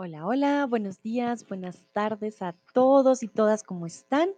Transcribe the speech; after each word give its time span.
Hola, 0.00 0.24
hola, 0.24 0.66
buenos 0.66 1.02
días, 1.02 1.44
buenas 1.48 1.82
tardes 1.92 2.40
a 2.40 2.54
todos 2.72 3.24
y 3.24 3.26
todas, 3.26 3.64
¿cómo 3.64 3.84
están? 3.84 4.28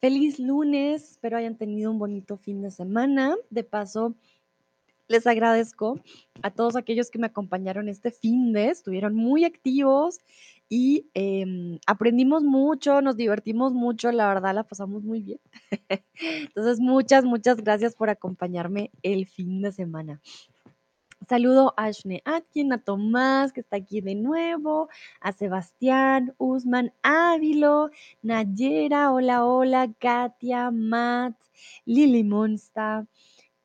Feliz 0.00 0.38
lunes, 0.38 1.10
espero 1.10 1.36
hayan 1.36 1.58
tenido 1.58 1.90
un 1.90 1.98
bonito 1.98 2.38
fin 2.38 2.62
de 2.62 2.70
semana. 2.70 3.36
De 3.50 3.62
paso, 3.62 4.14
les 5.08 5.26
agradezco 5.26 6.00
a 6.40 6.50
todos 6.50 6.76
aquellos 6.76 7.10
que 7.10 7.18
me 7.18 7.26
acompañaron 7.26 7.90
este 7.90 8.10
fin 8.10 8.54
de, 8.54 8.70
estuvieron 8.70 9.14
muy 9.14 9.44
activos 9.44 10.18
y 10.70 11.10
em, 11.12 11.78
aprendimos 11.86 12.42
mucho, 12.42 13.02
nos 13.02 13.18
divertimos 13.18 13.74
mucho, 13.74 14.12
la 14.12 14.28
verdad 14.28 14.54
la 14.54 14.64
pasamos 14.64 15.02
muy 15.02 15.20
bien. 15.20 15.40
Entonces, 16.22 16.80
muchas, 16.80 17.26
muchas 17.26 17.58
gracias 17.58 17.94
por 17.94 18.08
acompañarme 18.08 18.90
el 19.02 19.26
fin 19.26 19.60
de 19.60 19.72
semana. 19.72 20.22
Saludo 21.28 21.72
a 21.76 21.84
Ashne 21.84 22.20
Atkin, 22.24 22.72
a 22.72 22.78
Tomás, 22.78 23.52
que 23.52 23.60
está 23.60 23.76
aquí 23.76 24.00
de 24.00 24.14
nuevo, 24.14 24.88
a 25.20 25.32
Sebastián, 25.32 26.34
Usman 26.38 26.92
Ávilo, 27.02 27.90
Nayera, 28.22 29.12
hola, 29.12 29.44
hola, 29.44 29.92
Katia, 29.98 30.70
Matt, 30.70 31.34
Lili 31.84 32.24
Monsta, 32.24 33.06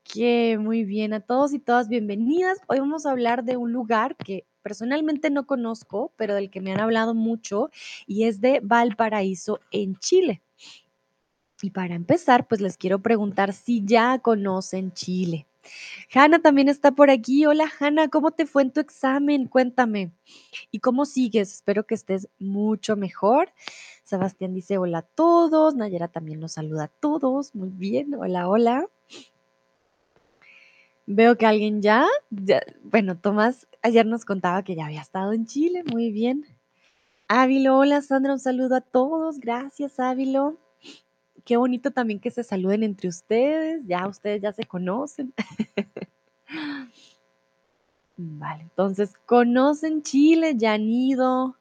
que 0.04 0.58
muy 0.60 0.84
bien, 0.84 1.14
a 1.14 1.20
todos 1.20 1.54
y 1.54 1.60
todas 1.60 1.90
bienvenidas. 1.90 2.60
Hoy 2.68 2.80
vamos 2.80 3.06
a 3.06 3.12
hablar 3.12 3.44
de 3.44 3.58
un 3.58 3.72
lugar 3.72 4.16
que 4.18 4.46
personalmente 4.62 5.30
no 5.30 5.48
conozco, 5.48 6.12
pero 6.16 6.36
del 6.36 6.52
que 6.52 6.62
me 6.62 6.74
han 6.74 6.80
hablado 6.80 7.16
mucho, 7.16 7.72
y 8.06 8.26
es 8.26 8.40
de 8.40 8.60
Valparaíso 8.62 9.60
en 9.72 9.96
Chile. 9.98 10.42
Y 11.62 11.72
para 11.72 11.96
empezar, 11.96 12.48
pues 12.48 12.62
les 12.62 12.78
quiero 12.78 13.00
preguntar 13.00 13.52
si 13.54 13.84
ya 13.84 14.20
conocen 14.20 14.92
Chile. 14.94 15.48
Hanna 16.14 16.40
también 16.40 16.70
está 16.70 16.92
por 16.92 17.10
aquí. 17.10 17.46
Hola 17.46 17.70
Hanna, 17.80 18.08
¿cómo 18.08 18.32
te 18.32 18.46
fue 18.46 18.64
en 18.64 18.72
tu 18.72 18.80
examen? 18.80 19.48
Cuéntame. 19.48 20.12
¿Y 20.72 20.80
cómo 20.80 21.06
sigues? 21.06 21.54
Espero 21.54 21.86
que 21.86 21.96
estés 21.96 22.28
mucho 22.40 22.96
mejor. 22.96 23.52
Sebastián 24.04 24.54
dice 24.54 24.78
hola 24.78 25.00
a 25.00 25.02
todos. 25.02 25.76
Nayera 25.76 26.08
también 26.08 26.40
nos 26.40 26.54
saluda 26.54 26.86
a 26.86 26.88
todos. 26.88 27.54
Muy 27.56 27.70
bien. 27.70 28.16
Hola, 28.16 28.48
hola. 28.48 28.88
Veo 31.06 31.38
que 31.38 31.46
alguien 31.46 31.82
ya, 31.82 32.06
ya, 32.30 32.62
bueno, 32.84 33.18
Tomás 33.18 33.66
ayer 33.82 34.06
nos 34.06 34.26
contaba 34.26 34.64
que 34.64 34.76
ya 34.76 34.86
había 34.86 35.02
estado 35.02 35.34
en 35.34 35.46
Chile. 35.46 35.84
Muy 35.86 36.12
bien. 36.12 36.46
Ávilo, 37.30 37.78
hola 37.78 38.02
Sandra, 38.02 38.34
un 38.34 38.40
saludo 38.40 38.76
a 38.76 38.82
todos. 38.82 39.40
Gracias, 39.40 40.00
Ávilo. 40.00 40.58
Qué 41.48 41.56
bonito 41.56 41.92
también 41.92 42.20
que 42.20 42.30
se 42.30 42.44
saluden 42.44 42.84
entre 42.84 43.08
ustedes. 43.08 43.82
Ya 43.88 44.06
ustedes 44.06 44.42
ya 44.42 44.52
se 44.52 44.66
conocen. 44.66 45.34
Vale, 48.18 48.64
entonces, 48.64 49.14
¿conocen 49.26 50.04
Chile? 50.04 50.56
¿Ya 50.58 50.74
han 50.74 50.90
ido? 50.90 51.56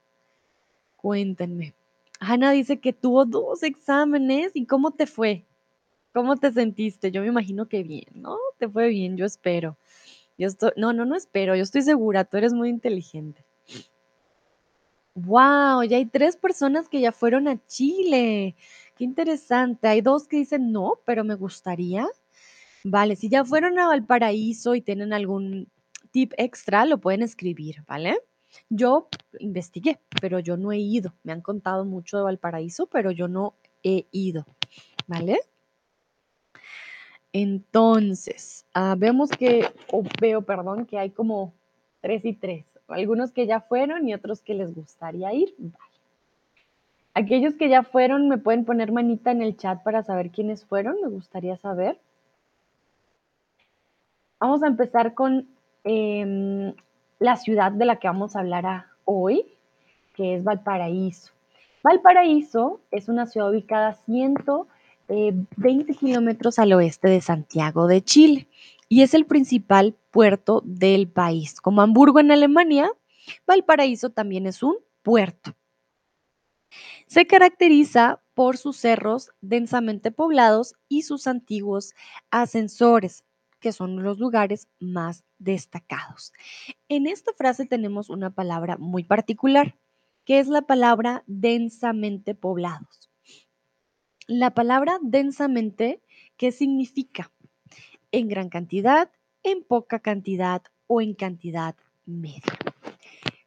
Cuéntenme. 0.97 1.73
Ana 2.19 2.51
dice 2.51 2.81
que 2.81 2.93
tuvo 2.93 3.27
dos 3.27 3.63
exámenes. 3.63 4.51
¿Y 4.55 4.67
cómo 4.67 4.91
te 4.91 5.07
fue? 5.07 5.45
¿Cómo 6.13 6.35
te 6.35 6.51
sentiste? 6.51 7.13
Yo 7.13 7.21
me 7.23 7.29
imagino 7.29 7.69
que 7.69 7.85
bien, 7.85 8.09
¿no? 8.13 8.39
Te 8.59 8.69
fue 8.69 8.89
bien, 8.89 9.17
yo 9.17 9.25
espero. 9.25 9.77
Yo 10.37 10.49
estoy, 10.49 10.73
no, 10.77 10.93
no, 10.93 11.05
no 11.05 11.15
espero, 11.15 11.55
yo 11.55 11.63
estoy 11.63 11.83
segura, 11.83 12.25
tú 12.25 12.39
eres 12.39 12.53
muy 12.53 12.71
inteligente. 12.71 13.45
Wow, 15.15 15.83
ya 15.85 15.97
hay 15.97 16.07
tres 16.07 16.37
personas 16.37 16.89
que 16.89 17.01
ya 17.01 17.13
fueron 17.13 17.47
a 17.47 17.65
Chile. 17.69 18.57
Qué 18.97 19.05
interesante. 19.05 19.89
Hay 19.89 20.01
dos 20.01 20.27
que 20.27 20.39
dicen 20.39 20.73
no, 20.73 21.01
pero 21.05 21.23
me 21.23 21.35
gustaría. 21.35 22.07
Vale, 22.83 23.17
si 23.17 23.29
ya 23.29 23.45
fueron 23.45 23.79
a 23.79 23.89
Valparaíso 23.89 24.75
y 24.75 24.81
tienen 24.81 25.13
algún 25.13 25.69
tip 26.13 26.33
extra, 26.39 26.85
lo 26.87 26.99
pueden 26.99 27.23
escribir, 27.23 27.85
¿vale? 27.87 28.19
Yo 28.71 29.09
investigué, 29.39 29.99
pero 30.21 30.39
yo 30.39 30.57
no 30.57 30.73
he 30.73 30.79
ido. 30.79 31.13
Me 31.25 31.33
han 31.33 31.43
contado 31.43 31.85
mucho 31.85 32.17
de 32.17 32.23
Valparaíso, 32.23 32.87
pero 32.87 33.11
yo 33.11 33.29
no 33.29 33.55
he 33.83 34.07
ido, 34.13 34.47
¿vale? 35.07 35.41
Entonces, 37.33 38.65
ah, 38.73 38.95
vemos 38.97 39.29
que, 39.29 39.69
o 39.93 40.03
veo, 40.21 40.41
perdón, 40.41 40.87
que 40.87 40.99
hay 40.99 41.11
como 41.11 41.53
tres 42.01 42.25
y 42.25 42.33
tres. 42.33 42.65
Algunos 42.89 43.33
que 43.33 43.47
ya 43.47 43.61
fueron 43.61 44.09
y 44.09 44.15
otros 44.15 44.41
que 44.41 44.55
les 44.55 44.75
gustaría 44.75 45.35
ir. 45.35 45.55
Vale. 45.59 45.86
Aquellos 47.17 47.55
que 47.55 47.71
ya 47.71 47.83
fueron, 47.83 48.29
me 48.29 48.37
pueden 48.37 48.67
poner 48.67 48.93
manita 48.93 49.31
en 49.31 49.41
el 49.41 49.57
chat 49.57 49.83
para 49.83 50.03
saber 50.03 50.31
quiénes 50.31 50.67
fueron. 50.67 50.97
Me 51.01 51.09
gustaría 51.09 51.57
saber. 51.57 51.99
Vamos 54.39 54.63
a 54.63 54.67
empezar 54.67 55.15
con 55.15 55.49
em, 55.83 56.75
la 57.19 57.37
ciudad 57.37 57.73
de 57.73 57.87
la 57.87 57.97
que 57.97 58.09
vamos 58.09 58.37
a 58.37 58.41
hablar 58.41 58.85
hoy, 59.07 59.47
que 60.15 60.35
es 60.35 60.45
Valparaíso. 60.45 61.33
Valparaíso 61.83 62.83
es 62.91 63.09
una 63.09 63.25
ciudad 63.25 63.49
ubicada 63.49 63.89
a 63.89 63.95
120 63.95 64.69
eh, 65.09 65.97
kilómetros 65.99 66.59
al 66.59 66.75
oeste 66.75 67.09
de 67.09 67.23
Santiago 67.23 67.87
de 67.87 68.03
Chile 68.03 68.47
y 68.91 69.01
es 69.01 69.15
el 69.15 69.25
principal 69.25 69.95
puerto 70.11 70.61
del 70.67 71.09
país. 71.09 71.63
Como 71.63 71.81
Hamburgo 71.81 72.21
en 72.21 72.31
Alemania, 72.31 72.91
Valparaíso 73.47 74.11
también 74.11 74.47
es 74.47 74.63
un 74.63 74.77
puerto. 75.03 75.55
Se 77.07 77.27
caracteriza 77.27 78.21
por 78.35 78.59
sus 78.59 78.77
cerros 78.77 79.31
densamente 79.41 80.11
poblados 80.11 80.75
y 80.89 81.03
sus 81.03 81.27
antiguos 81.27 81.95
ascensores, 82.31 83.25
que 83.61 83.73
son 83.73 84.03
los 84.03 84.19
lugares 84.19 84.69
más 84.79 85.25
destacados. 85.39 86.33
En 86.89 87.07
esta 87.07 87.33
frase 87.33 87.67
tenemos 87.67 88.11
una 88.11 88.31
palabra 88.31 88.77
muy 88.77 89.05
particular, 89.05 89.77
que 90.25 90.39
es 90.39 90.49
la 90.49 90.63
palabra 90.63 91.23
densamente 91.27 92.35
poblados. 92.35 93.11
La 94.27 94.55
palabra 94.55 94.99
densamente, 95.03 96.03
¿qué 96.37 96.53
significa? 96.53 97.31
En 98.11 98.29
gran 98.29 98.49
cantidad, 98.49 99.11
en 99.43 99.63
poca 99.63 100.01
cantidad 100.01 100.63
o 100.89 101.01
en 101.01 101.15
cantidad 101.15 101.77
media. 102.07 102.43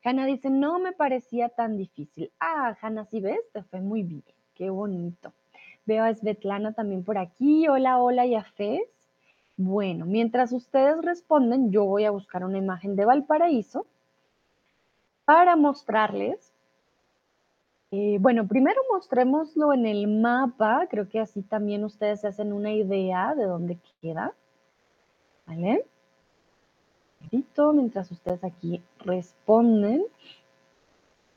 Hanna 0.09 0.25
dice, 0.25 0.49
no 0.49 0.79
me 0.79 0.91
parecía 0.91 1.49
tan 1.49 1.77
difícil. 1.77 2.31
Ah, 2.39 2.75
Hanna, 2.81 3.05
si 3.05 3.21
ves, 3.21 3.41
te 3.53 3.61
fue 3.61 3.79
muy 3.79 4.01
bien. 4.01 4.23
Qué 4.55 4.71
bonito. 4.71 5.33
Veo 5.85 6.03
a 6.03 6.11
Svetlana 6.11 6.73
también 6.73 7.03
por 7.03 7.19
aquí. 7.19 7.67
Hola, 7.67 7.99
hola, 7.99 8.25
Yafés. 8.25 8.89
Bueno, 9.55 10.07
mientras 10.07 10.51
ustedes 10.51 10.99
responden, 11.03 11.71
yo 11.71 11.85
voy 11.85 12.05
a 12.05 12.11
buscar 12.11 12.43
una 12.43 12.57
imagen 12.57 12.95
de 12.95 13.05
Valparaíso 13.05 13.85
para 15.25 15.55
mostrarles. 15.55 16.55
Eh, 17.91 18.17
bueno, 18.19 18.47
primero 18.47 18.81
mostrémoslo 18.91 19.73
en 19.73 19.85
el 19.85 20.07
mapa, 20.07 20.87
creo 20.89 21.07
que 21.07 21.19
así 21.19 21.43
también 21.43 21.83
ustedes 21.83 22.21
se 22.21 22.27
hacen 22.27 22.51
una 22.51 22.73
idea 22.73 23.35
de 23.35 23.43
dónde 23.43 23.77
queda. 24.01 24.33
¿Vale? 25.45 25.85
Mientras 27.73 28.11
ustedes 28.11 28.43
aquí 28.43 28.81
responden. 28.99 30.03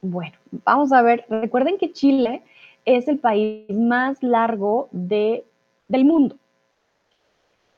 Bueno, 0.00 0.36
vamos 0.64 0.92
a 0.92 1.02
ver, 1.02 1.24
recuerden 1.28 1.78
que 1.78 1.92
Chile 1.92 2.42
es 2.84 3.08
el 3.08 3.18
país 3.18 3.68
más 3.70 4.22
largo 4.22 4.88
de, 4.90 5.44
del 5.88 6.04
mundo. 6.04 6.36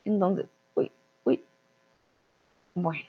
Entonces, 0.05 0.47
uy, 0.75 0.91
uy. 1.23 1.43
Bueno, 2.73 3.05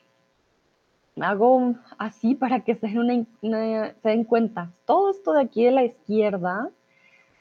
hago 1.20 1.74
así 1.98 2.34
para 2.34 2.60
que 2.60 2.74
se 2.74 2.88
den, 2.88 3.26
se 3.40 4.08
den 4.08 4.24
cuenta. 4.24 4.70
Todo 4.84 5.10
esto 5.10 5.32
de 5.32 5.42
aquí 5.42 5.64
de 5.64 5.72
la 5.72 5.84
izquierda, 5.84 6.70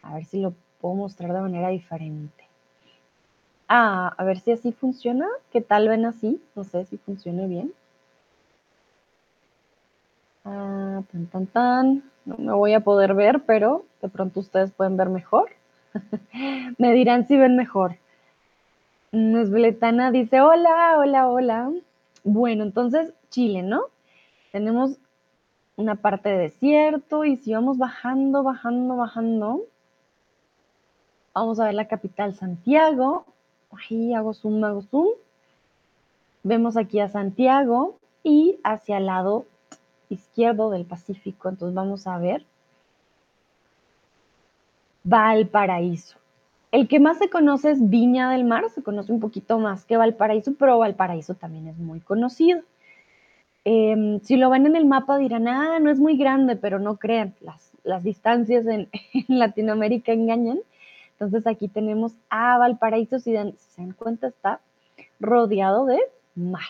a 0.02 0.14
ver 0.16 0.26
si 0.26 0.40
lo 0.40 0.54
puedo 0.80 0.96
mostrar 0.96 1.34
de 1.34 1.42
manera 1.42 1.70
diferente. 1.70 2.45
A 3.68 4.24
ver 4.24 4.40
si 4.40 4.52
así 4.52 4.72
funciona. 4.72 5.28
¿Qué 5.52 5.62
tal 5.62 5.90
ven 5.90 6.06
así? 6.06 6.42
No 6.56 6.64
sé 6.64 6.86
si 6.86 6.98
funciona 6.98 7.46
bien. 7.48 7.74
Ah, 10.44 11.02
tan, 11.12 11.26
tan, 11.28 11.48
tan. 11.48 12.04
No 12.26 12.38
me 12.38 12.54
voy 12.54 12.74
a 12.74 12.82
poder 12.82 13.14
ver, 13.16 13.44
pero 13.46 13.86
de 14.02 14.10
pronto 14.10 14.40
ustedes 14.40 14.72
pueden 14.72 14.98
ver 14.98 15.10
mejor. 15.10 15.50
me 16.78 16.94
dirán 16.94 17.28
si 17.28 17.38
ven 17.38 17.56
mejor. 17.56 17.98
Nesbletana 19.12 20.12
dice, 20.12 20.42
hola, 20.42 20.98
hola, 20.98 21.30
hola. 21.30 21.72
Bueno, 22.24 22.64
entonces 22.64 23.14
Chile, 23.30 23.64
¿no? 23.64 23.84
Tenemos 24.52 24.98
una 25.78 25.96
parte 25.96 26.30
de 26.30 26.38
desierto 26.38 27.26
y 27.26 27.38
si 27.38 27.54
vamos 27.54 27.78
bajando, 27.78 28.44
bajando, 28.44 28.96
bajando, 28.96 29.62
vamos 31.34 31.60
a 31.60 31.66
ver 31.66 31.74
la 31.74 31.88
capital 31.88 32.36
Santiago. 32.36 33.26
Ahí 33.72 34.14
hago 34.14 34.34
zoom, 34.34 34.64
hago 34.64 34.82
zoom. 34.84 35.10
Vemos 36.44 36.78
aquí 36.78 37.00
a 37.00 37.10
Santiago 37.10 37.98
y 38.24 38.60
hacia 38.64 38.98
el 38.98 39.08
lado 39.08 39.46
izquierdo 40.10 40.70
del 40.70 40.86
Pacífico. 40.86 41.50
Entonces 41.50 41.76
vamos 41.76 42.08
a 42.08 42.18
ver 42.18 42.46
Valparaíso. 45.04 46.18
El 46.72 46.88
que 46.88 47.00
más 47.00 47.20
se 47.20 47.30
conoce 47.30 47.72
es 47.72 47.90
Viña 47.90 48.30
del 48.32 48.44
Mar, 48.44 48.70
se 48.70 48.84
conoce 48.84 49.12
un 49.12 49.20
poquito 49.20 49.60
más 49.60 49.86
que 49.86 49.98
Valparaíso, 49.98 50.54
pero 50.60 50.80
Valparaíso 50.80 51.36
también 51.36 51.68
es 51.68 51.78
muy 51.78 52.02
conocido. 52.02 52.62
Em, 53.64 54.20
si 54.22 54.36
lo 54.36 54.50
ven 54.50 54.66
en 54.66 54.76
el 54.76 54.86
mapa 54.86 55.18
dirán, 55.18 55.48
ah, 55.48 55.80
no 55.80 55.90
es 55.90 56.00
muy 56.00 56.18
grande, 56.18 56.56
pero 56.56 56.78
no 56.80 56.98
crean, 56.98 57.34
las 57.84 58.04
distancias 58.04 58.66
en, 58.68 58.90
Latinoamérica 59.28 60.12
engañan. 60.12 60.60
Entonces 61.16 61.48
aquí 61.48 61.68
tenemos 61.68 62.14
a 62.30 62.58
Valparaíso, 62.58 63.20
si, 63.20 63.32
se 63.32 63.82
dan 63.82 63.94
cuenta, 63.94 64.28
está 64.28 64.60
rodeado 65.20 65.86
de 65.86 66.00
mar. 66.36 66.62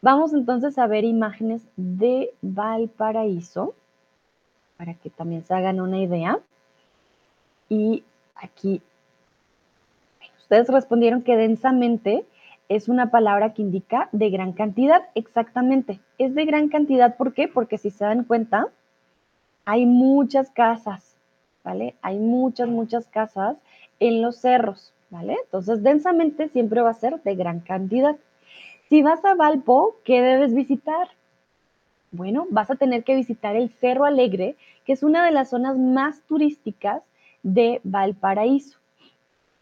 Vamos 0.00 0.32
entonces 0.34 0.78
a 0.78 0.86
ver 0.86 1.04
imágenes 1.04 1.62
de 1.76 2.32
Valparaíso 2.42 3.74
para 4.76 4.94
que 4.94 5.10
también 5.10 5.44
se 5.44 5.54
hagan 5.54 5.80
una 5.80 5.98
idea. 5.98 6.38
Y 7.68 8.04
aquí, 8.36 8.82
ustedes 10.38 10.68
respondieron 10.68 11.22
que 11.22 11.36
densamente 11.36 12.24
es 12.68 12.88
una 12.88 13.10
palabra 13.10 13.54
que 13.54 13.62
indica 13.62 14.08
de 14.12 14.30
gran 14.30 14.52
cantidad, 14.52 15.08
exactamente. 15.14 16.00
Es 16.18 16.34
de 16.34 16.44
gran 16.44 16.68
cantidad, 16.68 17.16
¿por 17.16 17.34
qué? 17.34 17.48
Porque 17.48 17.78
si 17.78 17.90
se 17.90 18.04
dan 18.04 18.24
cuenta, 18.24 18.68
hay 19.64 19.86
muchas 19.86 20.50
casas, 20.50 21.13
¿vale? 21.64 21.94
Hay 22.02 22.18
muchas, 22.18 22.68
muchas 22.68 23.06
casas 23.08 23.56
en 23.98 24.22
los 24.22 24.36
cerros, 24.36 24.92
¿vale? 25.10 25.36
Entonces, 25.44 25.82
densamente 25.82 26.48
siempre 26.48 26.82
va 26.82 26.90
a 26.90 26.94
ser 26.94 27.22
de 27.22 27.34
gran 27.34 27.60
cantidad. 27.60 28.16
Si 28.88 29.02
vas 29.02 29.24
a 29.24 29.34
Valpo, 29.34 29.96
¿qué 30.04 30.20
debes 30.20 30.54
visitar? 30.54 31.08
Bueno, 32.12 32.46
vas 32.50 32.70
a 32.70 32.76
tener 32.76 33.02
que 33.02 33.16
visitar 33.16 33.56
el 33.56 33.70
Cerro 33.70 34.04
Alegre, 34.04 34.56
que 34.84 34.92
es 34.92 35.02
una 35.02 35.24
de 35.24 35.32
las 35.32 35.50
zonas 35.50 35.76
más 35.76 36.20
turísticas 36.28 37.02
de 37.42 37.80
Valparaíso. 37.82 38.78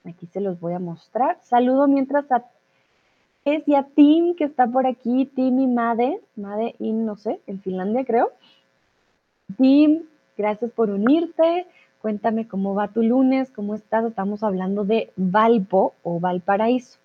Aquí 0.04 0.26
se 0.26 0.40
los 0.40 0.60
voy 0.60 0.74
a 0.74 0.78
mostrar. 0.78 1.38
Saludo 1.42 1.86
mientras 1.86 2.30
a 2.32 2.44
es 3.44 3.66
y 3.66 3.74
a 3.74 3.82
Tim, 3.82 4.36
que 4.36 4.44
está 4.44 4.66
por 4.68 4.86
aquí, 4.86 5.26
Tim 5.34 5.58
y 5.58 5.66
Made, 5.66 6.20
Made 6.36 6.76
in, 6.78 7.04
no 7.04 7.16
sé, 7.16 7.40
en 7.46 7.60
Finlandia 7.60 8.04
creo. 8.04 8.30
Tim, 9.58 10.04
gracias 10.36 10.70
por 10.70 10.90
unirte. 10.90 11.66
Cuéntame 12.02 12.46
cómo 12.46 12.74
va 12.74 12.88
tu 12.88 13.02
lunes, 13.02 13.50
cómo 13.50 13.74
estás. 13.74 14.04
Estamos 14.04 14.42
hablando 14.42 14.84
de 14.84 15.12
Valpo 15.16 15.94
o 16.02 16.20
Valparaíso. 16.20 16.98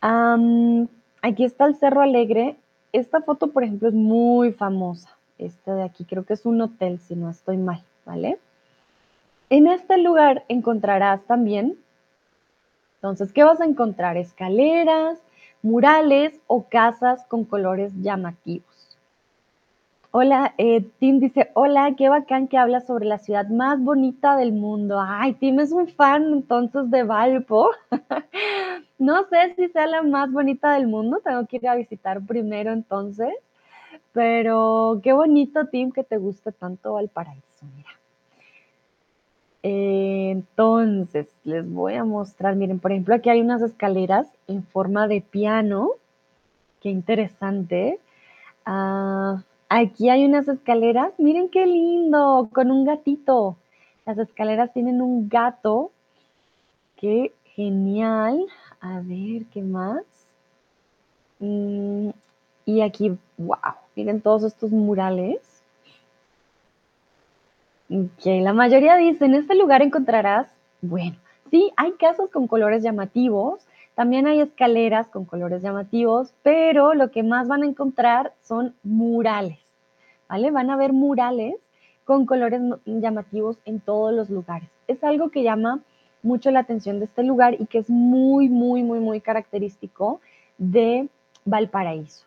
aquí 0.00 1.44
está 1.44 1.66
el 1.66 1.76
Cerro 1.76 2.00
Alegre. 2.00 2.56
Esta 2.92 3.20
foto, 3.20 3.52
por 3.52 3.62
ejemplo, 3.62 3.88
es 3.88 3.94
muy 3.94 4.52
famosa. 4.52 5.10
Esta 5.38 5.74
de 5.74 5.84
aquí 5.84 6.04
creo 6.04 6.24
que 6.24 6.32
es 6.34 6.46
un 6.46 6.60
hotel, 6.60 6.98
si 6.98 7.14
no 7.14 7.30
estoy 7.30 7.58
mal, 7.58 7.82
¿vale? 8.04 8.38
En 9.50 9.68
este 9.68 9.98
lugar 9.98 10.44
encontrarás 10.48 11.22
también 11.24 11.76
entonces, 13.06 13.32
¿qué 13.32 13.44
vas 13.44 13.60
a 13.60 13.64
encontrar? 13.64 14.16
Escaleras, 14.16 15.18
murales 15.62 16.34
o 16.48 16.64
casas 16.64 17.24
con 17.28 17.44
colores 17.44 17.92
llamativos. 18.02 18.66
Hola, 20.18 20.54
eh, 20.56 20.80
Tim 20.98 21.20
dice, 21.20 21.50
hola, 21.52 21.94
qué 21.94 22.08
bacán 22.08 22.48
que 22.48 22.56
habla 22.56 22.80
sobre 22.80 23.04
la 23.04 23.18
ciudad 23.18 23.48
más 23.48 23.78
bonita 23.78 24.34
del 24.34 24.50
mundo. 24.50 24.98
Ay, 24.98 25.34
Tim 25.34 25.60
es 25.60 25.72
un 25.72 25.88
fan 25.88 26.32
entonces 26.32 26.90
de 26.90 27.02
Valpo. 27.02 27.68
no 28.98 29.26
sé 29.28 29.54
si 29.56 29.68
sea 29.68 29.86
la 29.86 30.00
más 30.00 30.32
bonita 30.32 30.72
del 30.72 30.86
mundo, 30.86 31.20
tengo 31.22 31.46
que 31.46 31.56
ir 31.56 31.68
a 31.68 31.74
visitar 31.74 32.22
primero 32.24 32.72
entonces, 32.72 33.34
pero 34.14 35.02
qué 35.02 35.12
bonito, 35.12 35.66
Tim, 35.66 35.92
que 35.92 36.02
te 36.02 36.16
guste 36.16 36.50
tanto 36.50 36.94
Valparaíso, 36.94 37.66
mira. 37.76 37.90
Eh, 39.64 40.30
entonces, 40.30 41.28
les 41.44 41.70
voy 41.70 41.92
a 41.92 42.04
mostrar, 42.04 42.56
miren, 42.56 42.78
por 42.78 42.90
ejemplo, 42.90 43.14
aquí 43.14 43.28
hay 43.28 43.42
unas 43.42 43.60
escaleras 43.60 44.26
en 44.48 44.62
forma 44.62 45.08
de 45.08 45.20
piano. 45.20 45.90
Qué 46.80 46.88
interesante. 46.88 48.00
Ah, 48.68 49.05
aquí 49.68 50.08
hay 50.08 50.24
unas 50.24 50.48
escaleras, 50.48 51.12
miren 51.18 51.48
qué 51.48 51.66
lindo, 51.66 52.48
con 52.52 52.70
un 52.70 52.84
gatito. 52.84 53.56
Las 54.04 54.18
escaleras 54.18 54.72
tienen 54.72 55.02
un 55.02 55.28
gato. 55.28 55.90
Qué 56.96 57.32
genial. 57.44 58.46
A 58.80 59.00
ver, 59.00 59.44
¿qué 59.52 59.62
más? 59.62 60.04
Mm, 61.40 62.10
y 62.64 62.80
aquí, 62.80 63.16
wow, 63.36 63.58
miren 63.94 64.20
todos 64.20 64.44
estos 64.44 64.70
murales. 64.70 65.40
Que 68.22 68.40
la 68.40 68.52
mayoría 68.52 68.96
dice, 68.96 69.26
en 69.26 69.34
este 69.34 69.54
lugar 69.54 69.82
encontrarás, 69.82 70.48
bueno, 70.82 71.16
sí, 71.50 71.72
hay 71.76 71.92
casas 71.92 72.30
con 72.30 72.48
colores 72.48 72.82
llamativos, 72.82 73.64
también 73.96 74.26
hay 74.26 74.40
escaleras 74.40 75.08
con 75.08 75.24
colores 75.24 75.62
llamativos, 75.62 76.34
pero 76.42 76.92
lo 76.92 77.10
que 77.10 77.22
más 77.22 77.48
van 77.48 77.62
a 77.62 77.66
encontrar 77.66 78.34
son 78.42 78.74
murales, 78.82 79.58
¿vale? 80.28 80.50
Van 80.50 80.68
a 80.68 80.76
ver 80.76 80.92
murales 80.92 81.54
con 82.04 82.26
colores 82.26 82.60
llamativos 82.84 83.56
en 83.64 83.80
todos 83.80 84.12
los 84.12 84.28
lugares. 84.28 84.68
Es 84.86 85.02
algo 85.02 85.30
que 85.30 85.42
llama 85.42 85.80
mucho 86.22 86.50
la 86.50 86.60
atención 86.60 86.98
de 86.98 87.06
este 87.06 87.22
lugar 87.22 87.56
y 87.58 87.64
que 87.64 87.78
es 87.78 87.88
muy, 87.88 88.50
muy, 88.50 88.82
muy, 88.82 89.00
muy 89.00 89.22
característico 89.22 90.20
de 90.58 91.08
Valparaíso. 91.46 92.26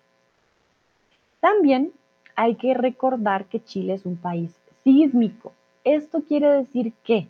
También 1.39 1.91
hay 2.35 2.55
que 2.55 2.73
recordar 2.73 3.45
que 3.45 3.63
Chile 3.63 3.93
es 3.93 4.07
un 4.07 4.17
país 4.17 4.55
sísmico. 4.83 5.53
Esto 5.83 6.23
quiere 6.27 6.47
decir 6.49 6.93
que 7.03 7.27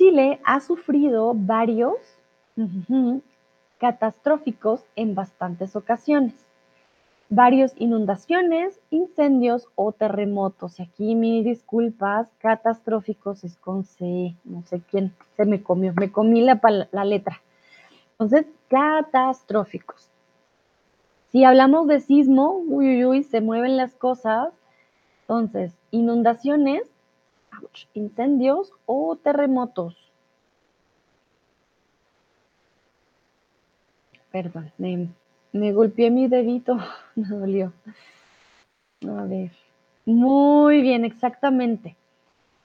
Chile 0.00 0.40
ha 0.44 0.60
sufrido 0.60 1.34
varios 1.36 1.98
catastróficos 3.76 4.82
en 4.96 5.14
bastantes 5.14 5.76
ocasiones. 5.76 6.32
Varios 7.28 7.74
inundaciones, 7.76 8.80
incendios 8.88 9.68
o 9.74 9.92
terremotos. 9.92 10.80
Y 10.80 10.84
aquí 10.84 11.14
mis 11.14 11.44
disculpas, 11.44 12.30
catastróficos 12.38 13.44
es 13.44 13.58
con 13.58 13.84
C, 13.84 14.34
no 14.44 14.62
sé 14.62 14.80
quién 14.90 15.14
se 15.36 15.44
me 15.44 15.62
comió, 15.62 15.92
me 15.94 16.10
comí 16.10 16.40
la, 16.40 16.58
la 16.92 17.04
letra. 17.04 17.42
Entonces, 18.12 18.46
catastróficos. 18.70 20.08
Si 21.28 21.44
hablamos 21.44 21.88
de 21.88 22.00
sismo, 22.00 22.52
uy, 22.52 22.88
uy, 22.88 23.04
uy, 23.04 23.22
se 23.22 23.42
mueven 23.42 23.76
las 23.76 23.94
cosas, 23.96 24.48
entonces, 25.20 25.74
inundaciones, 25.90 26.90
incendios 27.94 28.72
o 28.86 29.16
terremotos. 29.16 29.96
Perdón, 34.30 34.72
me, 34.78 35.72
golpeé 35.72 36.10
mi 36.10 36.28
dedito, 36.28 36.78
me 37.16 37.28
dolió. 37.28 37.72
A 39.02 39.24
ver. 39.24 39.50
Muy 40.06 40.82
bien, 40.82 41.04
exactamente. 41.04 41.96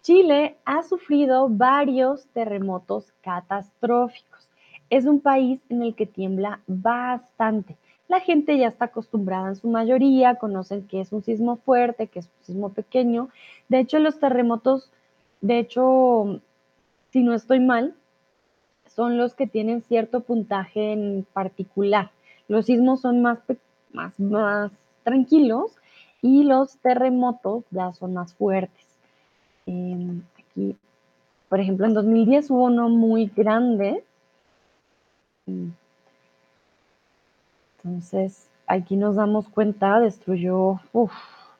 Chile 0.02 0.58
ha 0.66 0.84
sufrido 0.84 1.50
varios 1.50 2.28
terremotos 2.28 3.12
catastróficos. 3.22 4.48
Es 4.90 5.06
un 5.06 5.20
país 5.20 5.60
en 5.70 5.82
el 5.82 5.96
que 5.96 6.06
tiembla 6.06 6.62
bastante. 6.68 7.76
La 8.08 8.20
gente 8.20 8.58
ya 8.58 8.68
está 8.68 8.86
acostumbrada 8.86 9.50
en 9.50 9.56
su 9.56 9.68
mayoría, 9.68 10.36
conocen 10.36 10.88
que 10.88 11.02
es 11.02 11.12
un 11.12 11.24
sismo 11.24 11.58
fuerte, 11.58 12.08
que 12.08 12.20
es 12.20 12.26
un 12.26 12.46
sismo 12.46 12.70
pequeño. 12.70 13.30
De 13.68 13.80
hecho, 13.80 14.00
los 14.00 14.20
terremotos, 14.20 14.92
de 15.42 15.60
hecho, 15.60 16.40
si 17.12 17.24
no 17.24 17.34
estoy 17.34 17.60
mal, 17.60 17.96
son 18.96 19.18
los 19.18 19.34
que 19.34 19.48
tienen 19.48 19.82
cierto 19.82 20.22
puntaje 20.22 20.94
en 20.94 21.26
particular. 21.34 22.12
Los 22.48 22.68
sismos 22.68 23.02
son 23.02 23.22
más, 23.22 23.40
más, 23.92 24.20
más 24.20 24.72
tranquilos 25.04 25.72
y 26.22 26.44
los 26.44 26.78
terremotos 26.78 27.66
ya 27.72 27.92
son 27.94 28.14
más 28.14 28.34
fuertes. 28.36 28.86
Em, 29.66 30.22
aquí, 30.40 30.76
por 31.50 31.60
ejemplo, 31.60 31.86
en 31.86 31.94
2010 31.94 32.52
hubo 32.52 32.66
uno 32.66 32.90
muy 32.90 33.28
grande. 33.36 34.04
Entonces, 37.86 38.50
aquí 38.66 38.96
nos 38.96 39.16
damos 39.16 39.48
cuenta, 39.48 40.00
destruyó 40.00 40.80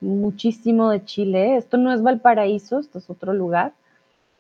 muchísimo 0.02 0.90
de 0.90 1.06
Chile. 1.06 1.56
Esto 1.56 1.78
no 1.78 1.94
es 1.94 2.02
Valparaíso, 2.02 2.80
esto 2.80 2.98
es 2.98 3.08
otro 3.12 3.32
lugar, 3.32 3.74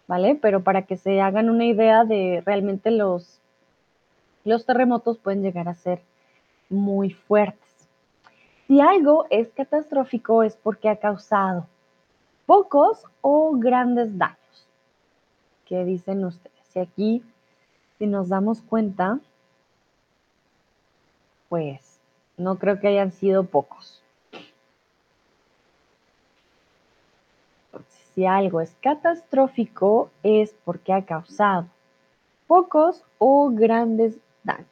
¿vale? 0.07 0.33
Pero 0.33 0.63
para 0.63 0.81
que 0.81 0.97
se 0.97 1.21
hagan 1.21 1.47
una 1.47 1.65
idea 1.65 2.03
de 2.03 2.41
realmente 2.43 2.89
los, 2.89 3.39
los 4.43 4.65
terremotos 4.65 5.19
pueden 5.19 5.43
llegar 5.43 5.69
a 5.69 5.75
ser 5.75 6.01
muy 6.71 7.11
fuertes. 7.11 7.87
Si 8.65 8.81
algo 8.81 9.27
es 9.29 9.49
catastrófico 9.49 10.41
es 10.41 10.55
porque 10.55 10.89
ha 10.89 10.95
causado 10.95 11.67
pocos 12.47 13.03
o 13.21 13.55
grandes 13.59 14.17
daños. 14.17 14.67
¿Qué 15.65 15.85
dicen 15.85 16.25
ustedes? 16.25 16.75
Y 16.75 16.79
aquí, 16.79 17.23
si 17.99 18.07
nos 18.07 18.29
damos 18.29 18.63
cuenta, 18.63 19.19
pues 21.49 21.99
no 22.37 22.57
creo 22.57 22.79
que 22.79 22.87
hayan 22.87 23.11
sido 23.11 23.45
pocos. 23.45 24.01
Si 28.13 28.25
algo 28.25 28.61
es 28.61 28.73
catastrófico 28.81 30.09
es 30.23 30.55
porque 30.63 30.93
ha 30.93 31.05
causado 31.05 31.67
pocos 32.47 33.03
o 33.17 33.49
grandes 33.51 34.17
daños. 34.43 34.69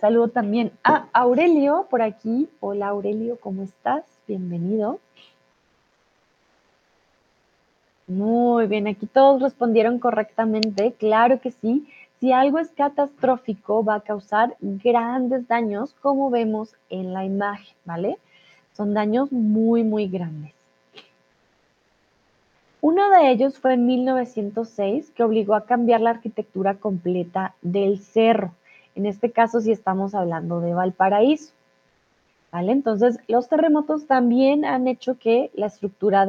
Saludo 0.00 0.28
también 0.28 0.72
a 0.84 1.08
Aurelio 1.12 1.86
por 1.90 2.02
aquí. 2.02 2.48
Hola 2.60 2.88
Aurelio, 2.88 3.38
¿cómo 3.40 3.62
estás? 3.62 4.04
Bienvenido. 4.28 5.00
Muy 8.06 8.68
bien, 8.68 8.86
aquí 8.86 9.06
todos 9.06 9.42
respondieron 9.42 9.98
correctamente. 9.98 10.92
Claro 10.92 11.40
que 11.40 11.50
sí. 11.50 11.88
Si 12.20 12.32
algo 12.32 12.58
es 12.58 12.70
catastrófico, 12.70 13.84
va 13.84 13.96
a 13.96 14.00
causar 14.00 14.56
grandes 14.60 15.46
daños, 15.48 15.94
como 16.00 16.30
vemos 16.30 16.74
en 16.88 17.12
la 17.12 17.24
imagen, 17.24 17.76
¿vale? 17.84 18.18
Son 18.72 18.94
daños 18.94 19.32
muy, 19.32 19.84
muy 19.84 20.08
grandes. 20.08 20.52
Uno 22.80 23.10
de 23.10 23.30
ellos 23.30 23.58
fue 23.58 23.74
en 23.74 23.84
1906, 23.86 25.10
que 25.10 25.24
obligó 25.24 25.54
a 25.54 25.64
cambiar 25.64 26.00
la 26.00 26.10
arquitectura 26.10 26.74
completa 26.74 27.54
del 27.60 27.98
cerro. 27.98 28.52
En 28.94 29.06
este 29.06 29.32
caso, 29.32 29.60
si 29.60 29.72
estamos 29.72 30.14
hablando 30.14 30.60
de 30.60 30.72
Valparaíso. 30.72 31.52
¿Vale? 32.52 32.72
Entonces, 32.72 33.18
los 33.28 33.48
terremotos 33.48 34.06
también 34.06 34.64
han 34.64 34.86
hecho 34.86 35.18
que 35.18 35.50
la 35.54 35.66
estructura 35.66 36.26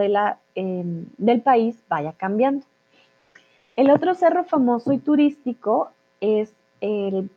em, 0.56 1.06
del 1.18 1.42
país 1.42 1.78
vaya 1.88 2.12
cambiando. 2.12 2.66
El 3.78 3.92
otro 3.92 4.16
cerro 4.16 4.44
famoso 4.44 4.92
y 4.92 4.98
turístico 4.98 5.92
es 6.20 6.52
el 6.82 7.30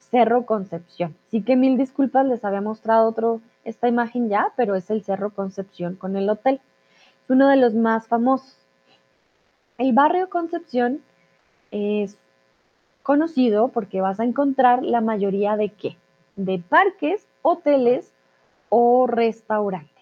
Cerro 0.00 0.44
Concepción. 0.44 1.16
Sí 1.30 1.42
que 1.42 1.54
mil 1.54 1.78
disculpas, 1.78 2.26
les 2.26 2.44
había 2.44 2.60
mostrado 2.60 3.40
esta 3.64 3.86
imagen 3.86 4.28
ya, 4.28 4.52
pero 4.56 4.74
es 4.74 4.90
el 4.90 5.04
Cerro 5.04 5.30
Concepción 5.30 5.94
con 5.94 6.16
el 6.16 6.28
hotel. 6.28 6.60
Es 7.22 7.30
uno 7.30 7.46
de 7.46 7.56
los 7.56 7.74
más 7.74 8.08
famosos. 8.08 8.56
El 9.78 9.92
barrio 9.92 10.28
Concepción 10.28 11.02
es 11.70 12.18
conocido 13.04 13.68
porque 13.68 14.00
vas 14.00 14.18
a 14.18 14.24
encontrar 14.24 14.82
la 14.82 15.00
mayoría 15.00 15.56
de 15.56 15.68
qué? 15.68 15.96
De 16.34 16.58
parques, 16.58 17.28
hoteles 17.42 18.12
o 18.70 19.06
restaurantes. 19.06 19.92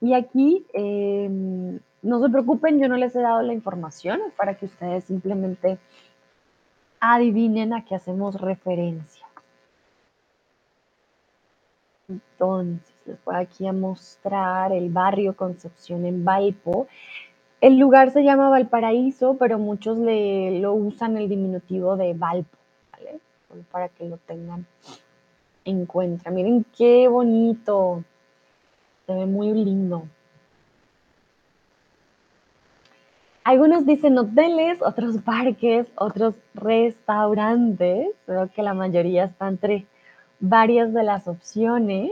Y 0.00 0.14
aquí, 0.14 0.66
em, 0.72 1.78
no 2.02 2.22
se 2.22 2.30
preocupen, 2.30 2.80
yo 2.80 2.88
no 2.88 2.96
les 2.96 3.14
he 3.16 3.20
dado 3.20 3.42
la 3.42 3.52
información 3.52 4.20
para 4.36 4.54
que 4.54 4.66
ustedes 4.66 5.04
simplemente 5.04 5.78
adivinen 7.00 7.72
a 7.72 7.84
qué 7.84 7.94
hacemos 7.94 8.40
referencia. 8.40 9.26
Entonces, 12.08 12.94
les 13.04 13.22
voy 13.24 13.36
aquí 13.36 13.66
a 13.66 13.72
mostrar 13.72 14.72
el 14.72 14.90
barrio 14.90 15.36
Concepción 15.36 16.06
en 16.06 16.24
Valpo. 16.24 16.88
El 17.60 17.78
lugar 17.78 18.12
se 18.12 18.22
llama 18.22 18.48
Valparaíso, 18.48 19.36
pero 19.38 19.58
muchos 19.58 19.98
le, 19.98 20.58
lo 20.60 20.72
usan 20.72 21.16
el 21.16 21.28
diminutivo 21.28 21.96
de 21.96 22.14
Valpo, 22.14 22.56
¿vale? 22.92 23.20
Para 23.70 23.88
que 23.88 24.04
lo 24.04 24.16
tengan 24.18 24.66
en 25.64 25.84
cuenta. 25.84 26.30
Miren 26.30 26.64
qué 26.76 27.08
bonito. 27.08 28.04
Se 29.06 29.14
ve 29.14 29.26
muy 29.26 29.52
lindo. 29.52 30.06
Algunos 33.48 33.86
dicen 33.86 34.18
hoteles, 34.18 34.82
otros 34.82 35.22
parques, 35.22 35.86
otros 35.94 36.34
restaurantes. 36.52 38.08
Creo 38.26 38.50
que 38.52 38.62
la 38.62 38.74
mayoría 38.74 39.24
está 39.24 39.48
entre 39.48 39.86
varias 40.38 40.92
de 40.92 41.02
las 41.02 41.26
opciones. 41.26 42.10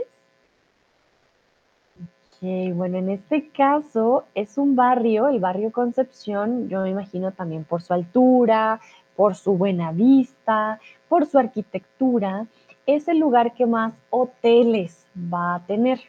Ok, 2.00 2.72
bueno, 2.72 2.96
en 2.96 3.10
este 3.10 3.50
caso 3.50 4.24
es 4.34 4.56
un 4.56 4.76
barrio, 4.76 5.28
el 5.28 5.38
barrio 5.38 5.70
Concepción, 5.72 6.70
yo 6.70 6.80
me 6.80 6.88
imagino 6.88 7.32
también 7.32 7.64
por 7.64 7.82
su 7.82 7.92
altura, 7.92 8.80
por 9.14 9.34
su 9.34 9.58
buena 9.58 9.92
vista, 9.92 10.80
por 11.06 11.26
su 11.26 11.38
arquitectura, 11.38 12.46
es 12.86 13.08
el 13.08 13.18
lugar 13.18 13.52
que 13.52 13.66
más 13.66 13.92
hoteles 14.08 15.04
va 15.14 15.56
a 15.56 15.66
tener. 15.66 16.00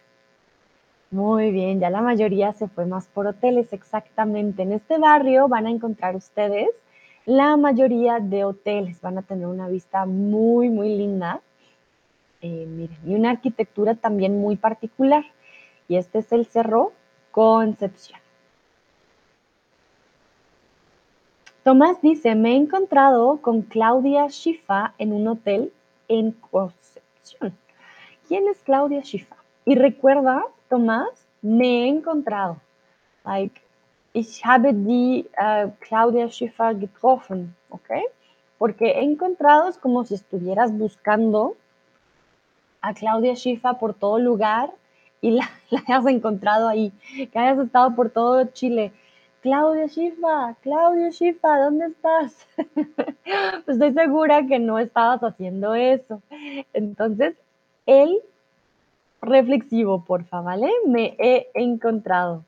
Muy 1.10 1.52
bien, 1.52 1.80
ya 1.80 1.90
la 1.90 2.02
mayoría 2.02 2.52
se 2.54 2.68
fue 2.68 2.86
más 2.86 3.08
por 3.08 3.28
hoteles, 3.28 3.72
exactamente. 3.72 4.64
En 4.64 4.74
este 4.74 4.98
barrio 4.98 5.48
van 5.48 5.66
a 5.66 5.70
encontrar 5.70 6.16
ustedes 6.16 6.70
la 7.26 7.58
mayoría 7.58 8.20
de 8.20 8.46
hoteles, 8.46 9.02
van 9.02 9.18
a 9.18 9.22
tener 9.22 9.48
una 9.48 9.68
vista 9.68 10.06
muy, 10.06 10.70
muy 10.70 10.96
linda. 10.96 11.42
Eh, 12.42 12.66
miren, 12.66 12.98
y 13.06 13.16
una 13.16 13.32
arquitectura 13.32 13.96
también 13.96 14.40
muy 14.40 14.56
particular. 14.56 15.26
Y 15.88 15.98
este 15.98 16.20
es 16.20 16.32
el 16.32 16.46
Cerro 16.46 16.94
Concepción. 17.32 18.20
Tomás 21.64 22.02
dice, 22.02 22.36
me 22.36 22.54
he 22.54 22.56
encontrado 22.56 23.42
con 23.42 23.62
Claudia 23.62 24.30
Schiffa 24.30 24.94
en 24.98 25.12
un 25.12 25.28
hotel 25.28 25.74
en 26.08 26.32
Concepción. 26.32 27.58
¿Quién 28.28 28.48
es 28.48 28.60
Claudia 28.64 29.02
Schiffa? 29.02 29.36
Y 29.66 29.76
recuerda 29.76 30.46
Tomás, 30.70 31.28
me 31.42 31.84
he 31.84 31.88
encontrado. 31.88 32.58
Like, 33.24 33.62
ich 34.14 34.44
habe 34.46 34.74
die 34.74 35.26
uh, 35.38 35.70
Claudia 35.80 36.30
Schiffer 36.30 36.74
getroffen, 36.76 37.56
¿ok? 37.70 37.90
Porque 38.58 38.92
he 38.92 39.04
encontrado 39.04 39.70
es 39.70 39.78
como 39.78 40.04
si 40.04 40.16
estuvieras 40.16 40.72
buscando 40.72 41.56
a 42.82 42.94
Claudia 42.94 43.36
Schiffer 43.36 43.78
por 43.78 43.94
todo 43.94 44.20
lugar 44.20 44.72
y 45.22 45.32
la, 45.32 45.50
la, 45.70 45.84
hayas 45.88 46.06
encontrado 46.08 46.68
ahí, 46.68 46.92
que 47.32 47.40
hayas 47.40 47.60
estado 47.60 47.96
por 47.96 48.10
todo 48.10 48.46
Chile. 48.46 48.92
Claudia 49.42 49.88
Schiffer, 49.88 50.56
Claudia 50.62 51.12
Schiffer, 51.12 51.60
¿dónde 51.60 51.86
estás? 51.88 52.48
pues 53.66 53.78
estoy 53.78 53.94
segura 53.94 54.46
que 54.48 54.60
no 54.60 54.80
estabas 54.80 55.22
haciendo 55.22 55.76
eso. 55.76 56.22
Entonces, 56.74 57.36
él 57.86 58.20
reflexivo, 59.28 60.04
porfa, 60.04 60.42
¿vale? 60.42 60.72
Me 60.86 61.16
he 61.20 61.50
encontrado. 61.54 62.44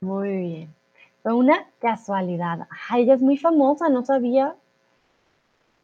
Muy 0.00 0.36
bien. 0.36 0.74
Fue 1.22 1.32
una 1.32 1.66
casualidad. 1.80 2.68
ella 2.94 3.14
es 3.14 3.20
muy 3.20 3.36
famosa, 3.36 3.88
no 3.88 4.04
sabía 4.04 4.54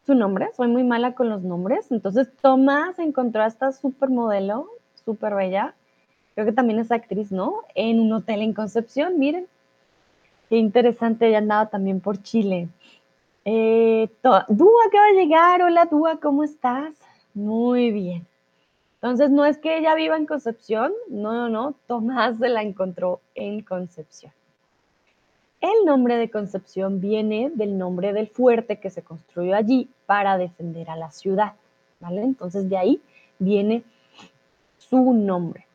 su 0.06 0.14
nombre, 0.14 0.50
soy 0.56 0.68
muy 0.68 0.84
mala 0.84 1.14
con 1.14 1.28
los 1.28 1.42
nombres. 1.42 1.90
Entonces 1.90 2.28
Tomás 2.40 2.99
encontró 2.99 3.42
a 3.42 3.46
esta 3.46 3.72
supermodelo, 3.72 4.68
súper 5.04 5.34
bella, 5.34 5.75
creo 6.34 6.46
que 6.46 6.52
también 6.52 6.78
es 6.78 6.92
actriz, 6.92 7.32
¿no? 7.32 7.62
En 7.75 8.00
un 8.00 8.12
hotel 8.12 8.42
en 8.42 8.52
Concepción, 8.52 9.18
miren. 9.18 9.46
Qué 10.49 10.56
interesante, 10.58 11.28
ella 11.28 11.38
andaba 11.38 11.66
también 11.70 12.00
por 12.00 12.22
Chile. 12.22 12.68
Eh, 13.44 14.08
Dúa 14.22 14.87
acaba 14.87 15.06
de 15.08 15.14
llegar, 15.14 15.62
hola 15.62 15.87
Dúa, 15.87 16.18
¿cómo 16.20 16.44
estás? 16.44 16.94
Muy 17.34 17.90
bien. 17.90 18.26
Entonces, 19.02 19.30
no 19.30 19.44
es 19.44 19.59
que 19.59 19.78
ella 19.78 19.97
viva 19.97 20.16
en 20.16 20.26
Concepción, 20.26 20.92
no, 21.09 21.32
no, 21.32 21.49
no, 21.49 21.75
Tomás 21.88 22.38
se 22.38 22.49
la 22.49 22.62
encontró 22.62 23.21
en 23.35 23.62
Concepción. 23.62 24.32
El 25.61 25.85
nombre 25.85 26.16
de 26.16 26.30
Concepción 26.30 27.00
viene 27.00 27.50
del 27.52 27.76
nombre 27.76 28.12
del 28.12 28.28
fuerte 28.28 28.78
que 28.78 28.90
se 28.90 29.02
construyó 29.02 29.56
allí 29.56 29.88
para 30.06 30.38
defender 30.38 30.88
a 30.88 30.94
la 30.94 31.11
ciudad, 31.11 31.54
¿vale? 31.99 32.23
Entonces, 32.23 32.71
de 32.71 32.76
ahí 32.76 33.02
viene 33.40 33.82
su 34.78 35.12
nombre. 35.12 35.66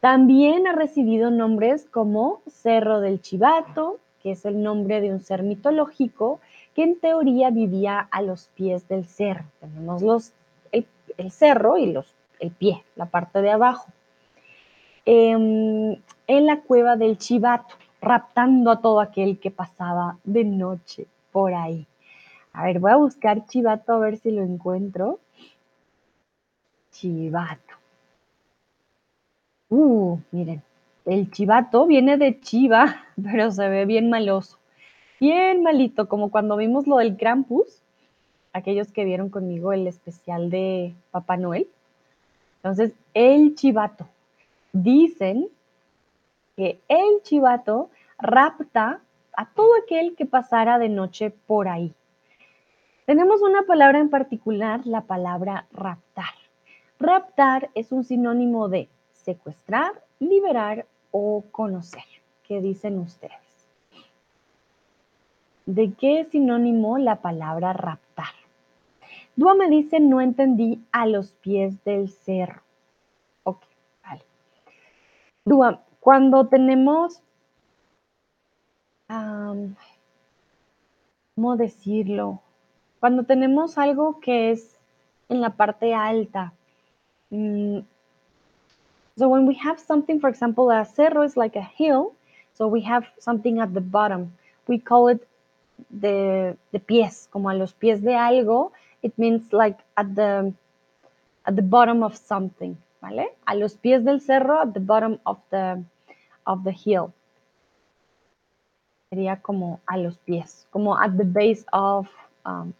También 0.00 0.66
ha 0.66 0.72
recibido 0.72 1.30
nombres 1.30 1.86
como 1.90 2.40
Cerro 2.48 3.00
del 3.00 3.20
Chivato, 3.20 3.98
que 4.22 4.32
es 4.32 4.46
el 4.46 4.62
nombre 4.62 5.02
de 5.02 5.10
un 5.12 5.20
ser 5.20 5.42
mitológico 5.42 6.40
que 6.74 6.84
en 6.84 6.98
teoría 6.98 7.50
vivía 7.50 8.08
a 8.10 8.22
los 8.22 8.48
pies 8.54 8.88
del 8.88 9.04
cerro. 9.04 9.44
Tenemos 9.60 10.00
los 10.00 10.32
el 11.16 11.30
cerro 11.30 11.76
y 11.76 11.92
los, 11.92 12.14
el 12.40 12.50
pie, 12.50 12.84
la 12.94 13.06
parte 13.06 13.42
de 13.42 13.50
abajo. 13.50 13.86
Em, 15.04 15.96
en 16.26 16.46
la 16.46 16.60
cueva 16.62 16.96
del 16.96 17.18
Chivato, 17.18 17.74
raptando 18.00 18.70
a 18.70 18.80
todo 18.80 19.00
aquel 19.00 19.38
que 19.38 19.50
pasaba 19.50 20.18
de 20.24 20.44
noche 20.44 21.06
por 21.32 21.54
ahí. 21.54 21.86
A 22.52 22.64
ver, 22.64 22.80
voy 22.80 22.90
a 22.90 22.96
buscar 22.96 23.46
Chivato 23.46 23.92
a 23.92 23.98
ver 23.98 24.16
si 24.16 24.30
lo 24.30 24.42
encuentro. 24.42 25.20
Chivato. 26.90 27.74
Uh, 29.68 30.18
miren, 30.30 30.62
el 31.06 31.30
chivato 31.30 31.86
viene 31.86 32.16
de 32.16 32.40
chiva, 32.40 33.04
pero 33.22 33.50
se 33.50 33.68
ve 33.68 33.84
bien 33.84 34.10
maloso. 34.10 34.58
Bien 35.20 35.62
malito, 35.62 36.08
como 36.08 36.30
cuando 36.30 36.56
vimos 36.56 36.86
lo 36.86 36.98
del 36.98 37.16
Krampus, 37.16 37.82
aquellos 38.56 38.90
que 38.90 39.04
vieron 39.04 39.28
conmigo 39.28 39.72
el 39.74 39.86
especial 39.86 40.48
de 40.48 40.94
Papá 41.10 41.36
Noel. 41.36 41.68
Entonces, 42.56 42.94
el 43.12 43.54
chivato. 43.54 44.08
Dicen 44.72 45.48
que 46.56 46.80
el 46.88 47.22
chivato 47.22 47.90
rapta 48.18 49.00
a 49.36 49.46
todo 49.50 49.70
aquel 49.82 50.16
que 50.16 50.24
pasara 50.24 50.78
de 50.78 50.88
noche 50.88 51.30
por 51.30 51.68
ahí. 51.68 51.92
Tenemos 53.04 53.42
una 53.42 53.62
palabra 53.62 54.00
en 54.00 54.08
particular, 54.08 54.86
la 54.86 55.02
palabra 55.02 55.66
raptar. 55.72 56.34
Raptar 56.98 57.68
es 57.74 57.92
un 57.92 58.04
sinónimo 58.04 58.68
de 58.68 58.88
secuestrar, 59.12 59.92
liberar 60.18 60.86
o 61.10 61.44
conocer. 61.52 62.04
¿Qué 62.42 62.62
dicen 62.62 62.98
ustedes? 62.98 63.34
¿De 65.66 65.92
qué 65.92 66.20
es 66.20 66.28
sinónimo 66.28 66.96
la 66.96 67.16
palabra 67.16 67.74
raptar? 67.74 68.45
Dúa 69.36 69.54
me 69.54 69.68
dice, 69.68 70.00
no 70.00 70.20
entendí 70.22 70.82
a 70.92 71.06
los 71.06 71.32
pies 71.32 71.84
del 71.84 72.08
cerro. 72.08 72.62
Ok, 73.44 73.62
vale. 74.02 74.22
Dúa, 75.44 75.82
cuando 76.00 76.46
tenemos, 76.48 77.20
¿cómo 81.34 81.56
decirlo? 81.56 82.40
Cuando 82.98 83.24
tenemos 83.24 83.76
algo 83.76 84.20
que 84.20 84.52
es 84.52 84.76
en 85.28 85.42
la 85.42 85.50
parte 85.50 85.94
alta. 85.94 86.54
Mm, 87.30 87.80
so 89.18 89.28
when 89.28 89.46
we 89.46 89.56
have 89.62 89.78
something, 89.78 90.18
for 90.18 90.30
example, 90.30 90.70
a 90.70 90.84
cerro 90.84 91.22
is 91.24 91.36
like 91.36 91.58
a 91.58 91.70
hill. 91.76 92.12
So 92.54 92.68
we 92.68 92.80
have 92.82 93.06
something 93.18 93.60
at 93.60 93.74
the 93.74 93.80
bottom. 93.80 94.32
We 94.66 94.78
call 94.78 95.08
it 95.08 95.26
the, 95.90 96.56
the 96.72 96.80
pies, 96.80 97.28
como 97.30 97.50
a 97.50 97.54
los 97.54 97.74
pies 97.74 98.02
de 98.02 98.14
algo. 98.14 98.72
It 99.06 99.16
means 99.16 99.52
like 99.52 99.78
at 99.96 100.16
the, 100.16 100.52
at 101.46 101.54
the 101.54 101.62
bottom 101.62 102.02
of 102.02 102.16
something, 102.16 102.76
¿vale? 103.00 103.28
A 103.46 103.54
los 103.54 103.76
pies 103.76 104.02
del 104.04 104.20
cerro, 104.20 104.62
at 104.62 104.74
the 104.74 104.80
bottom 104.80 105.20
of 105.24 105.38
the, 105.50 105.84
of 106.44 106.64
the 106.64 106.72
hill. 106.72 107.12
Sería 109.08 109.40
como 109.40 109.78
a 109.86 109.96
los 109.96 110.18
pies, 110.18 110.66
como 110.72 110.98
at 110.98 111.16
the 111.16 111.24
base 111.24 111.64
of, 111.72 112.08
um, 112.44 112.74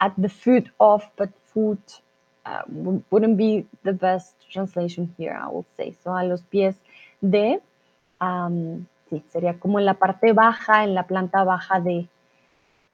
at 0.00 0.14
the 0.16 0.30
foot 0.30 0.70
of, 0.80 1.04
but 1.16 1.28
foot 1.52 2.00
uh, 2.46 2.62
wouldn't 3.10 3.36
be 3.36 3.66
the 3.82 3.92
best 3.92 4.34
translation 4.50 5.14
here, 5.18 5.38
I 5.38 5.48
will 5.48 5.66
say. 5.76 5.94
So 6.02 6.16
a 6.16 6.24
los 6.24 6.40
pies 6.40 6.74
de, 7.20 7.60
um, 8.18 8.86
sí, 9.10 9.22
sería 9.28 9.60
como 9.60 9.78
en 9.78 9.84
la 9.84 9.94
parte 9.94 10.32
baja, 10.32 10.84
en 10.84 10.94
la 10.94 11.06
planta 11.06 11.44
baja 11.44 11.80
de, 11.80 12.08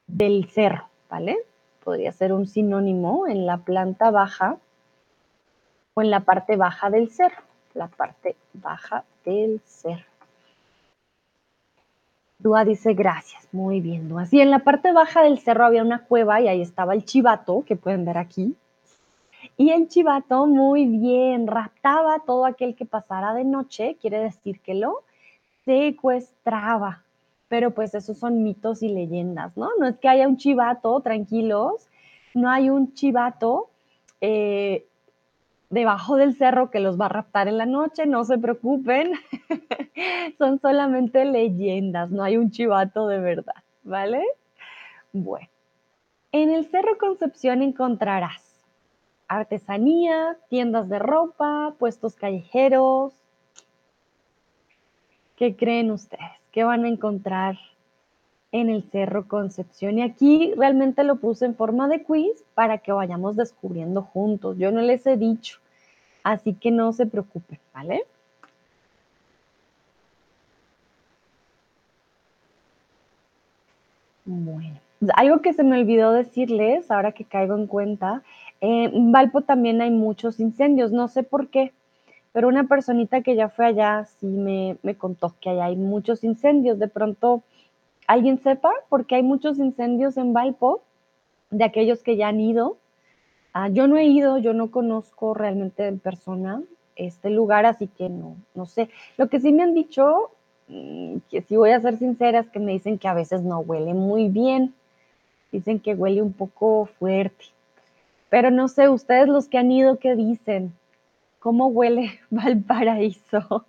del 0.09 0.49
cerro, 0.51 0.89
¿vale? 1.09 1.37
Podría 1.87 2.11
ser 2.11 2.33
un 2.33 2.49
sinónimo 2.49 3.29
en 3.29 3.47
la 3.47 3.59
planta 3.59 4.11
baja 4.11 4.57
o 5.95 6.03
en 6.03 6.11
la 6.11 6.19
parte 6.19 6.57
baja 6.57 6.91
del 6.91 7.11
cerro, 7.11 7.45
la 7.75 7.87
parte 7.87 8.35
baja 8.55 9.05
del 9.25 9.61
cerro. 9.65 10.05
Dúa 12.41 12.65
dice 12.65 12.93
gracias, 12.95 13.47
muy 13.53 13.81
bien, 13.81 14.09
Dúa. 14.09 14.27
Sí, 14.27 14.41
en 14.41 14.51
la 14.51 14.65
parte 14.65 14.91
baja 14.91 15.23
del 15.23 15.39
cerro 15.39 15.65
había 15.65 15.85
una 15.85 16.03
cueva 16.03 16.41
y 16.41 16.49
ahí 16.49 16.61
estaba 16.61 16.93
el 16.93 17.05
chivato, 17.05 17.63
que 17.65 17.77
pueden 17.77 18.05
ver 18.05 18.19
aquí. 18.19 18.57
Y 19.57 19.71
el 19.71 19.87
chivato, 19.87 20.45
muy 20.47 20.87
bien, 20.87 21.47
raptaba 21.47 22.19
todo 22.27 22.47
aquel 22.47 22.75
que 22.75 22.85
pasara 22.85 23.33
de 23.33 23.45
noche, 23.45 23.97
quiere 24.01 24.19
decir 24.19 24.59
que 24.59 24.75
lo 24.75 25.05
secuestraba. 25.65 27.05
Pero 27.49 27.73
pues 27.73 27.95
esos 27.95 28.19
son 28.19 28.43
mitos 28.43 28.83
y 28.83 28.89
leyendas, 28.89 29.57
¿no? 29.57 29.71
No 29.79 29.87
es 29.87 29.99
que 29.99 30.09
haya 30.09 30.27
un 30.27 30.37
chivato, 30.37 31.01
tranquilos, 31.01 31.89
no 32.35 32.51
hay 32.51 32.71
un 32.71 32.93
chivato 32.95 33.71
eh, 34.21 34.87
debajo 35.71 36.17
del 36.17 36.35
cerro 36.35 36.71
que 36.71 36.81
los 36.81 37.01
va 37.01 37.07
a 37.07 37.11
raptar 37.11 37.49
en 37.49 37.59
la 37.59 37.67
noche, 37.67 38.07
no 38.07 38.25
se 38.25 38.39
preocupen, 38.39 39.13
son 40.39 40.61
solamente 40.61 41.25
leyendas, 41.25 42.11
no 42.11 42.23
hay 42.23 42.37
un 42.37 42.51
chivato 42.51 43.07
de 43.09 43.19
verdad, 43.19 43.63
¿vale? 43.85 44.23
Bueno, 45.13 45.49
en 46.33 46.51
el 46.51 46.67
Cerro 46.67 46.99
Concepción 46.99 47.63
encontrarás 47.63 48.47
artesanía, 49.29 50.37
tiendas 50.49 50.89
de 50.89 50.99
ropa, 50.99 51.75
puestos 51.79 52.15
callejeros. 52.15 53.15
¿Qué 55.37 55.57
creen 55.57 55.91
ustedes? 55.91 56.46
¿Qué 56.57 56.65
van 56.65 56.87
a 56.87 56.89
encontrar 56.89 57.59
en 58.51 58.71
el 58.71 58.83
Cerro 58.85 59.29
Concepción? 59.29 59.99
Y 59.99 60.03
aquí 60.03 60.55
realmente 60.57 61.05
lo 61.05 61.17
puse 61.17 61.45
en 61.45 61.55
forma 61.55 61.87
de 61.87 62.03
quiz 62.03 62.43
para 62.55 62.79
que 62.79 62.93
vayamos 62.93 63.37
descubriendo 63.37 64.01
juntos. 64.01 64.57
Yo 64.57 64.73
no 64.73 64.81
les 64.81 65.07
he 65.07 65.19
dicho, 65.19 65.59
así 66.25 66.55
que 66.55 66.71
no 66.71 66.95
se 66.95 67.05
preocupen, 67.05 67.59
¿vale? 67.75 68.05
Bueno, 74.25 74.81
algo 75.13 75.43
que 75.43 75.53
se 75.53 75.63
me 75.63 75.79
olvidó 75.79 76.13
decirles, 76.13 76.91
ahora 76.91 77.13
que 77.13 77.27
caigo 77.27 77.55
en 77.55 77.67
cuenta, 77.67 78.23
en 78.63 79.13
Valpo 79.13 79.43
también 79.43 79.83
hay 79.83 79.91
muchos 79.91 80.41
incendios, 80.41 80.91
no 80.91 81.09
sé 81.09 81.23
por 81.23 81.49
qué, 81.49 81.75
pero 82.37 82.49
una 82.49 82.65
personita 82.65 83.23
que 83.23 83.35
ya 83.35 83.49
fue 83.49 83.65
allá 83.65 84.05
sí 84.21 84.27
me, 84.27 84.77
me 84.83 84.95
contó 84.95 85.35
que 85.41 85.49
allá 85.49 85.65
hay 85.65 85.77
muchos 85.77 86.23
incendios. 86.23 86.79
De 86.79 86.87
pronto, 86.87 87.43
¿alguien 88.07 88.39
sepa 88.43 88.73
por 88.91 89.07
qué 89.07 89.15
hay 89.15 89.23
muchos 89.23 89.59
incendios 89.59 90.19
en 90.19 90.35
Valpo? 90.35 90.83
De 91.49 91.65
aquellos 91.65 92.03
que 92.03 92.19
ya 92.19 92.29
han 92.29 92.39
ido. 92.39 92.77
Ah, 93.55 93.71
yo 93.71 93.89
no 93.89 93.97
he 93.97 94.05
ido, 94.05 94.37
yo 94.37 94.53
no 94.53 94.71
conozco 94.71 95.33
realmente 95.33 95.87
en 95.87 95.99
persona 95.99 96.63
este 96.95 97.31
lugar, 97.31 97.65
así 97.65 97.87
que 97.87 98.11
no, 98.11 98.37
no 98.55 98.67
sé. 98.67 98.91
Lo 99.17 99.31
que 99.31 99.41
sí 99.41 99.51
me 99.51 99.63
han 99.63 99.73
dicho, 99.73 100.31
mm, 100.69 101.17
que 101.31 101.41
si 101.41 101.57
voy 101.57 101.71
a 101.71 101.81
ser 101.81 101.97
sincera, 101.97 102.41
es 102.41 102.51
que 102.51 102.59
me 102.59 102.73
dicen 102.73 102.99
que 102.99 103.09
a 103.09 103.15
veces 103.15 103.45
no 103.45 103.61
huele 103.61 103.95
muy 103.95 104.29
bien. 104.29 104.75
Dicen 105.53 105.81
que 105.81 105.95
huele 105.95 106.21
un 106.21 106.35
poco 106.35 106.85
fuerte. 106.99 107.47
Pero 108.29 108.51
no 108.51 108.69
sé, 108.69 108.91
ustedes 108.91 109.27
los 109.27 109.49
que 109.49 109.57
han 109.57 109.73
ido, 109.73 109.99
¿qué 109.99 110.17
dicen? 110.17 110.75
¿Cómo 111.39 111.69
huele 111.69 112.21
Valparaíso? 112.31 113.67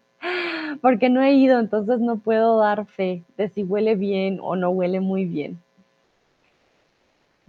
Porque 0.81 1.09
no 1.09 1.21
he 1.21 1.33
ido, 1.33 1.59
entonces 1.59 1.99
no 1.99 2.17
puedo 2.17 2.59
dar 2.59 2.85
fe 2.85 3.23
de 3.37 3.49
si 3.49 3.63
huele 3.63 3.95
bien 3.95 4.39
o 4.41 4.55
no 4.55 4.69
huele 4.69 4.99
muy 4.99 5.25
bien. 5.25 5.59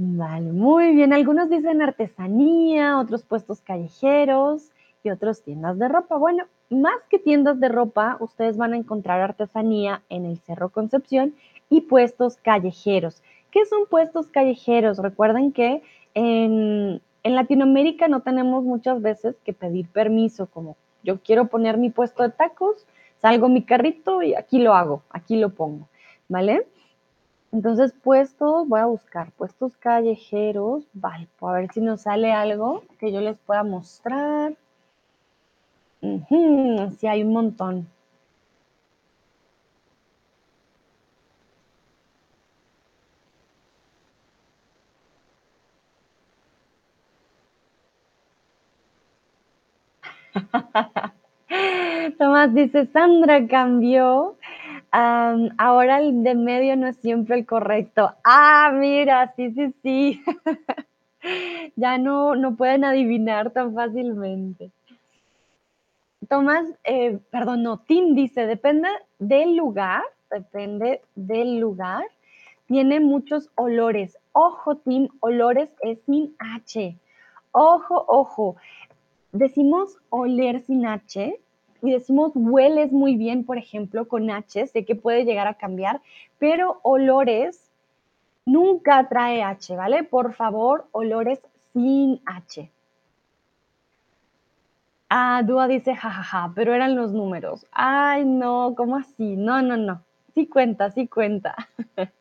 Vale, 0.01 0.53
muy 0.53 0.95
bien. 0.95 1.13
Algunos 1.13 1.51
dicen 1.51 1.83
artesanía, 1.83 3.01
otros 3.01 3.25
puestos 3.25 3.61
callejeros 3.61 4.71
y 5.03 5.11
otros 5.11 5.43
tiendas 5.43 5.77
de 5.77 5.89
ropa. 5.89 6.17
Bueno, 6.17 6.45
más 6.71 7.03
que 7.11 7.19
tiendas 7.19 7.59
de 7.59 7.69
ropa, 7.69 8.17
ustedes 8.21 8.57
van 8.57 8.75
a 8.75 8.77
encontrar 8.77 9.21
artesanía 9.21 10.03
en 10.09 10.25
el 10.25 10.39
Cerro 10.39 10.69
Concepción 10.69 11.35
y 11.69 11.81
puestos 11.83 12.37
callejeros. 12.37 13.23
¿Qué 13.51 13.65
son 13.67 13.87
puestos 13.91 14.29
callejeros? 14.29 14.99
Recuerden 14.99 15.53
que 15.53 15.83
en, 16.15 17.01
en 17.29 17.35
Latinoamérica 17.35 18.09
no 18.09 18.21
tenemos 18.21 18.65
muchas 18.65 19.03
veces 19.03 19.37
que 19.45 19.53
pedir 19.53 19.87
permiso, 19.89 20.47
como 20.47 20.77
yo 21.03 21.21
quiero 21.21 21.49
poner 21.49 21.77
mi 21.77 21.91
puesto 21.91 22.23
de 22.23 22.31
tacos, 22.31 22.87
salgo 23.21 23.51
mi 23.51 23.63
carrito 23.63 24.23
y 24.23 24.35
aquí 24.35 24.59
lo 24.59 24.73
hago, 24.75 25.03
aquí 25.11 25.37
lo 25.37 25.51
pongo, 25.51 25.89
¿vale? 26.27 26.67
Entonces, 27.53 27.93
puestos, 27.93 28.67
voy 28.67 28.81
a 28.81 28.87
buscar 28.87 29.31
puestos 29.33 29.77
callejeros, 29.77 30.85
vale, 30.95 31.29
a 31.43 31.53
ver 31.53 31.71
si 31.71 31.83
nos 31.83 32.03
sale 32.03 32.33
algo 32.33 32.83
que 32.99 33.13
yo 33.13 33.21
les 33.21 33.37
pueda 33.39 33.63
mostrar. 33.63 34.55
sí, 36.01 37.07
hay 37.07 37.23
un 37.23 37.33
montón. 37.33 37.89
Tomás 52.19 52.55
dice, 52.55 52.87
Sandra 52.87 53.47
cambió 53.47 54.37
ahora 54.91 56.01
el 56.01 56.23
de 56.23 56.35
medio 56.35 56.77
no 56.77 56.87
es 56.87 56.97
siempre 56.97 57.37
el 57.37 57.47
correcto. 57.47 58.15
Ah, 58.25 58.71
mira, 58.75 59.33
sí, 59.37 59.53
sí, 59.53 59.75
sí. 59.83 60.23
ya 61.77 61.99
no, 61.99 62.35
no 62.35 62.57
pueden 62.57 62.85
adivinar 62.85 63.51
tan 63.51 63.75
fácilmente. 63.75 64.71
Tomás, 66.29 66.67
eh, 66.85 67.19
perdón, 67.31 67.63
no, 67.63 67.79
Tim 67.79 68.15
dice, 68.15 68.47
depende 68.47 68.89
del 69.19 69.57
lugar, 69.57 70.03
depende 70.31 71.01
del 71.15 71.59
lugar, 71.59 72.05
tiene 72.67 73.01
muchos 73.01 73.51
olores. 73.55 74.19
Ojo, 74.33 74.77
Tim, 74.77 75.09
olores 75.21 75.71
es 75.81 75.99
sin 76.05 76.35
H. 76.39 76.97
Ojo, 77.53 78.05
ojo. 78.09 78.57
Decimos 79.33 79.99
oler 80.11 80.63
sin 80.63 80.87
H, 80.87 81.39
y 81.83 81.91
decimos 81.93 82.33
hueles 82.35 82.93
muy 82.93 83.17
bien, 83.17 83.45
por 83.45 83.59
ejemplo, 83.59 84.09
con 84.09 84.31
H, 84.31 84.67
sé 84.67 84.85
que 84.85 84.97
puede 84.97 85.25
llegar 85.25 85.47
a 85.47 85.55
cambiar, 85.55 86.01
pero 86.39 86.81
olores 86.83 87.71
nunca 88.45 89.09
trae 89.09 89.43
H, 89.43 89.77
¿vale? 89.77 90.03
Por 90.05 90.35
favor, 90.35 90.87
olores 90.93 91.41
sin 91.73 92.21
H. 92.27 92.71
Ah, 95.11 95.43
Dúa 95.45 95.69
dice 95.69 95.95
jajaja, 95.95 96.53
pero 96.55 96.75
eran 96.75 96.97
los 96.97 97.13
números. 97.13 97.67
Ay, 97.73 98.25
no, 98.25 98.75
¿cómo 98.77 98.97
así? 98.97 99.37
No, 99.37 99.63
no, 99.63 99.77
no. 99.77 100.03
Sí 100.35 100.47
cuenta, 100.47 100.91
sí 100.91 101.07
cuenta. 101.07 101.55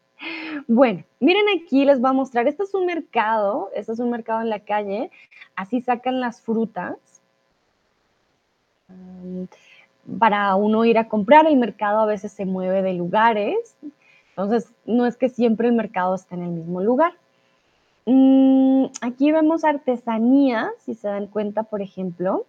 bueno, 0.68 1.04
miren 1.20 1.46
aquí, 1.56 1.86
les 1.86 2.00
voy 2.00 2.10
a 2.10 2.14
mostrar. 2.14 2.48
Este 2.48 2.64
es 2.64 2.74
un 2.74 2.86
mercado, 2.86 3.70
este 3.74 3.94
es 3.94 4.00
un 4.00 4.10
mercado 4.10 4.42
en 4.42 4.50
la 4.50 4.60
calle. 4.60 5.12
Así 5.56 5.82
sacan 5.82 6.20
las 6.20 6.42
frutas 6.42 6.98
para 10.20 10.56
uno 10.56 10.86
ir 10.86 10.98
a 10.98 11.08
comprar, 11.08 11.48
el 11.48 11.58
mercado 11.58 12.00
a 12.00 12.06
veces 12.06 12.32
se 12.32 12.46
mueve 12.46 12.82
de 12.82 12.94
lugares, 12.94 13.76
entonces 14.30 14.72
no 14.86 15.06
es 15.06 15.18
que 15.18 15.30
siempre 15.30 15.68
el 15.68 15.74
mercado 15.74 16.16
esté 16.16 16.36
en 16.36 16.44
el 16.44 16.50
mismo 16.50 16.82
lugar. 16.82 17.14
Mm, 18.06 18.86
aquí 19.02 19.32
vemos 19.32 19.66
artesanía, 19.66 20.72
si 20.80 20.94
se 20.94 21.08
dan 21.08 21.28
cuenta, 21.28 21.64
por 21.64 21.82
ejemplo. 21.82 22.46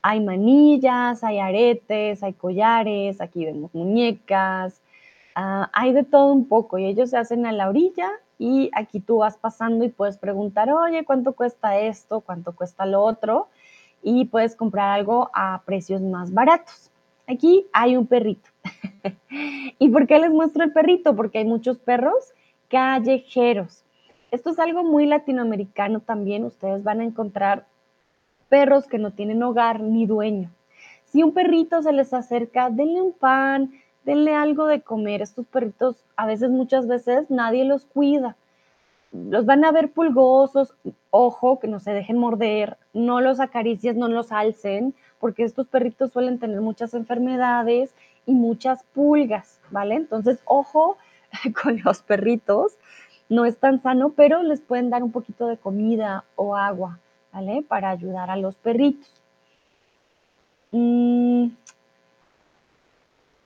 Hay 0.00 0.20
manillas, 0.20 1.24
hay 1.24 1.38
aretes, 1.38 2.22
hay 2.22 2.32
collares, 2.32 3.20
aquí 3.20 3.44
vemos 3.44 3.74
muñecas, 3.74 4.80
ah, 5.34 5.70
hay 5.72 5.92
de 5.92 6.04
todo 6.04 6.32
un 6.32 6.48
poco 6.48 6.78
y 6.78 6.86
ellos 6.86 7.10
se 7.10 7.16
hacen 7.16 7.46
a 7.46 7.52
la 7.52 7.68
orilla 7.68 8.10
y 8.38 8.70
aquí 8.74 9.00
tú 9.00 9.18
vas 9.18 9.36
pasando 9.36 9.84
y 9.84 9.88
puedes 9.88 10.18
preguntar, 10.18 10.70
oye, 10.72 11.04
¿cuánto 11.04 11.32
cuesta 11.32 11.78
esto? 11.78 12.20
¿Cuánto 12.20 12.54
cuesta 12.54 12.84
lo 12.86 13.02
otro? 13.02 13.48
Y 14.02 14.26
puedes 14.26 14.56
comprar 14.56 14.90
algo 14.90 15.30
a 15.32 15.62
precios 15.64 16.02
más 16.02 16.32
baratos. 16.32 16.90
Aquí 17.26 17.66
hay 17.72 17.96
un 17.96 18.06
perrito. 18.06 18.50
¿Y 19.78 19.88
por 19.88 20.06
qué 20.06 20.18
les 20.18 20.30
muestro 20.30 20.64
el 20.64 20.72
perrito? 20.72 21.16
Porque 21.16 21.38
hay 21.38 21.44
muchos 21.44 21.78
perros 21.78 22.34
callejeros. 22.68 23.84
Esto 24.30 24.50
es 24.50 24.58
algo 24.58 24.82
muy 24.82 25.06
latinoamericano 25.06 26.00
también. 26.00 26.44
Ustedes 26.44 26.82
van 26.82 27.00
a 27.00 27.04
encontrar 27.04 27.66
perros 28.48 28.86
que 28.86 28.98
no 28.98 29.12
tienen 29.12 29.42
hogar 29.42 29.80
ni 29.80 30.06
dueño. 30.06 30.50
Si 31.04 31.22
un 31.22 31.32
perrito 31.32 31.80
se 31.82 31.92
les 31.92 32.12
acerca, 32.12 32.70
denle 32.70 33.00
un 33.00 33.12
pan, 33.12 33.72
denle 34.04 34.34
algo 34.34 34.66
de 34.66 34.80
comer. 34.80 35.22
Estos 35.22 35.46
perritos 35.46 36.04
a 36.16 36.26
veces, 36.26 36.50
muchas 36.50 36.86
veces, 36.86 37.30
nadie 37.30 37.64
los 37.64 37.84
cuida. 37.84 38.36
Los 39.12 39.46
van 39.46 39.64
a 39.64 39.70
ver 39.70 39.92
pulgosos, 39.92 40.74
ojo, 41.10 41.60
que 41.60 41.68
no 41.68 41.78
se 41.78 41.92
dejen 41.92 42.18
morder, 42.18 42.76
no 42.92 43.20
los 43.20 43.38
acaricies, 43.38 43.94
no 43.94 44.08
los 44.08 44.32
alcen, 44.32 44.92
porque 45.20 45.44
estos 45.44 45.68
perritos 45.68 46.12
suelen 46.12 46.40
tener 46.40 46.60
muchas 46.60 46.94
enfermedades 46.94 47.94
y 48.26 48.32
muchas 48.32 48.82
pulgas, 48.92 49.60
¿vale? 49.70 49.94
Entonces, 49.94 50.40
ojo 50.46 50.96
con 51.62 51.80
los 51.84 52.02
perritos, 52.02 52.76
no 53.28 53.44
es 53.44 53.56
tan 53.56 53.80
sano, 53.82 54.10
pero 54.10 54.42
les 54.42 54.60
pueden 54.60 54.90
dar 54.90 55.02
un 55.02 55.12
poquito 55.12 55.46
de 55.46 55.56
comida 55.56 56.24
o 56.36 56.56
agua, 56.56 56.98
¿vale? 57.32 57.64
Para 57.66 57.90
ayudar 57.90 58.30
a 58.30 58.36
los 58.36 58.56
perritos. 58.56 59.10
Mm, 60.72 61.50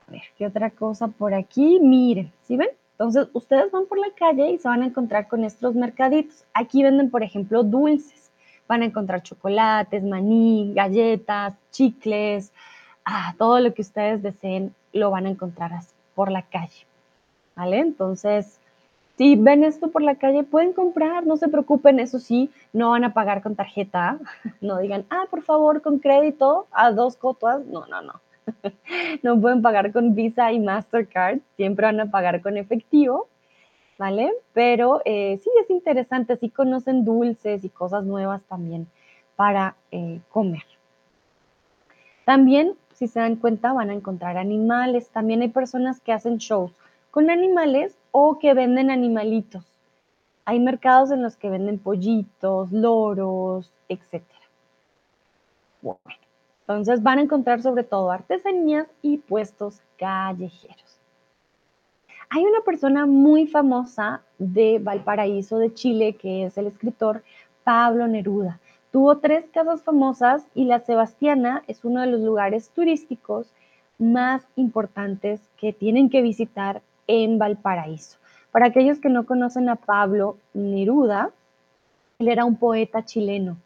a 0.08 0.10
ver, 0.10 0.22
¿qué 0.36 0.46
otra 0.46 0.70
cosa 0.70 1.08
por 1.08 1.34
aquí? 1.34 1.78
Miren, 1.80 2.32
¿sí 2.46 2.56
ven? 2.56 2.70
Entonces, 2.92 3.28
ustedes 3.32 3.70
van 3.70 3.86
por 3.86 3.98
la 3.98 4.10
calle 4.16 4.50
y 4.50 4.58
se 4.58 4.68
van 4.68 4.82
a 4.82 4.86
encontrar 4.86 5.28
con 5.28 5.44
estos 5.44 5.74
mercaditos. 5.74 6.44
Aquí 6.52 6.82
venden, 6.82 7.10
por 7.10 7.22
ejemplo, 7.22 7.62
dulces. 7.62 8.30
Van 8.66 8.82
a 8.82 8.86
encontrar 8.86 9.22
chocolates, 9.22 10.02
maní, 10.02 10.72
galletas, 10.74 11.54
chicles, 11.70 12.52
ah, 13.04 13.34
todo 13.38 13.60
lo 13.60 13.72
que 13.72 13.82
ustedes 13.82 14.22
deseen 14.22 14.74
lo 14.92 15.10
van 15.10 15.26
a 15.26 15.30
encontrar 15.30 15.72
por 16.14 16.30
la 16.30 16.42
calle. 16.42 16.86
¿Vale? 17.54 17.78
Entonces, 17.78 18.58
si 19.16 19.36
ven 19.36 19.64
esto 19.64 19.90
por 19.90 20.02
la 20.02 20.16
calle, 20.16 20.42
pueden 20.42 20.72
comprar, 20.72 21.26
no 21.26 21.36
se 21.36 21.48
preocupen, 21.48 21.98
eso 22.00 22.18
sí, 22.18 22.50
no 22.72 22.90
van 22.90 23.04
a 23.04 23.14
pagar 23.14 23.42
con 23.42 23.56
tarjeta. 23.56 24.18
No 24.60 24.78
digan, 24.78 25.06
ah, 25.10 25.24
por 25.30 25.42
favor, 25.42 25.82
con 25.82 25.98
crédito 25.98 26.66
a 26.72 26.92
dos 26.92 27.16
cotas. 27.16 27.64
No, 27.66 27.86
no, 27.86 28.02
no. 28.02 28.20
no 29.22 29.40
pueden 29.40 29.62
pagar 29.62 29.92
con 29.92 30.14
Visa 30.14 30.52
y 30.52 30.61
Mastercard, 30.61 31.38
siempre 31.56 31.87
van 31.87 32.00
a 32.00 32.11
pagar 32.11 32.40
con 32.40 32.56
efectivo, 32.56 33.28
¿vale? 33.98 34.32
Pero 34.52 35.02
eh, 35.04 35.38
sí 35.42 35.50
es 35.62 35.70
interesante, 35.70 36.37
sí 36.37 36.50
conocen 36.50 37.04
dulces 37.04 37.64
y 37.64 37.68
cosas 37.68 38.04
nuevas 38.04 38.42
también 38.42 38.87
para 39.37 39.76
eh, 39.90 40.20
comer. 40.30 40.64
También, 42.24 42.74
si 42.92 43.08
se 43.08 43.20
dan 43.20 43.37
cuenta, 43.37 43.72
van 43.72 43.88
a 43.88 43.94
encontrar 43.94 44.37
animales. 44.37 45.08
También 45.08 45.40
hay 45.40 45.48
personas 45.48 46.00
que 46.00 46.12
hacen 46.12 46.37
shows 46.38 46.72
con 47.11 47.30
animales 47.30 47.96
o 48.11 48.38
que 48.38 48.52
venden 48.52 48.90
animalitos. 48.90 49.64
Hay 50.44 50.61
mercados 50.61 51.11
en 51.11 51.22
los 51.22 51.37
que 51.37 51.50
venden 51.50 51.78
pollitos, 51.78 52.70
loros, 52.72 53.72
etc. 53.88 54.22
Bueno, 55.80 56.00
entonces 56.68 57.02
van 57.02 57.18
a 57.18 57.22
encontrar 57.22 57.62
sobre 57.62 57.83
todo 57.83 58.11
artesanías 58.11 58.87
y 59.00 59.16
puestos 59.16 59.81
callejeros. 59.98 61.00
Hay 62.28 62.44
una 62.44 62.61
persona 62.61 63.07
muy 63.07 63.46
famosa 63.46 64.20
de 64.38 64.78
Valparaíso, 64.78 65.57
de 65.57 65.72
Chile, 65.72 66.16
que 66.20 66.44
es 66.44 66.59
el 66.59 66.66
escritor 66.66 67.22
Pablo 67.64 68.07
Neruda. 68.07 68.61
Tuvo 68.92 69.16
tres 69.16 69.46
casas 69.50 69.83
famosas 69.83 70.46
y 70.54 70.66
la 70.66 70.81
Sebastiana 70.81 71.62
es 71.68 71.87
uno 71.87 72.02
de 72.02 72.09
los 72.09 72.20
lugares 72.20 72.68
turísticos 72.68 73.50
más 73.98 74.46
importantes 74.57 75.40
que 75.57 75.72
tienen 75.72 76.11
que 76.11 76.20
visitar 76.20 76.83
en 77.07 77.38
Valparaíso. 77.38 78.18
Para 78.52 78.66
aquellos 78.66 78.98
que 78.98 79.09
no 79.09 79.24
conocen 79.24 79.70
a 79.70 79.76
Pablo 79.76 80.37
Neruda, 80.52 81.31
él 82.18 82.28
era 82.28 82.44
un 82.44 82.57
poeta 82.57 83.07
chileno. 83.07 83.57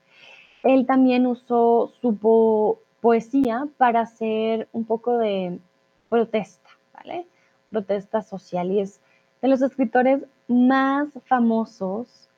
Él 0.63 0.87
también 0.87 1.27
usó 1.27 1.93
su, 2.01 2.79
poesía 3.03 3.67
para 3.77 4.01
hacer 4.01 4.69
un 4.73 4.85
poco 4.85 5.19
de 5.19 5.59
protesta, 6.09 6.71
¿vale? 6.95 7.27
Protesta 7.69 8.23
social 8.23 8.71
y 8.71 8.81
es 8.81 9.01
de 9.43 9.49
los 9.49 9.61
escritores 9.61 10.23
más 10.47 11.09
famosos 11.27 12.29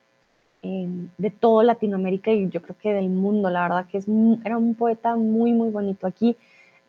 em, 0.63 1.07
de 1.19 1.29
toda 1.29 1.63
Latinoamérica 1.63 2.31
y 2.31 2.49
yo 2.49 2.63
creo 2.63 2.75
que 2.81 2.93
del 2.93 3.09
mundo, 3.09 3.51
la 3.51 3.61
verdad 3.61 3.85
que 3.85 3.99
es, 3.99 4.07
era 4.43 4.57
un 4.57 4.73
poeta 4.73 5.15
muy, 5.15 5.53
muy 5.53 5.69
bonito. 5.69 6.07
Aquí, 6.07 6.35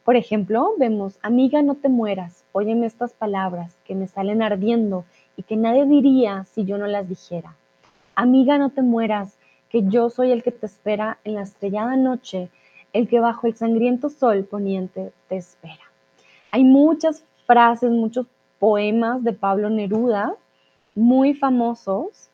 por 0.04 0.16
ejemplo, 0.16 0.72
vemos, 0.78 1.18
amiga, 1.20 1.60
no 1.60 1.74
te 1.74 1.90
mueras, 1.90 2.44
óyeme 2.52 2.86
estas 2.86 3.12
palabras 3.12 3.76
que 3.84 3.94
me 3.94 4.08
salen 4.08 4.40
ardiendo 4.40 5.04
y 5.36 5.42
que 5.42 5.56
nadie 5.56 5.84
diría 5.84 6.46
si 6.54 6.64
yo 6.64 6.78
no 6.78 6.86
las 6.86 7.06
dijera. 7.06 7.54
Amiga, 8.14 8.56
no 8.56 8.70
te 8.70 8.80
mueras, 8.80 9.36
que 9.68 9.82
yo 9.82 10.08
soy 10.08 10.30
el 10.30 10.42
que 10.42 10.52
te 10.52 10.64
espera 10.64 11.18
en 11.24 11.34
la 11.34 11.42
estrellada 11.42 11.96
noche 11.96 12.48
el 12.96 13.08
que 13.08 13.20
bajo 13.20 13.46
el 13.46 13.54
sangriento 13.54 14.08
sol 14.08 14.44
poniente 14.44 15.12
te 15.28 15.36
espera. 15.36 15.84
Hay 16.50 16.64
muchas 16.64 17.22
frases, 17.46 17.90
muchos 17.90 18.26
poemas 18.58 19.22
de 19.22 19.34
Pablo 19.34 19.68
Neruda, 19.68 20.34
muy 20.94 21.34
famosos, 21.34 22.30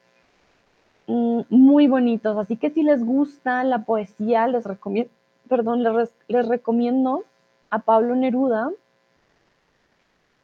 mm, 1.09 1.41
muy 1.51 1.89
bonitos. 1.89 2.37
Así 2.39 2.57
que 2.57 2.71
si 2.71 2.85
les 2.85 3.05
gusta 3.05 3.65
la 3.65 3.85
poesía, 3.85 4.47
les 4.47 4.65
recomiendo, 4.65 5.11
perdón, 5.49 5.83
les, 5.83 6.49
recomiendo 6.49 7.25
a 7.71 7.81
Pablo 7.81 8.15
Neruda. 8.15 8.71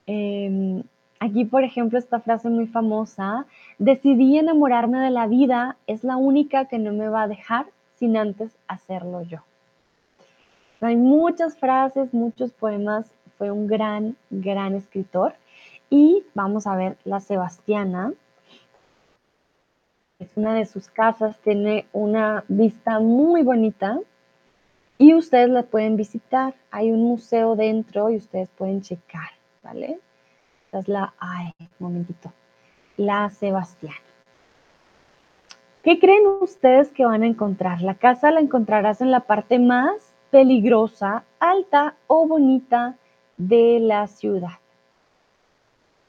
Em, 0.07 0.83
aquí, 1.21 1.45
por 1.45 1.63
ejemplo, 1.63 1.97
esta 1.97 2.19
frase 2.19 2.49
muy 2.49 2.67
famosa, 2.67 3.47
decidí 3.79 4.37
enamorarme 4.37 4.99
de 4.99 5.11
la 5.11 5.29
vida, 5.29 5.77
es 5.87 6.03
la 6.03 6.17
única 6.17 6.65
que 6.65 6.79
no 6.79 6.93
me 6.93 7.09
va 7.09 7.23
a 7.23 7.29
dejar 7.29 7.67
sin 7.95 8.17
antes 8.17 8.57
hacerlo 8.67 9.23
yo. 9.23 9.48
Hay 10.81 10.97
muchas 10.97 11.57
frases, 11.57 12.14
muchos 12.14 12.53
poemas. 12.53 13.11
Fue 13.37 13.51
un 13.51 13.67
gran, 13.67 14.17
gran 14.31 14.75
escritor. 14.75 15.35
Y 15.91 16.25
vamos 16.35 16.67
a 16.67 16.77
ver 16.77 16.97
la 17.05 17.21
Sebastiana. 17.21 18.12
Es 20.19 20.31
una 20.37 20.55
de 20.55 20.67
sus 20.67 20.88
casas, 20.88 21.38
tiene 21.38 21.87
una 21.93 22.45
vista 22.49 22.99
muy 22.99 23.43
bonita 23.43 23.99
y 24.99 25.14
ustedes 25.14 25.49
la 25.49 25.62
pueden 25.62 25.97
visitar. 25.97 26.55
Hay 26.73 26.91
un 26.91 27.03
museo 27.03 27.55
dentro 27.55 28.11
y 28.11 28.17
ustedes 28.17 28.49
pueden 28.51 28.83
checar, 28.83 29.31
¿vale? 29.62 30.01
Esta 30.64 30.81
es 30.81 30.88
la, 30.88 31.14
ay, 31.21 31.53
un 31.61 31.69
momentito, 31.79 32.33
la 32.97 33.31
Sebastiana. 33.31 33.97
¿Qué 35.85 36.01
creen 36.01 36.27
ustedes 36.41 36.91
que 36.91 37.07
van 37.07 37.23
a 37.23 37.27
encontrar? 37.27 37.81
La 37.81 37.95
casa 37.95 38.33
la 38.33 38.41
encontrarás 38.41 39.01
en 39.01 39.12
la 39.12 39.21
parte 39.21 39.61
más 39.61 40.08
peligrosa, 40.31 41.25
alta 41.41 41.97
o 42.07 42.27
bonita 42.27 42.97
de 43.37 43.79
la 43.81 44.07
ciudad. 44.07 44.59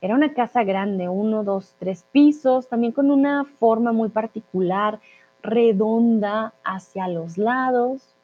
Era 0.02 0.16
una 0.16 0.34
casa 0.34 0.64
grande, 0.64 1.10
uno, 1.10 1.44
dos, 1.44 1.76
tres 1.78 2.06
pisos, 2.12 2.70
también 2.70 2.94
con 2.94 3.12
una 3.12 3.46
forma 3.60 3.92
muy 3.92 4.10
particular, 4.10 5.00
redonda 5.42 6.54
hacia 6.64 7.08
los 7.08 7.38
lados. 7.38 8.16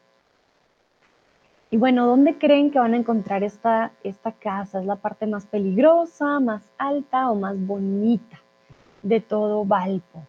Y 1.72 1.78
bueno, 1.78 2.06
¿dónde 2.06 2.38
creen 2.38 2.72
que 2.72 2.80
van 2.80 2.94
a 2.94 2.98
encontrar 2.98 3.44
esta, 3.44 3.92
esta 4.04 4.32
casa? 4.32 4.80
¿Es 4.80 4.86
la 4.86 4.96
parte 4.96 5.28
más 5.28 5.46
peligrosa, 5.46 6.40
más 6.40 6.64
alta 6.78 7.30
o 7.30 7.36
más 7.36 7.60
bonita 7.60 8.40
de 9.04 9.20
todo 9.20 9.66
Valpo? 9.66 10.24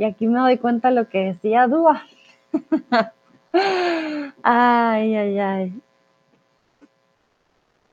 Y 0.00 0.04
aquí 0.04 0.26
me 0.26 0.40
doy 0.40 0.56
cuenta 0.56 0.90
lo 0.90 1.10
que 1.10 1.26
decía 1.26 1.66
Dúa. 1.66 2.06
ay, 4.42 5.14
ay, 5.14 5.38
ay. 5.38 5.82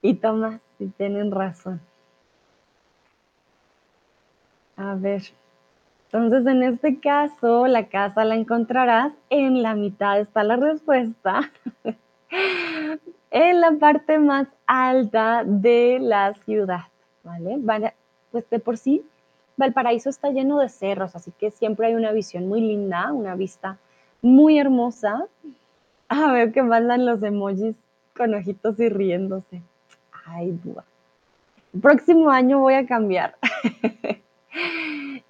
Y 0.02 0.14
Tomás, 0.14 0.62
si 0.78 0.88
tienen 0.88 1.32
razón. 1.32 1.82
A 4.78 4.96
ver. 4.96 5.24
Entonces, 6.06 6.48
en 6.48 6.64
este 6.64 6.98
caso, 7.02 7.68
la 7.68 7.90
casa 7.90 8.24
la 8.24 8.36
encontrarás 8.36 9.12
en 9.30 9.62
la 9.62 9.76
mitad. 9.76 10.18
Está 10.22 10.46
la 10.46 10.56
respuesta. 10.56 11.52
en 13.32 13.60
la 13.60 13.74
parte 13.74 14.18
más 14.18 14.48
alta 14.66 15.44
de 15.46 16.00
la 16.00 16.34
ciudad, 16.46 16.86
¿vale? 17.26 17.60
pues 18.32 18.50
de 18.50 18.60
por 18.60 18.78
sí, 18.78 19.04
Valparaíso 19.58 20.10
está 20.10 20.30
lleno 20.30 20.60
de 20.60 20.70
cerros, 20.70 21.16
así 21.16 21.32
que 21.32 21.50
siempre 21.50 21.88
hay 21.88 21.96
una 21.96 22.12
visión 22.12 22.48
muy 22.48 22.62
linda, 22.62 23.12
una 23.12 23.36
vista 23.36 23.78
muy 24.22 24.60
hermosa. 24.60 25.26
Ah, 26.08 26.32
veo 26.32 26.52
que 26.52 26.62
mandan 26.62 27.06
los 27.06 27.22
emojis 27.24 27.76
con 28.16 28.36
ojitos 28.36 28.80
y 28.80 28.90
riéndose. 28.90 29.62
Ay, 30.26 30.52
búa. 30.64 30.86
Próximo 31.82 32.30
año 32.30 32.60
voy 32.60 32.76
a 32.76 32.86
cambiar. 32.86 33.36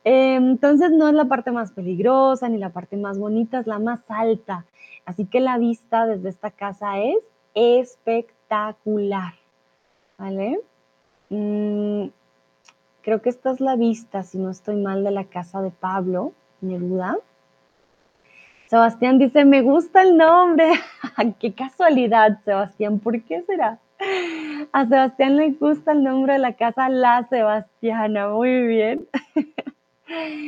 Entonces 0.03 0.91
no 0.91 1.07
es 1.07 1.13
la 1.13 1.25
parte 1.25 1.51
más 1.51 1.71
peligrosa 1.71 2.47
ni 2.49 2.57
la 2.57 2.69
parte 2.69 2.97
más 2.97 3.17
bonita, 3.17 3.59
es 3.59 3.67
la 3.67 3.79
más 3.79 3.99
alta. 4.09 4.65
Así 5.05 5.25
que 5.25 5.39
la 5.39 5.57
vista 5.57 6.05
desde 6.05 6.29
esta 6.29 6.51
casa 6.51 6.99
es 6.99 7.17
espectacular. 7.53 9.33
¿Vale? 10.17 10.59
Mm, 11.29 12.07
creo 13.07 13.21
que 13.21 13.29
esta 13.29 13.51
es 13.51 13.61
la 13.61 13.77
vista, 13.77 14.21
si 14.23 14.37
no 14.37 14.49
estoy 14.49 14.75
mal, 14.75 15.05
de 15.05 15.11
la 15.11 15.23
casa 15.23 15.61
de 15.61 15.71
Pablo 15.71 16.33
Neruda. 16.59 17.17
Sebastián 18.65 19.17
dice, 19.17 19.45
me 19.45 19.61
gusta 19.61 20.01
el 20.01 20.17
nombre. 20.17 20.73
qué 21.39 21.53
casualidad, 21.53 22.41
Sebastián, 22.43 22.99
¿por 22.99 23.23
qué 23.23 23.43
será? 23.43 23.79
A 24.73 24.85
Sebastián 24.85 25.37
le 25.37 25.51
gusta 25.51 25.93
el 25.93 26.03
nombre 26.03 26.33
de 26.33 26.39
la 26.39 26.51
casa 26.57 26.89
La 26.89 27.25
Sebastiana, 27.29 28.27
muy 28.27 28.67
bien. 28.67 29.07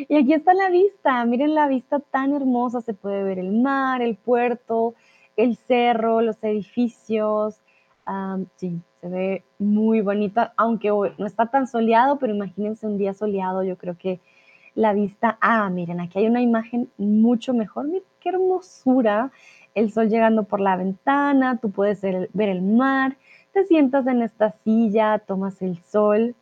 Y 0.10 0.18
aquí 0.18 0.34
está 0.34 0.54
la 0.54 0.70
vista, 0.70 1.24
miren 1.26 1.54
la 1.54 1.68
vista 1.68 2.00
tan 2.00 2.34
hermosa, 2.34 2.80
se 2.80 2.94
puede 2.94 3.24
ver 3.24 3.40
el 3.40 3.52
mar, 3.52 4.02
el 4.02 4.16
puerto, 4.16 4.96
el 5.36 5.58
cerro, 5.58 6.22
los 6.22 6.42
edificios. 6.44 7.62
Sí, 8.56 8.82
se 9.02 9.08
ve 9.08 9.44
muy 9.60 10.02
bonita, 10.02 10.54
aunque 10.58 10.90
no 10.90 11.26
está 11.26 11.48
tan 11.48 11.68
soleado, 11.68 12.18
pero 12.18 12.34
imagínense 12.34 12.88
un 12.88 12.98
día 12.98 13.14
soleado, 13.14 13.64
yo 13.64 13.78
creo 13.78 13.98
que 13.98 14.20
la 14.76 14.94
vista, 14.94 15.38
ah, 15.42 15.70
miren, 15.70 16.00
aquí 16.00 16.20
hay 16.20 16.28
una 16.28 16.42
imagen 16.42 16.90
mucho 16.98 17.54
mejor, 17.54 17.86
miren 17.86 18.04
qué 18.20 18.30
hermosura, 18.30 19.32
el 19.76 19.92
sol 19.92 20.10
llegando 20.10 20.44
por 20.44 20.60
la 20.60 20.76
ventana, 20.76 21.58
tú 21.58 21.72
puedes 21.72 22.02
ver 22.02 22.50
el 22.50 22.62
mar, 22.62 23.18
te 23.54 23.66
sientas 23.66 24.08
en 24.08 24.22
esta 24.22 24.52
silla, 24.64 25.20
tomas 25.20 25.62
el 25.62 25.78
sol, 25.84 26.36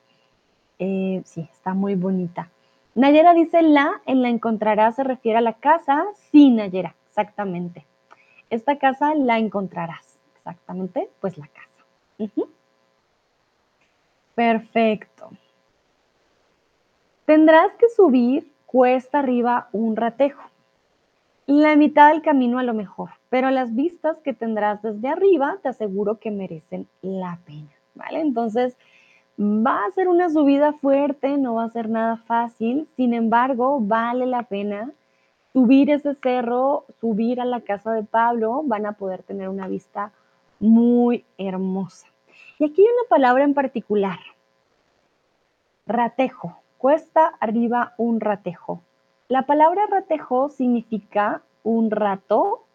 eh, 0.79 1.21
sí, 1.25 1.47
está 1.51 1.73
muy 1.73 1.95
bonita. 1.95 2.49
Nayera 2.95 3.33
dice 3.33 3.61
la, 3.61 4.01
en 4.05 4.21
la 4.21 4.29
encontrarás 4.29 4.95
se 4.95 5.03
refiere 5.03 5.37
a 5.37 5.41
la 5.41 5.53
casa, 5.53 6.05
sí, 6.31 6.49
Nayera, 6.49 6.95
exactamente. 7.09 7.85
Esta 8.49 8.77
casa 8.77 9.13
la 9.15 9.37
encontrarás, 9.37 10.06
exactamente, 10.49 11.09
pues 11.19 11.37
la 11.37 11.47
casa. 11.47 11.85
Perfecto. 14.35 15.29
Tendrás 17.25 17.73
que 17.75 17.89
subir 17.89 18.51
cuesta 18.65 19.19
arriba 19.19 19.69
un 19.71 19.95
ratejo. 19.95 20.43
La 21.45 21.75
mitad 21.75 22.11
del 22.11 22.21
camino 22.21 22.59
a 22.59 22.63
lo 22.63 22.73
mejor, 22.73 23.11
pero 23.29 23.49
las 23.51 23.73
vistas 23.73 24.19
que 24.19 24.33
tendrás 24.33 24.81
desde 24.81 25.07
arriba 25.07 25.57
te 25.61 25.69
aseguro 25.69 26.19
que 26.19 26.29
merecen 26.29 26.87
la 27.01 27.39
pena, 27.45 27.71
¿vale? 27.95 28.19
Entonces, 28.19 28.77
Va 29.39 29.85
a 29.85 29.91
ser 29.91 30.07
una 30.07 30.31
subida 30.31 30.73
fuerte, 30.73 31.37
no 31.37 31.53
va 31.55 31.65
a 31.65 31.69
ser 31.69 31.89
nada 31.89 32.17
fácil, 32.17 32.87
sin 32.95 33.13
embargo, 33.13 33.79
vale 33.79 34.25
la 34.25 34.41
pena 34.41 34.91
subir 35.53 35.91
ese 35.91 36.15
cerro, 36.15 36.85
subir 36.99 37.39
a 37.39 37.45
la 37.45 37.61
casa 37.61 37.93
de 37.93 38.01
Pablo, 38.01 38.63
van 38.65 38.87
a 38.87 38.93
poder 38.93 39.21
tener 39.21 39.47
una 39.49 39.67
vista 39.67 40.11
muy 40.59 41.25
hermosa. 41.37 42.07
Y 42.59 42.65
aquí 42.65 42.81
hay 42.81 42.87
una 42.87 43.09
palabra 43.09 43.43
en 43.43 43.53
particular, 43.53 44.19
ratejo, 45.85 46.57
cuesta 46.77 47.27
arriba 47.39 47.93
un 47.97 48.19
ratejo. 48.19 48.81
La 49.27 49.45
palabra 49.45 49.85
ratejo 49.87 50.49
significa 50.49 51.43
un 51.63 51.91
rato 51.91 52.65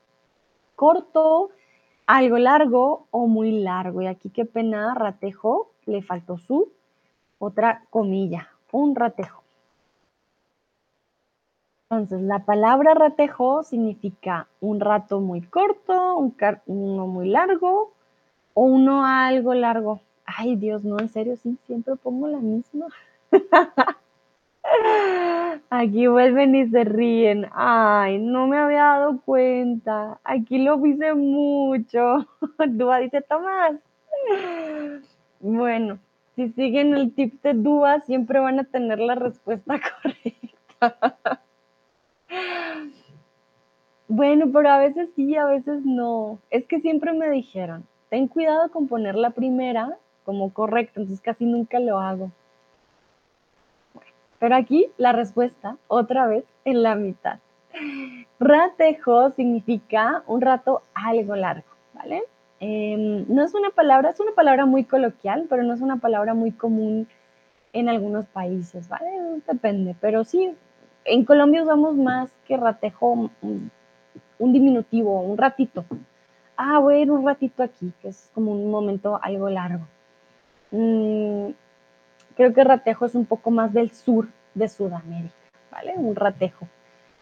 corto, 0.76 1.50
algo 2.06 2.38
largo 2.38 3.06
o 3.10 3.26
muy 3.26 3.60
largo. 3.60 4.02
Y 4.02 4.06
aquí 4.06 4.30
qué 4.30 4.44
pena, 4.44 4.94
ratejo, 4.94 5.70
le 5.86 6.02
faltó 6.02 6.38
su 6.38 6.72
otra 7.38 7.84
comilla, 7.90 8.48
un 8.70 8.94
ratejo. 8.94 9.41
Entonces, 11.92 12.22
la 12.22 12.38
palabra 12.38 12.94
ratejo 12.94 13.64
significa 13.64 14.48
un 14.62 14.80
rato 14.80 15.20
muy 15.20 15.42
corto, 15.42 16.16
un 16.16 16.34
uno 16.64 17.06
muy 17.06 17.28
largo 17.28 17.92
o 18.54 18.64
uno 18.64 19.04
algo 19.04 19.52
largo. 19.52 20.00
Ay, 20.24 20.56
Dios, 20.56 20.84
no, 20.84 20.98
en 20.98 21.10
serio, 21.10 21.36
sí, 21.36 21.58
siempre 21.66 21.96
pongo 21.96 22.28
la 22.28 22.38
misma. 22.38 22.86
Aquí 25.68 26.06
vuelven 26.06 26.54
y 26.54 26.66
se 26.70 26.84
ríen. 26.84 27.48
Ay, 27.52 28.18
no 28.18 28.46
me 28.46 28.56
había 28.56 28.84
dado 28.84 29.20
cuenta. 29.20 30.18
Aquí 30.24 30.64
lo 30.64 30.82
hice 30.86 31.12
mucho. 31.12 32.26
Dúa 32.70 33.00
dice, 33.00 33.20
Tomás. 33.20 33.76
Bueno, 35.40 35.98
si 36.36 36.48
siguen 36.52 36.94
el 36.94 37.14
tip 37.14 37.42
de 37.42 37.52
Dúa, 37.52 38.00
siempre 38.00 38.40
van 38.40 38.60
a 38.60 38.64
tener 38.64 38.98
la 38.98 39.14
respuesta 39.14 39.78
correcta. 40.02 41.42
Bueno, 44.14 44.50
pero 44.52 44.68
a 44.68 44.76
veces 44.76 45.08
sí, 45.16 45.36
a 45.36 45.46
veces 45.46 45.86
no. 45.86 46.38
Es 46.50 46.66
que 46.66 46.80
siempre 46.80 47.14
me 47.14 47.30
dijeron, 47.30 47.86
ten 48.10 48.28
cuidado 48.28 48.70
con 48.70 48.86
poner 48.86 49.14
la 49.14 49.30
primera 49.30 49.96
como 50.26 50.52
correcta, 50.52 51.00
entonces 51.00 51.22
casi 51.22 51.46
nunca 51.46 51.80
lo 51.80 51.98
hago. 51.98 52.30
pero 54.38 54.54
aquí 54.56 54.90
la 54.98 55.12
respuesta, 55.12 55.78
otra 55.88 56.26
vez, 56.26 56.44
en 56.66 56.82
la 56.82 56.94
mitad. 56.94 57.38
Ratejo 58.38 59.30
significa 59.30 60.24
un 60.26 60.42
rato 60.42 60.82
algo 60.92 61.34
largo, 61.34 61.70
¿vale? 61.94 62.22
Em, 62.60 63.24
no 63.28 63.42
es 63.42 63.54
una 63.54 63.70
palabra, 63.70 64.10
es 64.10 64.20
una 64.20 64.32
palabra 64.32 64.66
muy 64.66 64.84
coloquial, 64.84 65.46
pero 65.48 65.62
no 65.62 65.72
es 65.72 65.80
una 65.80 65.96
palabra 65.96 66.34
muy 66.34 66.52
común 66.52 67.08
en 67.72 67.88
algunos 67.88 68.26
países, 68.26 68.90
¿vale? 68.90 69.10
Depende, 69.48 69.96
pero 70.02 70.24
sí, 70.24 70.54
en 71.06 71.24
Colombia 71.24 71.62
usamos 71.62 71.96
más 71.96 72.30
que 72.46 72.58
ratejo 72.58 73.30
un, 74.38 74.52
diminutivo, 74.52 75.20
un 75.20 75.38
ratito. 75.38 75.84
Ah, 76.56 76.78
voy 76.78 76.94
a 76.94 76.98
ir 77.00 77.10
un 77.10 77.24
ratito 77.24 77.62
aquí, 77.62 77.92
que 78.00 78.08
es 78.08 78.30
como 78.34 78.52
un 78.52 78.70
momento 78.70 79.18
algo 79.22 79.48
largo. 79.48 79.86
Mm, 80.70 81.50
creo 82.36 82.54
que 82.54 82.64
ratejo 82.64 83.06
es 83.06 83.14
un 83.14 83.26
poco 83.26 83.50
más 83.50 83.72
del 83.72 83.90
sur 83.90 84.28
de 84.54 84.68
Sudamérica, 84.68 85.34
¿vale? 85.70 85.94
Un 85.96 86.14
ratejo. 86.14 86.66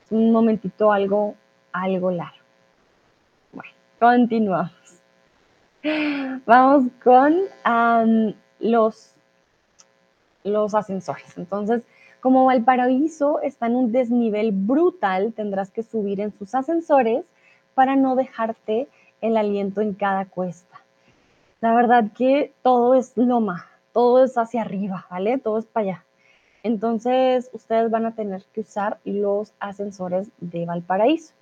Es 0.04 0.12
un 0.12 0.32
momentito 0.32 0.92
algo, 0.92 1.34
algo 1.72 2.10
largo. 2.10 2.44
Bueno, 3.52 3.72
continuamos. 3.98 4.72
Vamos 6.46 6.84
con 7.02 7.36
los, 8.58 9.14
los 10.44 10.74
ascensores. 10.74 11.36
Entonces, 11.38 11.84
como 12.20 12.44
Valparaíso 12.44 13.40
está 13.40 13.66
en 13.66 13.76
un 13.76 13.92
desnivel 13.92 14.52
brutal, 14.52 15.32
tendrás 15.32 15.70
que 15.70 15.82
subir 15.82 16.20
en 16.20 16.32
sus 16.32 16.54
ascensores 16.54 17.24
para 17.74 17.96
no 17.96 18.16
dejarte 18.16 18.88
el 19.20 19.36
aliento 19.36 19.80
en 19.80 19.94
cada 19.94 20.26
cuesta. 20.26 20.80
La 21.60 21.74
verdad 21.74 22.04
que 22.16 22.52
todo 22.62 22.94
es 22.94 23.16
loma, 23.16 23.66
todo 23.92 24.24
es 24.24 24.36
hacia 24.38 24.62
arriba, 24.62 25.06
¿vale? 25.10 25.38
Todo 25.38 25.58
es 25.58 25.66
para 25.66 25.84
allá. 25.84 26.04
Entonces, 26.62 27.50
ustedes 27.52 27.90
van 27.90 28.06
a 28.06 28.14
tener 28.14 28.44
que 28.52 28.60
usar 28.60 28.98
los 29.04 29.52
ascensores 29.60 30.28
de 30.38 30.66
Valparaíso. 30.66 31.32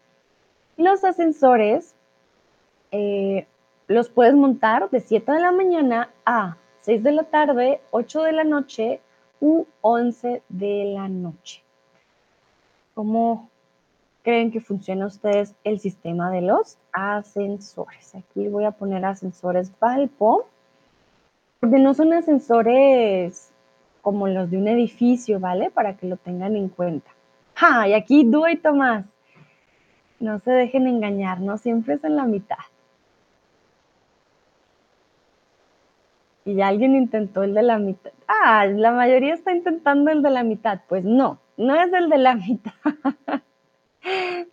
Los 0.77 1.05
ascensores 1.05 1.95
eh, 2.93 3.47
los 3.89 4.09
puedes 4.09 4.35
montar 4.35 4.91
de 4.91 5.01
7 5.01 5.33
de 5.33 5.41
la 5.41 5.53
mañana 5.53 6.11
a 6.25 6.57
6 6.83 7.03
de 7.03 7.13
la 7.13 7.25
tarde, 7.25 7.81
8 7.91 8.23
de 8.23 8.33
la 8.33 8.45
noche 8.45 9.01
u 9.41 9.67
11 9.81 10.43
de 10.49 10.93
la 10.95 11.09
noche. 11.09 11.63
¿Cómo 12.95 13.49
creen 14.23 14.51
que 14.51 14.61
funciona 14.61 15.07
ustedes 15.07 15.55
el 15.65 15.79
sistema 15.81 16.31
de 16.31 16.43
los 16.43 16.79
ascensores? 16.93 18.15
Aquí 18.15 18.49
voy 18.49 18.65
a 18.65 18.73
poner 18.73 19.05
ascensores 19.05 19.73
Valpo, 19.81 20.47
porque 21.61 21.79
no 21.79 21.95
son 21.95 22.13
ascensores 22.13 23.51
como 24.03 24.29
los 24.29 24.51
de 24.51 24.57
un 24.57 24.69
edificio, 24.69 25.41
¿vale? 25.41 25.71
Para 25.71 25.97
que 25.97 26.07
lo 26.07 26.17
tengan 26.17 26.57
en 26.57 26.69
cuenta. 26.69 27.11
¡Ja! 27.55 27.89
Y 27.89 27.95
aquí 27.95 28.25
Dúa 28.25 28.53
y 28.53 28.57
Tomás. 28.57 29.05
No 30.21 30.41
se 30.41 30.51
dejen 30.51 30.87
engañar, 30.87 31.41
no 31.41 31.59
siempre 31.59 31.95
es 31.95 32.05
en 32.05 32.17
la 32.17 32.25
mitad. 32.25 32.57
Y 36.49 36.55
ya 36.55 36.69
alguien 36.69 36.97
intentó 36.97 37.43
el 37.43 37.53
de 37.53 37.63
la 37.63 37.79
mitad. 37.79 38.11
Ah, 38.27 38.65
la 38.65 38.91
mayoría 38.91 39.35
está 39.35 39.53
intentando 39.53 40.11
el 40.11 40.23
de 40.23 40.31
la 40.31 40.45
mitad. 40.45 40.81
Pues 40.89 41.05
no, 41.05 41.39
no 41.59 41.75
es 41.75 41.93
el 41.93 42.09
de 42.09 42.17
la 42.17 42.35
mitad. 42.49 42.73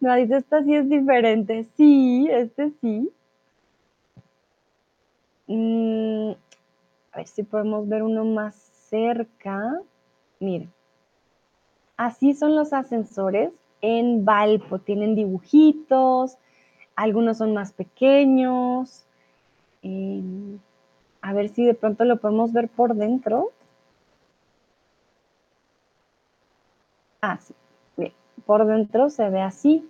no, 0.02 0.14
dice, 0.16 0.36
esta 0.36 0.62
sí 0.62 0.76
es 0.76 0.90
diferente. 0.90 1.66
Sí, 1.78 2.28
este 2.30 2.74
sí. 2.82 3.10
Mm, 5.48 6.32
a 7.14 7.18
ver 7.18 7.28
si 7.28 7.44
podemos 7.44 7.88
ver 7.88 8.04
uno 8.04 8.26
más 8.26 8.56
cerca. 8.56 9.80
Miren, 10.42 10.74
así 11.96 12.34
son 12.34 12.58
los 12.58 12.74
ascensores 12.74 13.54
en 13.80 14.26
Valpo. 14.26 14.80
Tienen 14.80 15.16
dibujitos, 15.16 16.38
algunos 16.98 17.38
son 17.38 17.54
más 17.54 17.72
pequeños. 17.72 19.06
Em, 19.82 20.60
a 21.26 21.34
ver 21.34 21.50
si 21.50 21.66
de 21.66 21.74
pronto 21.74 22.06
lo 22.06 22.18
podemos 22.18 22.54
ver 22.54 22.70
por 22.70 22.94
dentro. 22.94 23.52
Ah, 27.20 27.40
sí. 27.40 27.56
por 28.46 28.68
dentro 28.68 29.10
se 29.10 29.28
ve 29.32 29.42
así. 29.42 29.90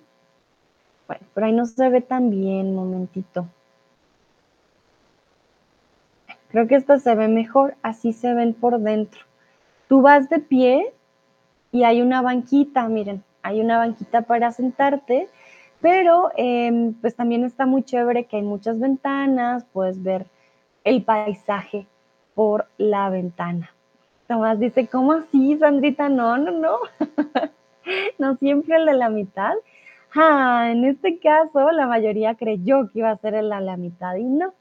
Bueno, 1.07 1.25
pero 1.33 1.47
ahí 1.47 1.51
no 1.51 1.65
se 1.65 1.89
ve 1.89 1.99
tan 1.99 2.29
bien, 2.29 2.73
momentito. 2.73 3.49
Creo 6.51 6.67
que 6.67 6.75
esta 6.75 6.99
se 6.99 7.13
ve 7.15 7.27
mejor, 7.27 7.75
así 7.81 8.13
se 8.13 8.33
ven 8.33 8.53
por 8.53 8.79
dentro. 8.79 9.19
Tú 9.89 10.01
vas 10.01 10.29
de 10.29 10.39
pie 10.39 10.93
y 11.73 11.83
hay 11.83 12.01
una 12.01 12.21
banquita, 12.21 12.87
miren, 12.87 13.25
hay 13.41 13.59
una 13.59 13.77
banquita 13.77 14.21
para 14.21 14.53
sentarte, 14.53 15.27
pero 15.81 16.31
em, 16.37 16.93
pues 16.93 17.13
también 17.13 17.43
está 17.43 17.65
muy 17.65 17.83
chévere 17.83 18.23
que 18.23 18.37
hay 18.37 18.43
muchas 18.43 18.79
ventanas, 18.79 19.65
puedes 19.73 20.01
ver 20.01 20.27
el 20.85 21.03
paisaje 21.03 21.87
por 22.35 22.67
la 22.77 23.09
ventana. 23.09 23.71
Tomás 24.27 24.59
dice, 24.59 24.87
¿cómo 24.87 25.11
así, 25.13 25.57
Sandrita? 25.57 26.07
No, 26.07 26.37
no, 26.37 26.51
no. 26.51 26.77
no 28.19 28.37
siempre 28.37 28.77
el 28.77 28.85
de 28.85 28.93
la 28.93 29.09
mitad. 29.09 29.53
Ah, 30.15 30.69
en 30.71 30.85
este 30.85 31.19
caso, 31.19 31.71
la 31.71 31.87
mayoría 31.87 32.35
creyó 32.35 32.89
que 32.89 32.99
iba 32.99 33.11
a 33.11 33.17
ser 33.17 33.35
el 33.35 33.49
de 33.49 33.61
la 33.61 33.77
mitad 33.77 34.15
y 34.15 34.23
no. 34.23 34.53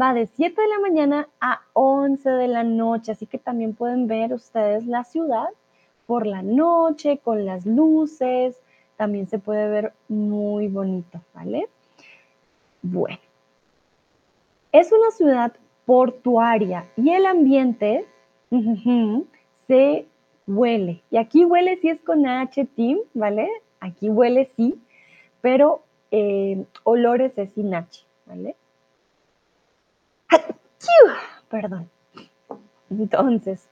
Va 0.00 0.14
de 0.14 0.26
7 0.26 0.60
de 0.60 0.68
la 0.68 0.78
mañana 0.78 1.28
a 1.40 1.60
11 1.72 2.30
de 2.30 2.48
la 2.48 2.62
noche, 2.62 3.12
así 3.12 3.26
que 3.26 3.38
también 3.38 3.74
pueden 3.74 4.06
ver 4.06 4.32
ustedes 4.32 4.86
la 4.86 5.04
ciudad 5.04 5.48
por 6.06 6.26
la 6.26 6.42
noche 6.42 7.18
con 7.18 7.44
las 7.44 7.66
luces. 7.66 8.56
También 8.96 9.28
se 9.28 9.38
puede 9.38 9.68
ver 9.68 9.92
muy 10.08 10.68
bonito, 10.68 11.20
¿vale? 11.34 11.68
Bueno, 12.82 13.18
es 14.72 14.92
una 14.92 15.10
ciudad 15.10 15.52
portuaria 15.86 16.86
y 16.96 17.10
el 17.10 17.26
ambiente 17.26 18.06
se 19.66 20.06
huele. 20.46 21.02
Y 21.10 21.16
aquí 21.16 21.44
huele 21.44 21.76
si 21.78 21.88
es 21.88 22.00
con 22.00 22.26
H, 22.26 22.64
Team, 22.76 22.98
¿vale? 23.14 23.48
Aquí 23.80 24.10
huele 24.10 24.50
sí, 24.56 24.80
pero 25.40 25.82
eh, 26.10 26.64
olores 26.84 27.36
es 27.38 27.52
sin 27.52 27.74
H, 27.74 28.04
¿vale? 28.26 28.56
Perdón. 31.48 31.88
Entonces, 32.90 33.68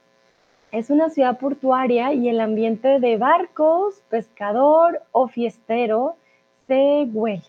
es 0.71 0.89
una 0.89 1.09
ciudad 1.09 1.39
portuaria 1.39 2.13
y 2.13 2.29
el 2.29 2.39
ambiente 2.39 2.99
de 2.99 3.17
barcos, 3.17 4.03
pescador 4.09 5.01
o 5.11 5.27
fiestero 5.27 6.15
se 6.67 7.07
huele. 7.11 7.43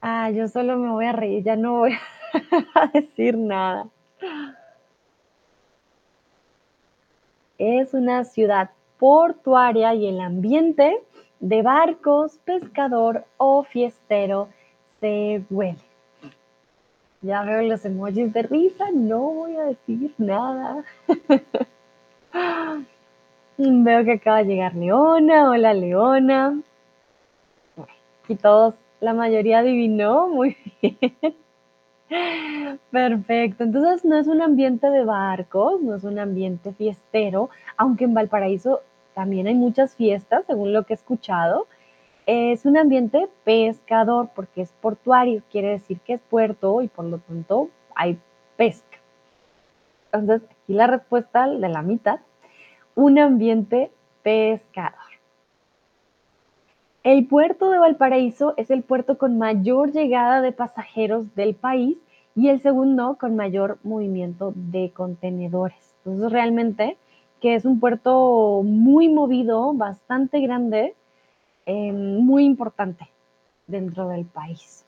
Ah, 0.00 0.30
yo 0.30 0.48
solo 0.48 0.76
me 0.76 0.90
voy 0.90 1.06
a 1.06 1.12
reír, 1.12 1.42
ya 1.42 1.56
no 1.56 1.78
voy 1.78 1.92
a 2.74 2.86
decir 2.88 3.36
nada. 3.36 3.88
Es 7.58 7.94
una 7.94 8.24
ciudad 8.24 8.70
portuaria 8.98 9.94
y 9.94 10.06
el 10.06 10.20
ambiente 10.20 11.02
de 11.40 11.62
barcos, 11.62 12.38
pescador 12.44 13.24
o 13.36 13.64
fiestero 13.64 14.48
se 15.00 15.42
huele. 15.50 15.78
Ya 17.20 17.42
veo 17.42 17.62
los 17.62 17.84
emojis 17.84 18.32
de 18.32 18.42
risa, 18.42 18.86
no 18.94 19.18
voy 19.18 19.56
a 19.56 19.64
decir 19.64 20.14
nada. 20.18 20.84
veo 23.58 24.04
que 24.04 24.12
acaba 24.12 24.38
de 24.38 24.44
llegar 24.44 24.74
Leona. 24.74 25.50
Hola, 25.50 25.74
Leona. 25.74 26.60
Y 28.28 28.36
todos, 28.36 28.74
la 29.00 29.14
mayoría 29.14 29.58
adivinó. 29.58 30.28
Muy 30.28 30.56
bien. 30.82 31.36
Perfecto. 32.90 33.64
Entonces 33.64 34.04
no 34.04 34.16
es 34.16 34.26
un 34.26 34.40
ambiente 34.40 34.88
de 34.88 35.04
barcos, 35.04 35.80
no 35.80 35.94
es 35.94 36.04
un 36.04 36.18
ambiente 36.18 36.72
fiestero, 36.72 37.50
aunque 37.76 38.04
en 38.04 38.14
Valparaíso 38.14 38.80
también 39.14 39.46
hay 39.46 39.54
muchas 39.54 39.94
fiestas, 39.94 40.44
según 40.46 40.72
lo 40.72 40.84
que 40.84 40.94
he 40.94 40.96
escuchado. 40.96 41.66
Es 42.26 42.66
un 42.66 42.76
ambiente 42.76 43.28
pescador 43.44 44.30
porque 44.34 44.62
es 44.62 44.72
portuario, 44.80 45.42
quiere 45.50 45.70
decir 45.70 45.98
que 46.00 46.14
es 46.14 46.20
puerto 46.20 46.82
y 46.82 46.88
por 46.88 47.06
lo 47.06 47.18
tanto 47.18 47.68
hay 47.94 48.18
pesca. 48.56 48.98
Entonces, 50.12 50.48
aquí 50.48 50.74
la 50.74 50.86
respuesta 50.86 51.48
de 51.48 51.68
la 51.68 51.82
mitad, 51.82 52.20
un 52.94 53.18
ambiente 53.18 53.90
pescador. 54.22 55.07
El 57.08 57.26
puerto 57.26 57.70
de 57.70 57.78
Valparaíso 57.78 58.52
es 58.58 58.70
el 58.70 58.82
puerto 58.82 59.16
con 59.16 59.38
mayor 59.38 59.92
llegada 59.92 60.42
de 60.42 60.52
pasajeros 60.52 61.34
del 61.34 61.54
país 61.54 61.96
y 62.34 62.48
el 62.50 62.60
segundo 62.60 63.16
con 63.18 63.34
mayor 63.34 63.78
movimiento 63.82 64.52
de 64.54 64.92
contenedores. 64.94 65.96
Entonces, 66.04 66.30
realmente 66.30 66.98
que 67.40 67.54
es 67.54 67.64
un 67.64 67.80
puerto 67.80 68.62
muy 68.64 69.08
movido, 69.08 69.72
bastante 69.72 70.40
grande, 70.40 70.96
Em, 71.70 72.24
muy 72.24 72.46
importante 72.46 73.10
dentro 73.66 74.08
del 74.08 74.24
país. 74.24 74.86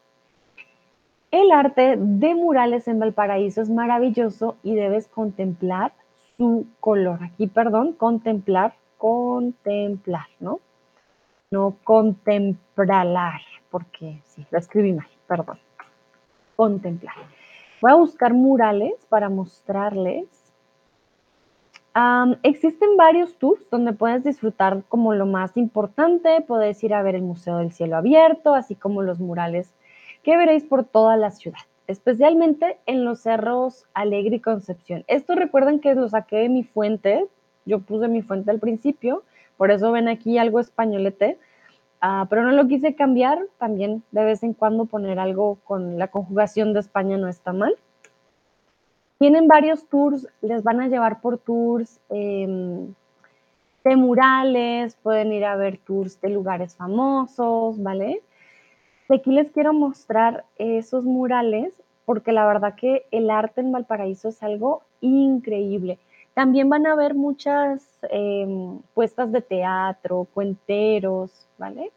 El 1.30 1.52
arte 1.52 1.98
de 1.98 2.34
murales 2.34 2.88
en 2.88 2.98
Valparaíso 2.98 3.60
es 3.60 3.68
maravilloso 3.68 4.56
y 4.62 4.74
debes 4.76 5.06
contemplar 5.06 5.92
su 6.38 6.66
color. 6.80 7.22
Aquí, 7.22 7.48
perdón, 7.48 7.92
contemplar, 7.92 8.72
contemplar, 8.96 10.28
¿no? 10.40 10.60
No 11.50 11.76
contemplar, 11.82 13.40
porque 13.70 14.20
sí, 14.24 14.46
lo 14.50 14.58
escribí 14.58 14.92
mal, 14.92 15.08
perdón. 15.26 15.58
Contemplar. 16.56 17.14
Voy 17.80 17.90
a 17.90 17.96
buscar 17.96 18.34
murales 18.34 18.94
para 19.08 19.28
mostrarles 19.28 20.40
existen 22.42 22.96
varios 22.96 23.34
tours 23.36 23.68
donde 23.70 23.92
puedes 23.92 24.22
disfrutar 24.22 24.82
como 24.88 25.14
lo 25.14 25.26
más 25.26 25.56
importante, 25.56 26.40
puedes 26.46 26.82
ir 26.84 26.94
a 26.94 27.02
ver 27.02 27.14
el 27.14 27.22
Museo 27.22 27.58
del 27.58 27.72
Cielo 27.72 27.96
Abierto, 27.96 28.54
así 28.54 28.74
como 28.74 29.02
los 29.02 29.18
murales 29.18 29.74
que 30.22 30.36
veréis 30.36 30.64
por 30.64 30.84
toda 30.84 31.16
la 31.16 31.30
ciudad, 31.30 31.58
especialmente 31.86 32.78
en 32.86 33.04
los 33.04 33.20
cerros 33.20 33.86
Alegre 33.94 34.36
y 34.36 34.40
Concepción. 34.40 35.04
Esto 35.08 35.34
recuerden 35.34 35.80
que 35.80 35.94
lo 35.94 36.08
saqué 36.08 36.36
de 36.36 36.48
mi 36.48 36.62
fuente, 36.62 37.26
yo 37.64 37.80
puse 37.80 38.08
mi 38.08 38.22
fuente 38.22 38.50
al 38.50 38.60
principio, 38.60 39.24
por 39.60 39.70
eso 39.70 39.92
ven 39.92 40.08
aquí 40.08 40.38
algo 40.38 40.58
españolete, 40.58 41.36
ah, 42.00 42.26
pero 42.30 42.44
no 42.44 42.52
lo 42.52 42.66
quise 42.66 42.94
cambiar, 42.94 43.40
también 43.58 44.02
de 44.10 44.24
vez 44.24 44.42
en 44.42 44.54
cuando 44.54 44.86
poner 44.86 45.18
algo 45.18 45.58
con 45.64 45.98
la 45.98 46.08
conjugación 46.08 46.72
de 46.72 46.80
España 46.80 47.18
no 47.18 47.28
está 47.28 47.52
mal. 47.52 47.76
Tienen 49.18 49.48
varios 49.48 49.86
tours, 49.86 50.26
les 50.40 50.62
van 50.62 50.80
a 50.80 50.88
llevar 50.88 51.20
por 51.20 51.36
tours 51.36 52.00
em, 52.08 52.94
de 53.84 53.96
murales, 53.96 54.96
pueden 55.02 55.30
ir 55.30 55.44
a 55.44 55.56
ver 55.56 55.76
tours 55.76 56.18
de 56.22 56.30
lugares 56.30 56.74
famosos, 56.74 57.82
¿vale? 57.82 58.22
De 59.10 59.16
aquí 59.16 59.30
les 59.30 59.50
quiero 59.50 59.74
mostrar 59.74 60.46
esos 60.56 61.04
murales 61.04 61.82
porque 62.06 62.32
la 62.32 62.46
verdad 62.46 62.76
que 62.76 63.04
el 63.10 63.28
arte 63.28 63.60
en 63.60 63.72
Valparaíso 63.72 64.30
es 64.30 64.42
algo 64.42 64.84
increíble. 65.02 65.98
También 66.34 66.68
van 66.68 66.86
a 66.86 66.94
ver 66.94 67.14
muchas 67.14 67.98
em, 68.10 68.78
puestas 68.94 69.32
de 69.32 69.42
teatro, 69.42 70.26
cuenteros, 70.32 71.48
¿vale? 71.58 71.92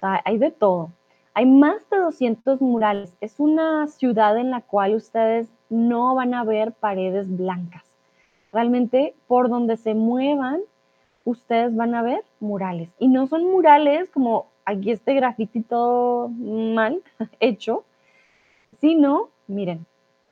hay 0.00 0.38
de 0.38 0.50
todo. 0.50 0.90
Hay 1.34 1.46
más 1.46 1.88
de 1.90 1.98
200 1.98 2.60
murales. 2.60 3.12
Es 3.20 3.34
una 3.38 3.86
ciudad 3.88 4.36
en 4.38 4.50
la 4.50 4.60
cual 4.60 4.94
ustedes 4.94 5.48
no 5.70 6.14
van 6.14 6.34
a 6.34 6.44
ver 6.44 6.72
paredes 6.72 7.26
blancas. 7.28 7.84
Realmente 8.52 9.14
por 9.26 9.48
donde 9.48 9.76
se 9.76 9.94
muevan, 9.94 10.60
ustedes 11.24 11.74
van 11.74 11.94
a 11.94 12.02
ver 12.02 12.24
murales. 12.40 12.90
Y 12.98 13.08
no 13.08 13.26
son 13.26 13.44
murales 13.44 14.08
como 14.10 14.46
aquí 14.64 14.90
este 14.90 15.14
grafiti 15.14 15.62
todo 15.62 16.28
mal 16.28 17.02
hecho, 17.40 17.84
sino, 18.80 19.28
miren, 19.46 19.86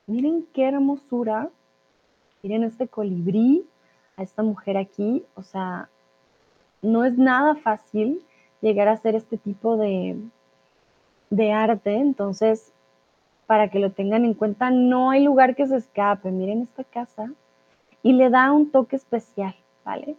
miren 0.07 0.45
qué 0.53 0.67
hermosura. 0.67 1.49
Miren 2.43 2.63
este 2.63 2.87
colibrí, 2.87 3.65
a 4.17 4.23
esta 4.23 4.43
mujer 4.43 4.75
aquí. 4.77 5.23
O 5.35 5.43
sea, 5.43 5.89
no 6.81 7.05
es 7.05 7.17
nada 7.17 7.55
fácil 7.55 8.21
llegar 8.61 8.89
a 8.89 8.93
hacer 8.93 9.15
este 9.15 9.37
tipo 9.37 9.77
de, 9.77 10.19
arte. 11.53 11.95
Entonces, 11.95 12.73
para 13.45 13.69
que 13.69 13.79
lo 13.79 13.91
tengan 13.91 14.25
en 14.25 14.33
cuenta, 14.33 14.71
no 14.71 15.11
hay 15.11 15.23
lugar 15.23 15.55
que 15.55 15.67
se 15.67 15.77
escape. 15.77 16.31
Miren 16.31 16.63
esta 16.63 16.83
casa 16.83 17.31
y 18.03 18.13
le 18.13 18.29
da 18.29 18.51
un 18.51 18.71
toque 18.71 18.97
especial, 18.97 19.55
¿vale? 19.85 20.15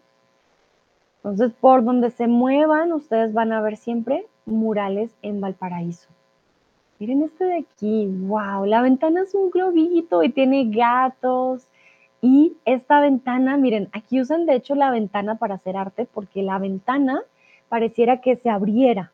Entonces, 1.17 1.53
por 1.61 1.85
donde 1.85 2.11
se 2.11 2.29
muevan, 2.29 2.93
ustedes 2.93 3.35
van 3.35 3.53
a 3.53 3.61
ver 3.61 3.77
siempre 3.77 4.27
murales 4.47 5.11
en 5.21 5.41
Valparaíso. 5.41 6.09
Miren 6.99 7.23
este 7.23 7.45
de 7.45 7.59
aquí, 7.59 8.07
wow, 8.07 8.65
la 8.65 8.83
ventana 8.83 9.23
es 9.23 9.35
un 9.35 9.51
globito 9.51 10.23
y 10.23 10.31
tiene 10.31 10.65
gatos. 10.71 11.68
Y 12.21 12.57
esta 12.65 13.01
ventana, 13.01 13.57
miren, 13.57 13.89
aquí 13.93 14.21
usan 14.21 14.47
de 14.47 14.55
hecho 14.55 14.75
la 14.75 14.91
ventana 14.91 15.37
para 15.37 15.55
hacer 15.55 15.77
arte 15.77 16.07
porque 16.13 16.43
la 16.43 16.59
ventana 16.59 17.23
pareciera 17.69 18.21
que 18.21 18.37
se 18.37 18.51
abriera. 18.51 19.13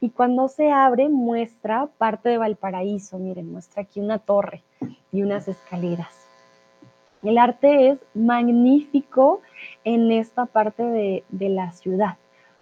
Y 0.00 0.10
cuando 0.10 0.48
se 0.48 0.70
abre 0.72 1.10
muestra 1.10 1.88
parte 1.98 2.30
de 2.30 2.38
Valparaíso, 2.38 3.18
miren, 3.18 3.52
muestra 3.52 3.82
aquí 3.82 4.00
una 4.00 4.18
torre 4.18 4.62
y 5.12 5.22
unas 5.22 5.46
escaleras. 5.48 6.20
El 7.22 7.36
arte 7.36 7.90
es 7.90 7.98
magnífico 8.14 9.42
en 9.84 10.10
esta 10.10 10.46
parte 10.46 10.82
de, 10.82 11.48
la 11.50 11.72
ciudad. 11.72 12.16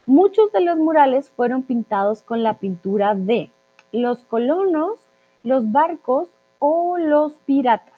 Muchos 0.05 0.51
de 0.51 0.63
los 0.63 0.77
murales 0.79 1.31
fueron 1.31 1.63
pintados 1.63 2.23
con 2.23 2.43
la 2.43 2.55
pintura 2.55 3.15
de 3.15 3.51
los 3.93 4.25
colonos, 4.25 4.99
los 5.45 5.71
barcos 5.71 6.29
o 6.59 6.99
los 6.99 7.35
piratas. 7.47 7.98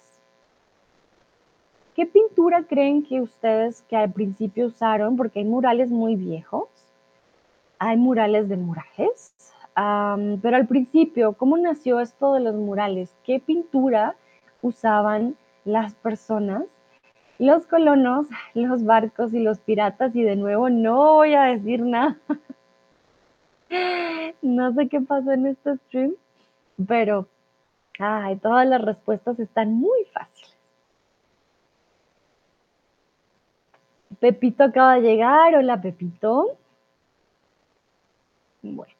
¿Qué 2.00 2.06
pintura 2.06 2.62
creen 2.62 3.02
que 3.02 3.20
ustedes 3.20 3.82
que 3.82 3.94
al 3.94 4.10
principio 4.10 4.68
usaron? 4.68 5.18
Porque 5.18 5.40
hay 5.40 5.44
murales 5.44 5.90
muy 5.90 6.16
viejos, 6.16 6.70
hay 7.78 7.98
murales 7.98 8.48
de 8.48 8.56
murales, 8.56 9.34
pero 9.74 10.56
al 10.56 10.66
principio, 10.66 11.34
¿cómo 11.34 11.58
nació 11.58 12.00
esto 12.00 12.32
de 12.32 12.40
los 12.40 12.54
murales? 12.54 13.14
¿Qué 13.22 13.38
pintura 13.38 14.16
usaban 14.62 15.36
las 15.66 15.94
personas 15.96 16.64
los 17.38 17.66
colonos, 17.66 18.26
los 18.54 18.82
barcos 18.82 19.34
y 19.34 19.40
los 19.40 19.58
piratas, 19.58 20.16
y 20.16 20.22
de 20.22 20.36
nuevo 20.36 20.70
no 20.70 21.16
voy 21.16 21.34
a 21.34 21.42
decir 21.42 21.82
nada. 21.82 22.16
No 24.40 24.72
sé 24.72 24.88
qué 24.88 25.02
pasó 25.02 25.32
en 25.32 25.48
este 25.48 25.76
stream, 25.76 26.14
pero 26.88 27.26
ay, 27.98 28.36
todas 28.36 28.66
las 28.66 28.80
respuestas 28.80 29.38
están 29.38 29.74
muy 29.74 30.06
fáciles. 30.14 30.49
Pepito 34.20 34.64
acaba 34.64 34.96
de 34.96 35.00
llegar. 35.00 35.54
Hola, 35.54 35.80
Pepito. 35.80 36.58
Bueno, 38.62 38.92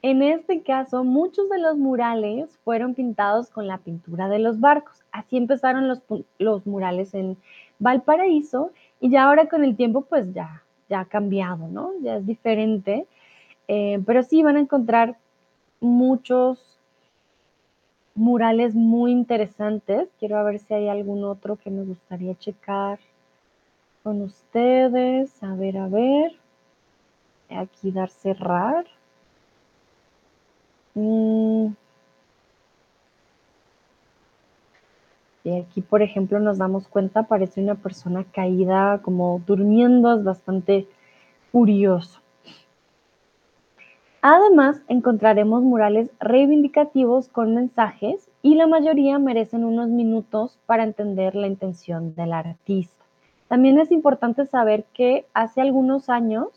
en 0.00 0.22
este 0.22 0.62
caso, 0.62 1.02
muchos 1.02 1.48
de 1.50 1.58
los 1.58 1.76
murales 1.76 2.56
fueron 2.64 2.94
pintados 2.94 3.50
con 3.50 3.66
la 3.66 3.78
pintura 3.78 4.28
de 4.28 4.38
los 4.38 4.60
barcos. 4.60 5.02
Así 5.10 5.36
empezaron 5.36 5.88
los, 5.88 6.00
los 6.38 6.64
murales 6.66 7.14
en 7.14 7.36
Valparaíso 7.80 8.70
y 9.00 9.10
ya 9.10 9.24
ahora 9.24 9.48
con 9.48 9.64
el 9.64 9.76
tiempo 9.76 10.02
pues 10.02 10.32
ya, 10.32 10.62
ya 10.88 11.00
ha 11.00 11.04
cambiado, 11.06 11.66
¿no? 11.66 11.90
Ya 12.00 12.18
es 12.18 12.26
diferente. 12.26 13.08
Eh, 13.66 14.00
pero 14.06 14.22
sí 14.22 14.44
van 14.44 14.56
a 14.56 14.60
encontrar 14.60 15.18
muchos 15.80 16.78
murales 18.14 18.76
muy 18.76 19.10
interesantes. 19.10 20.08
Quiero 20.20 20.42
ver 20.44 20.60
si 20.60 20.74
hay 20.74 20.88
algún 20.88 21.24
otro 21.24 21.56
que 21.56 21.70
me 21.70 21.82
gustaría 21.82 22.36
checar 22.36 23.00
con 24.08 24.22
ustedes. 24.22 25.42
A 25.42 25.54
ver, 25.54 25.76
a 25.76 25.86
ver. 25.86 26.32
Aquí 27.50 27.90
dar 27.90 28.08
cerrar. 28.08 28.86
Mm. 30.94 31.74
Y 35.44 35.60
aquí, 35.60 35.82
por 35.82 36.00
ejemplo, 36.00 36.38
nos 36.40 36.56
damos 36.56 36.88
cuenta, 36.88 37.24
parece 37.24 37.60
una 37.60 37.74
persona 37.74 38.24
caída, 38.24 39.02
como 39.02 39.42
durmiendo, 39.46 40.14
es 40.16 40.24
bastante 40.24 40.88
curioso. 41.52 42.20
Además, 44.22 44.80
encontraremos 44.88 45.62
murales 45.62 46.10
reivindicativos 46.18 47.28
con 47.28 47.54
mensajes 47.54 48.30
y 48.40 48.54
la 48.54 48.66
mayoría 48.66 49.18
merecen 49.18 49.64
unos 49.66 49.90
minutos 49.90 50.58
para 50.64 50.84
entender 50.84 51.34
la 51.34 51.46
intención 51.46 52.14
del 52.14 52.32
artista. 52.32 52.97
También 53.48 53.78
es 53.78 53.90
importante 53.90 54.46
saber 54.46 54.84
que 54.92 55.26
hace 55.32 55.60
algunos 55.60 56.08
años, 56.10 56.48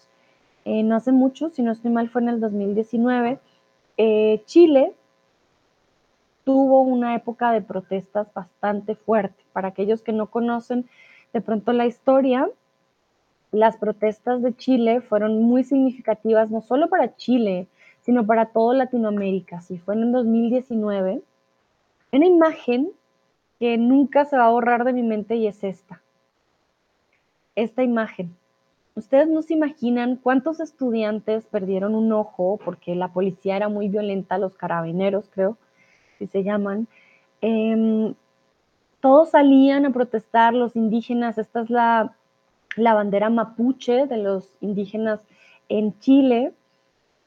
eh, 0.65 0.83
no 0.83 0.95
hace 0.95 1.11
mucho, 1.11 1.49
si 1.49 1.63
no 1.63 1.71
estoy 1.71 1.91
mal, 1.91 2.09
fue 2.09 2.21
en 2.21 2.29
el 2.29 2.39
2019, 2.39 3.39
eh, 3.97 4.41
Chile 4.45 4.93
tuvo 6.43 6.81
una 6.81 7.15
época 7.15 7.51
de 7.51 7.61
protestas 7.61 8.33
bastante 8.33 8.95
fuerte. 8.95 9.43
Para 9.53 9.69
aquellos 9.69 10.01
que 10.01 10.11
no 10.11 10.27
conocen 10.27 10.87
de 11.33 11.41
pronto 11.41 11.71
la 11.71 11.85
historia, 11.85 12.49
las 13.51 13.77
protestas 13.77 14.41
de 14.41 14.55
Chile 14.55 15.01
fueron 15.01 15.41
muy 15.41 15.63
significativas, 15.63 16.49
no 16.49 16.61
solo 16.61 16.89
para 16.89 17.15
Chile, 17.15 17.67
sino 18.01 18.25
para 18.25 18.47
toda 18.47 18.75
Latinoamérica. 18.75 19.61
Si 19.61 19.77
fue 19.77 19.95
en 19.95 20.03
el 20.03 20.11
2019. 20.11 21.21
Una 22.13 22.25
imagen 22.25 22.91
que 23.59 23.77
nunca 23.77 24.25
se 24.25 24.37
va 24.37 24.47
a 24.47 24.51
borrar 24.51 24.83
de 24.83 24.93
mi 24.93 25.03
mente 25.03 25.35
y 25.35 25.47
es 25.47 25.63
esta. 25.63 26.00
Esta 27.61 27.83
imagen. 27.83 28.35
Ustedes 28.95 29.27
no 29.27 29.43
se 29.43 29.53
imaginan 29.53 30.15
cuántos 30.15 30.59
estudiantes 30.59 31.45
perdieron 31.45 31.93
un 31.93 32.11
ojo 32.11 32.59
porque 32.65 32.95
la 32.95 33.09
policía 33.09 33.55
era 33.55 33.69
muy 33.69 33.87
violenta, 33.87 34.39
los 34.39 34.55
carabineros 34.55 35.29
creo, 35.29 35.57
si 36.17 36.25
se 36.25 36.43
llaman. 36.43 36.87
Em, 37.39 38.15
todos 38.99 39.29
salían 39.29 39.85
a 39.85 39.91
protestar, 39.91 40.55
los 40.55 40.75
indígenas, 40.75 41.37
esta 41.37 41.61
es 41.61 41.69
la, 41.69 42.15
bandera 42.77 43.29
mapuche 43.29 44.07
de 44.07 44.17
los 44.17 44.57
indígenas 44.59 45.19
en 45.69 45.99
Chile. 45.99 46.53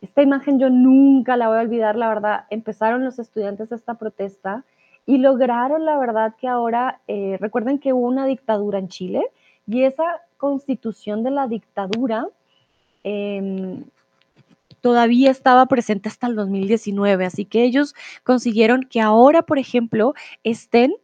Esta 0.02 0.20
imagen 0.20 0.58
yo 0.58 0.68
nunca 0.68 1.36
la 1.36 1.46
voy 1.46 1.58
a 1.58 1.60
olvidar, 1.60 1.94
la 1.94 2.08
verdad. 2.08 2.46
Empezaron 2.50 3.04
los 3.04 3.20
estudiantes 3.20 3.70
esta 3.70 3.94
protesta 3.94 4.64
y 5.06 5.18
lograron, 5.18 5.84
la 5.84 5.96
verdad, 5.96 6.34
que 6.36 6.48
ahora, 6.48 7.02
eh, 7.06 7.36
recuerden 7.40 7.78
que 7.78 7.92
hubo 7.92 8.08
una 8.08 8.26
dictadura 8.26 8.80
en 8.80 8.88
Chile 8.88 9.22
y 9.66 9.84
esa 9.84 10.20
constitución 10.36 11.22
de 11.22 11.30
la 11.30 11.48
dictadura 11.48 12.28
em, 13.02 13.84
todavía 14.80 15.30
estaba 15.30 15.66
presente 15.66 16.08
hasta 16.08 16.26
el 16.26 16.36
2019, 16.36 17.24
así 17.24 17.44
que 17.44 17.64
ellos 17.64 17.94
consiguieron 18.22 18.82
que 18.82 19.00
ahora, 19.00 19.42
por 19.42 19.58
ejemplo, 19.58 20.14
estén 20.42 20.94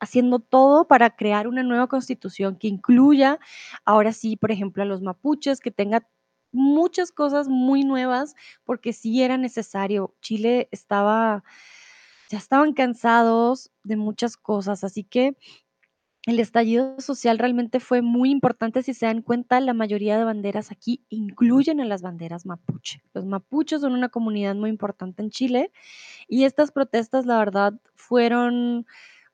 haciendo 0.00 0.38
todo 0.38 0.86
para 0.86 1.10
crear 1.16 1.48
una 1.48 1.62
nueva 1.62 1.86
constitución 1.88 2.56
que 2.56 2.68
incluya, 2.68 3.38
ahora 3.84 4.12
sí, 4.12 4.36
por 4.36 4.52
ejemplo, 4.52 4.82
a 4.82 4.86
los 4.86 5.02
mapuches, 5.02 5.60
que 5.60 5.70
tenga 5.70 6.06
muchas 6.52 7.12
cosas 7.12 7.48
muy 7.48 7.84
nuevas, 7.84 8.34
porque 8.64 8.92
sí 8.92 9.22
era 9.22 9.36
necesario. 9.38 10.14
Chile 10.20 10.68
estaba, 10.70 11.44
ya 12.30 12.38
estaban 12.38 12.72
cansados 12.74 13.70
de 13.82 13.96
muchas 13.96 14.36
cosas, 14.36 14.84
así 14.84 15.04
que 15.04 15.36
el 16.26 16.40
estallido 16.40 17.00
social 17.00 17.38
realmente 17.38 17.80
fue 17.80 18.02
muy 18.02 18.30
importante. 18.30 18.82
Si 18.82 18.92
se 18.92 19.06
dan 19.06 19.22
cuenta, 19.22 19.60
la 19.60 19.72
mayoría 19.72 20.18
de 20.18 20.24
banderas 20.24 20.70
aquí 20.70 21.02
incluyen 21.08 21.80
a 21.80 21.84
las 21.84 22.02
banderas 22.02 22.44
mapuche. 22.44 23.02
Los 23.14 23.24
mapuches 23.24 23.80
son 23.80 23.92
una 23.92 24.08
comunidad 24.08 24.54
muy 24.54 24.70
importante 24.70 25.22
en 25.22 25.30
Chile 25.30 25.72
y 26.28 26.44
estas 26.44 26.70
protestas, 26.72 27.24
la 27.24 27.38
verdad, 27.38 27.74
fueron 27.94 28.86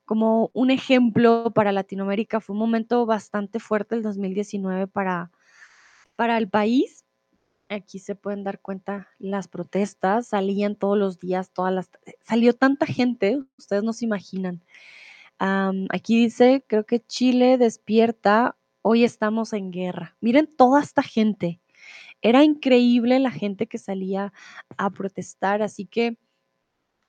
como 0.05 0.51
un 0.53 0.70
ejemplo 0.70 1.51
para 1.55 1.72
Latinoamérica. 1.72 2.41
Fue 2.41 2.55
un 2.55 2.61
momento 2.61 3.07
bastante 3.07 3.59
fuerte 3.59 3.95
el 3.97 4.03
2019 4.03 4.87
para, 4.87 5.30
para 6.16 6.39
el 6.39 6.49
país. 6.49 7.05
Aquí 7.70 7.99
se 7.99 8.14
pueden 8.14 8.45
dar 8.45 8.61
cuenta 8.61 9.09
las 9.18 9.49
protestas, 9.49 10.28
salían 10.28 10.76
todos 10.76 10.99
los 10.99 11.18
días, 11.18 11.51
todas 11.51 11.72
las... 11.72 11.91
Salió 12.22 12.53
tanta 12.53 12.85
gente, 12.87 13.41
ustedes 13.57 13.82
no 13.82 13.95
se 13.95 14.05
imaginan 14.05 14.62
aquí 15.39 16.22
dice, 16.24 16.64
creo 16.66 16.85
que 16.85 17.01
Chile 17.01 17.59
despierta, 17.59 18.57
hoy 18.82 19.05
estamos 19.05 19.53
en 19.53 19.70
guerra. 19.70 20.16
Miren 20.20 20.47
toda 20.47 20.82
esta 20.82 21.03
gente. 21.03 21.61
Era 22.22 22.45
increíble 22.45 23.18
la 23.18 23.30
gente 23.30 23.66
que 23.66 23.78
salía 23.78 24.32
a 24.76 24.91
protestar, 24.91 25.62
así 25.62 25.87
que 25.87 26.18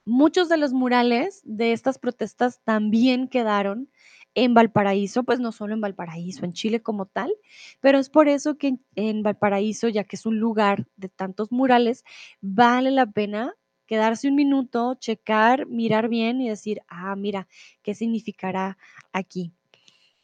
muchos 0.05 0.49
de 0.49 0.57
los 0.57 0.73
murales 0.73 1.41
de 1.43 1.73
estas 1.73 1.97
protestas 1.99 2.61
también 2.63 3.27
quedaron 3.27 3.89
en 4.35 4.53
Valparaíso, 4.53 5.23
pues 5.23 5.39
no 5.39 5.51
solo 5.51 5.73
en 5.73 5.81
Valparaíso, 5.81 6.43
en 6.45 6.53
Chile 6.53 6.81
como 6.81 7.05
tal, 7.05 7.33
pero 7.79 7.97
es 7.97 8.09
por 8.09 8.27
eso 8.27 8.57
que 8.57 8.77
en 8.95 9.23
Valparaíso, 9.23 9.87
ya 9.87 10.03
que 10.03 10.17
es 10.17 10.25
un 10.25 10.39
lugar 10.39 10.87
de 10.97 11.09
tantos 11.09 11.51
murales, 11.51 12.03
vale 12.41 12.91
la 12.91 13.05
pena 13.05 13.55
quedarse 13.85 14.27
un 14.27 14.35
minuto, 14.35 14.95
checar, 14.95 15.65
mirar 15.67 16.09
bien 16.09 16.41
y 16.41 16.49
decir, 16.49 16.81
ah, 16.87 17.15
mira, 17.15 17.47
¿qué 17.83 17.95
significará 17.95 18.77
aquí? 19.13 19.51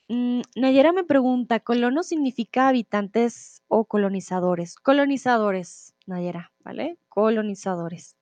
Mm, 0.07 0.41
Nayera 0.55 0.91
me 0.91 1.03
pregunta, 1.05 1.62
¿colono 1.62 2.03
significa 2.03 2.68
habitantes 2.68 3.64
o 3.68 3.86
colonizadores? 3.86 4.76
Colonizadores, 4.76 5.95
Nayera, 6.05 6.51
¿vale? 6.64 6.97
Colonizadores. 7.09 8.18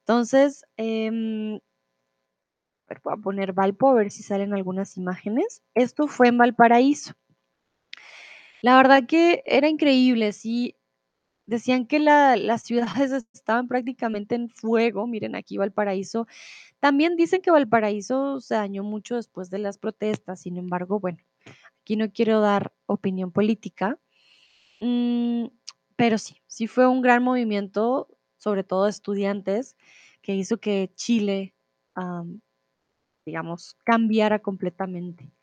Entonces, 0.00 0.66
em, 0.76 1.60
voy 3.02 3.12
a 3.14 3.16
poner 3.16 3.52
Valpo 3.52 3.88
a 3.90 3.94
ver 3.94 4.10
si 4.10 4.22
salen 4.22 4.52
algunas 4.54 4.96
imágenes. 4.96 5.62
Esto 5.74 6.08
fue 6.08 6.28
en 6.28 6.38
Valparaíso. 6.38 7.14
La 8.62 8.76
verdad 8.76 9.04
que 9.06 9.42
era 9.46 9.68
increíble, 9.68 10.32
sí, 10.32 10.76
decían 11.46 11.86
que 11.86 11.98
la, 11.98 12.36
las 12.36 12.62
ciudades 12.62 13.12
estaban 13.34 13.68
prácticamente 13.68 14.34
en 14.34 14.50
fuego. 14.50 15.06
Miren, 15.06 15.34
aquí 15.36 15.56
Valparaíso. 15.58 16.26
También 16.80 17.16
dicen 17.16 17.42
que 17.42 17.50
Valparaíso 17.50 18.40
se 18.40 18.54
dañó 18.56 18.84
mucho 18.84 19.16
después 19.16 19.50
de 19.50 19.58
las 19.58 19.78
protestas. 19.78 20.40
Sin 20.42 20.58
embargo, 20.58 21.00
bueno, 21.00 21.18
aquí 21.82 21.96
no 21.96 22.10
quiero 22.12 22.40
dar 22.40 22.72
opinión 22.86 23.32
política. 23.32 23.98
Mm, 24.80 25.46
pero 25.96 26.18
sí, 26.18 26.36
sí 26.46 26.66
fue 26.68 26.86
un 26.88 27.02
gran 27.02 27.22
movimiento, 27.22 28.08
sobre 28.38 28.64
todo 28.64 28.88
estudiantes, 28.88 29.76
que 30.22 30.34
hizo 30.34 30.58
que 30.58 30.90
Chile, 30.96 31.54
digamos, 33.26 33.76
cambiara 33.84 34.38
completamente. 34.38 35.33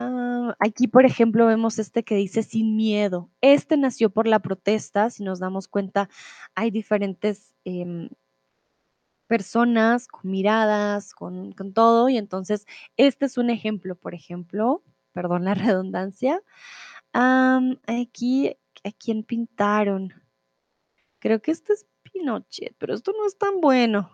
Ah, 0.00 0.54
aquí, 0.60 0.86
por 0.86 1.04
ejemplo, 1.04 1.46
vemos 1.46 1.78
este 1.78 2.04
que 2.04 2.14
dice 2.14 2.42
sin 2.42 2.76
miedo. 2.76 3.30
Este 3.40 3.76
nació 3.76 4.10
por 4.10 4.26
la 4.28 4.38
protesta. 4.40 5.10
Si 5.10 5.24
nos 5.24 5.40
damos 5.40 5.68
cuenta, 5.68 6.08
hay 6.54 6.70
diferentes 6.70 7.52
em, 7.64 8.08
personas 9.26 10.08
con 10.08 10.30
miradas, 10.30 11.14
con, 11.14 11.54
todo. 11.74 12.08
Y 12.08 12.18
entonces, 12.18 12.66
este 12.96 13.26
es 13.26 13.38
un 13.38 13.50
ejemplo, 13.50 13.96
por 13.96 14.14
ejemplo, 14.14 14.82
perdón 15.12 15.44
la 15.44 15.54
redundancia. 15.54 16.42
aquí, 17.86 18.56
¿a 18.84 18.92
quién 18.92 19.24
pintaron? 19.24 20.14
Creo 21.20 21.40
que 21.42 21.50
este 21.52 21.72
es 21.72 21.86
Pinochet, 22.02 22.74
pero 22.78 22.94
esto 22.94 23.12
no 23.12 23.26
es 23.26 23.36
tan 23.38 23.60
bueno. 23.60 24.10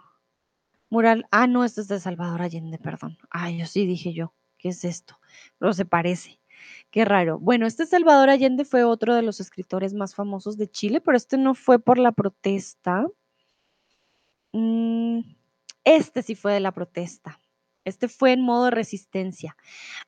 Mural, 0.90 1.26
ah, 1.30 1.46
no, 1.46 1.64
este 1.64 1.80
es 1.82 1.88
de 1.88 2.00
Salvador 2.00 2.42
Allende, 2.42 2.78
perdón. 2.78 3.18
Ay, 3.30 3.58
yo 3.58 3.66
sí 3.66 3.86
dije 3.86 4.12
yo. 4.14 4.32
¿Qué 4.64 4.70
es 4.70 4.82
esto? 4.86 5.20
Pero 5.58 5.74
se 5.74 5.84
parece. 5.84 6.40
Qué 6.90 7.04
raro. 7.04 7.38
Bueno, 7.38 7.66
este 7.66 7.84
Salvador 7.84 8.30
Allende 8.30 8.64
fue 8.64 8.82
otro 8.82 9.14
de 9.14 9.20
los 9.20 9.38
escritores 9.38 9.92
más 9.92 10.14
famosos 10.14 10.56
de 10.56 10.70
Chile, 10.70 11.02
pero 11.02 11.18
este 11.18 11.36
no 11.36 11.54
fue 11.54 11.78
por 11.78 11.98
la 11.98 12.12
protesta. 12.12 13.06
Mm, 14.52 15.18
este 15.84 16.22
sí 16.22 16.34
fue 16.34 16.54
de 16.54 16.60
la 16.60 16.72
protesta. 16.72 17.42
Este 17.84 18.08
fue 18.08 18.32
en 18.32 18.40
modo 18.40 18.70
resistencia. 18.70 19.54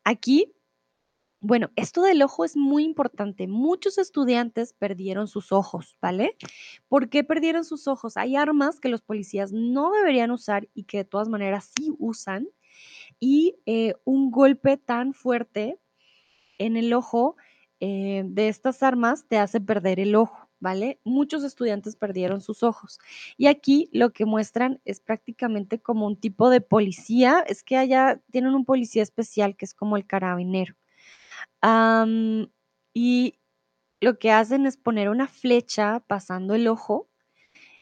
Aquí, 0.04 0.54
bueno, 1.40 1.70
esto 1.76 2.00
del 2.00 2.22
ojo 2.22 2.46
es 2.46 2.56
muy 2.56 2.82
importante. 2.84 3.46
Muchos 3.48 3.98
estudiantes 3.98 4.72
perdieron 4.72 5.28
sus 5.28 5.52
ojos, 5.52 5.98
¿vale? 6.00 6.34
¿Por 6.88 7.10
qué 7.10 7.24
perdieron 7.24 7.66
sus 7.66 7.88
ojos? 7.88 8.16
Hay 8.16 8.36
armas 8.36 8.80
que 8.80 8.88
los 8.88 9.02
policías 9.02 9.52
no 9.52 9.92
deberían 9.92 10.30
usar 10.30 10.66
y 10.72 10.84
que 10.84 10.98
de 10.98 11.04
todas 11.04 11.28
maneras 11.28 11.70
sí 11.76 11.92
usan 11.98 12.48
y 13.20 13.56
eh, 13.66 13.94
un 14.04 14.30
golpe 14.30 14.76
tan 14.76 15.14
fuerte 15.14 15.78
en 16.58 16.76
el 16.76 16.92
ojo 16.92 17.36
eh, 17.80 18.22
de 18.26 18.48
estas 18.48 18.82
armas 18.82 19.26
te 19.28 19.38
hace 19.38 19.60
perder 19.60 20.00
el 20.00 20.14
ojo, 20.14 20.48
¿vale? 20.60 21.00
Muchos 21.04 21.44
estudiantes 21.44 21.96
perdieron 21.96 22.40
sus 22.40 22.62
ojos. 22.62 22.98
Y 23.36 23.46
aquí 23.46 23.90
lo 23.92 24.12
que 24.12 24.24
muestran 24.24 24.80
es 24.84 25.00
prácticamente 25.00 25.80
como 25.80 26.06
un 26.06 26.16
tipo 26.16 26.48
de 26.50 26.60
policía, 26.60 27.44
es 27.46 27.62
que 27.62 27.76
allá 27.76 28.20
tienen 28.30 28.54
un 28.54 28.64
policía 28.64 29.02
especial 29.02 29.56
que 29.56 29.66
es 29.66 29.74
como 29.74 29.96
el 29.96 30.06
carabinero. 30.06 30.74
y 32.94 33.38
lo 34.00 34.18
que 34.18 34.30
hacen 34.30 34.66
es 34.66 34.76
poner 34.76 35.08
una 35.08 35.26
flecha 35.28 36.00
pasando 36.06 36.54
el 36.54 36.68
ojo 36.68 37.08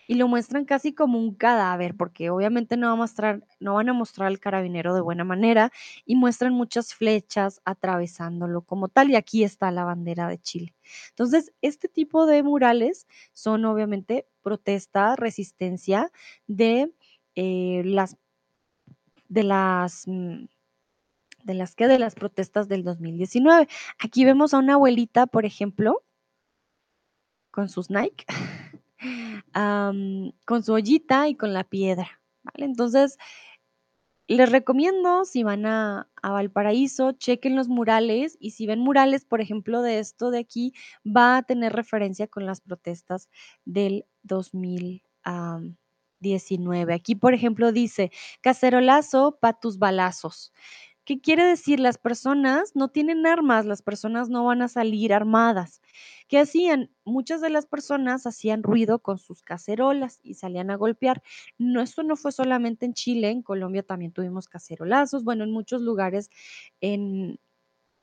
y 0.07 0.14
lo 0.14 0.28
muestran 0.28 0.64
casi 0.64 0.92
como 0.92 1.18
un 1.18 1.34
cadáver, 1.34 1.96
porque 1.96 2.30
obviamente 2.30 2.76
no, 2.76 2.88
va 2.88 2.92
a 2.92 2.96
mostrar, 2.96 3.44
no 3.61 3.74
van 3.74 3.88
a 3.88 3.92
mostrar 3.92 4.28
al 4.28 4.40
carabinero 4.40 4.94
de 4.94 5.00
buena 5.00 5.24
manera 5.24 5.72
y 6.05 6.16
muestran 6.16 6.52
muchas 6.52 6.94
flechas 6.94 7.61
atravesándolo 7.64 8.62
como 8.62 8.88
tal, 8.88 9.11
y 9.11 9.16
aquí 9.16 9.44
está 9.44 9.70
la 9.70 9.84
bandera 9.84 10.28
de 10.28 10.38
Chile. 10.38 10.74
Entonces, 11.11 11.52
este 11.62 11.88
tipo 11.88 12.26
de 12.26 12.42
murales 12.42 13.07
son 13.32 13.64
obviamente 13.64 14.26
protesta, 14.42 15.16
resistencia 15.16 16.11
de 16.46 16.92
eh, 17.34 17.82
las 17.84 18.16
de 19.28 19.42
las 19.42 20.05
mm, 20.07 20.44
de 21.44 21.55
las 21.55 21.74
que 21.74 21.88
de 21.88 21.98
las 21.98 22.14
protestas 22.14 22.68
del 22.68 22.84
2019. 22.84 23.68
Aquí 23.98 24.24
vemos 24.24 24.55
a 24.55 24.59
una 24.59 24.74
abuelita, 24.74 25.26
por 25.26 25.44
ejemplo, 25.44 26.02
con 27.50 27.68
sus 27.68 27.90
Nike 27.90 28.24
con 29.52 30.62
su 30.62 30.72
ollita 30.72 31.28
y 31.28 31.36
con 31.36 31.52
la 31.52 31.64
piedra, 31.64 32.20
¿vale? 32.42 32.66
Entonces, 32.66 33.18
les 34.26 34.50
recomiendo 34.50 35.24
si 35.24 35.42
van 35.42 35.66
a, 35.66 36.09
Valparaíso, 36.22 37.12
chequen 37.12 37.57
los 37.57 37.68
murales 37.68 38.36
y 38.40 38.52
si 38.52 38.66
ven 38.66 38.80
murales, 38.80 39.26
por 39.26 39.42
ejemplo, 39.42 39.82
de 39.82 39.98
esto 39.98 40.30
de 40.30 40.38
aquí, 40.38 40.72
va 41.05 41.36
a 41.36 41.42
tener 41.42 41.74
referencia 41.74 42.26
con 42.26 42.46
las 42.46 42.62
protestas 42.62 43.28
del 43.66 44.07
2019. 44.22 46.94
Aquí, 46.94 47.14
por 47.14 47.34
ejemplo, 47.34 47.72
dice, 47.72 48.11
cacerolazo 48.40 49.36
pa' 49.40 49.61
tus 49.61 49.78
balazos. 49.78 50.55
¿Qué 51.05 51.20
quiere 51.20 51.44
decir? 51.44 51.80
Las 51.80 51.98
personas 51.98 52.74
no 52.74 52.88
tienen 52.88 53.26
armas, 53.26 53.66
las 53.66 53.82
personas 53.82 54.30
no 54.30 54.44
van 54.44 54.62
a 54.62 54.68
salir 54.68 55.12
armadas. 55.12 55.82
¿Qué 56.28 56.38
hacían? 56.38 56.90
Muchas 57.05 57.42
de 57.42 57.50
las 57.50 57.66
personas 57.66 58.26
hacían 58.26 58.62
ruido 58.62 59.00
con 59.00 59.18
sus 59.18 59.42
cacerolas 59.42 60.20
y 60.22 60.34
salían 60.34 60.70
a 60.70 60.76
golpear. 60.76 61.22
No, 61.59 61.82
esto 61.82 62.02
no 62.02 62.16
fue 62.16 62.32
solamente 62.32 62.86
en 62.86 62.94
Chile, 62.94 63.30
en 63.30 63.42
Colombia 63.42 63.82
también 63.82 64.12
tuvimos 64.12 64.48
cacerolazos, 64.48 65.24
bueno, 65.24 65.44
en 65.44 65.52
muchos 65.52 65.82
lugares 65.82 66.30
en, 66.80 67.38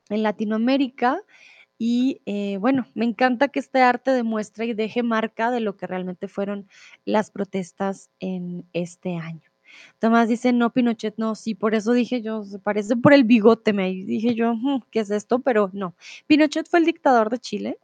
Latinoamérica. 0.08 1.22
Y 1.78 2.22
eh, 2.26 2.58
bueno, 2.58 2.86
me 2.94 3.04
encanta 3.06 3.48
que 3.48 3.60
este 3.60 3.80
arte 3.80 4.12
demuestre 4.12 4.66
y 4.66 4.74
deje 4.74 5.02
marca 5.02 5.50
de 5.50 5.60
lo 5.60 5.76
que 5.76 5.86
realmente 5.86 6.28
fueron 6.28 6.68
las 7.04 7.30
protestas 7.30 8.10
en 8.20 8.68
este 8.72 9.16
año. 9.16 9.51
Tomás 9.98 10.28
dice, 10.28 10.52
no, 10.52 10.72
Pinochet, 10.72 11.14
no, 11.16 11.34
sí, 11.34 11.54
por 11.54 11.74
eso 11.74 11.92
dije 11.92 12.22
yo, 12.22 12.44
se 12.44 12.58
parece 12.58 12.96
por 12.96 13.12
el 13.12 13.24
bigote, 13.24 13.72
me 13.72 13.90
dije 13.90 14.34
yo, 14.34 14.54
¿qué 14.90 15.00
es 15.00 15.10
esto? 15.10 15.40
Pero 15.40 15.70
no. 15.72 15.94
Pinochet 16.26 16.68
fue 16.68 16.80
el 16.80 16.86
dictador 16.86 17.30
de 17.30 17.38
Chile, 17.38 17.78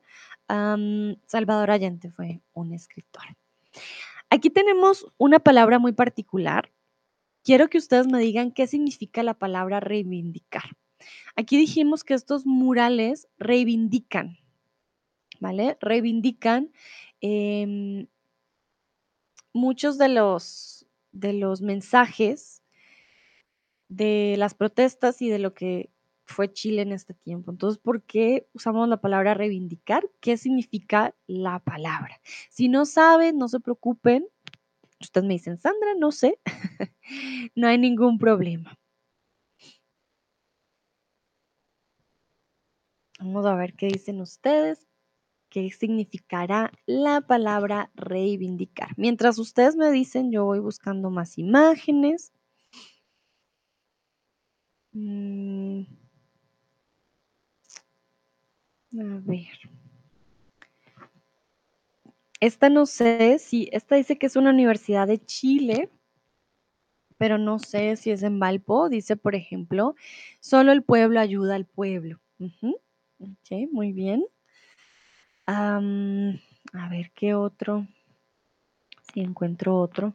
Salvador 0.48 1.70
Allende 1.70 2.10
fue 2.10 2.40
un 2.54 2.72
escritor. 2.72 3.22
Aquí 4.30 4.50
tenemos 4.50 5.06
una 5.16 5.38
palabra 5.38 5.78
muy 5.78 5.92
particular. 5.92 6.70
Quiero 7.44 7.68
que 7.68 7.78
ustedes 7.78 8.06
me 8.06 8.18
digan 8.18 8.52
qué 8.52 8.66
significa 8.66 9.22
la 9.22 9.34
palabra 9.34 9.80
reivindicar. 9.80 10.76
Aquí 11.36 11.56
dijimos 11.56 12.04
que 12.04 12.14
estos 12.14 12.44
murales 12.46 13.28
reivindican, 13.38 14.38
¿vale? 15.40 15.78
Reivindican 15.80 16.72
em, 17.20 18.06
muchos 19.52 19.98
de 19.98 20.08
los 20.08 20.77
de 21.18 21.32
los 21.32 21.60
mensajes 21.60 22.62
de 23.88 24.36
las 24.38 24.54
protestas 24.54 25.20
y 25.22 25.28
de 25.28 25.38
lo 25.38 25.54
que 25.54 25.90
fue 26.26 26.52
Chile 26.52 26.82
en 26.82 26.92
este 26.92 27.14
tiempo. 27.14 27.50
Entonces, 27.50 27.78
¿por 27.78 28.02
qué 28.02 28.48
usamos 28.52 28.88
la 28.88 29.00
palabra 29.00 29.34
reivindicar? 29.34 30.08
¿Qué 30.20 30.36
significa 30.36 31.14
la 31.26 31.58
palabra? 31.60 32.20
Si 32.50 32.68
no 32.68 32.84
saben, 32.84 33.38
no 33.38 33.48
se 33.48 33.60
preocupen. 33.60 34.26
Ustedes 35.00 35.26
me 35.26 35.34
dicen, 35.34 35.58
Sandra, 35.58 35.94
no 35.98 36.12
sé. 36.12 36.38
no 37.54 37.68
hay 37.68 37.78
ningún 37.78 38.18
problema. 38.18 38.78
Vamos 43.20 43.46
a 43.46 43.54
ver 43.54 43.74
qué 43.74 43.86
dicen 43.86 44.20
ustedes 44.20 44.87
qué 45.50 45.70
significará 45.70 46.72
la 46.86 47.20
palabra 47.20 47.90
reivindicar. 47.94 48.90
Mientras 48.96 49.38
ustedes 49.38 49.76
me 49.76 49.90
dicen, 49.90 50.30
yo 50.30 50.44
voy 50.44 50.60
buscando 50.60 51.10
más 51.10 51.38
imágenes. 51.38 52.32
Mm. 54.92 55.82
A 58.92 59.20
ver. 59.24 59.46
Esta 62.40 62.68
no 62.68 62.86
sé 62.86 63.38
si, 63.38 63.68
esta 63.72 63.96
dice 63.96 64.16
que 64.16 64.26
es 64.26 64.36
una 64.36 64.50
universidad 64.50 65.08
de 65.08 65.18
Chile, 65.18 65.90
pero 67.16 67.36
no 67.36 67.58
sé 67.58 67.96
si 67.96 68.10
es 68.12 68.22
en 68.22 68.38
Valpo. 68.38 68.88
Dice, 68.88 69.16
por 69.16 69.34
ejemplo, 69.34 69.96
solo 70.40 70.72
el 70.72 70.82
pueblo 70.82 71.20
ayuda 71.20 71.56
al 71.56 71.66
pueblo. 71.66 72.20
Ok, 73.18 73.68
muy 73.72 73.92
bien 73.92 74.24
a 75.48 76.88
ver, 76.90 77.10
¿qué 77.14 77.34
otro? 77.34 77.86
Si 79.12 79.20
encuentro 79.20 79.78
otro. 79.78 80.12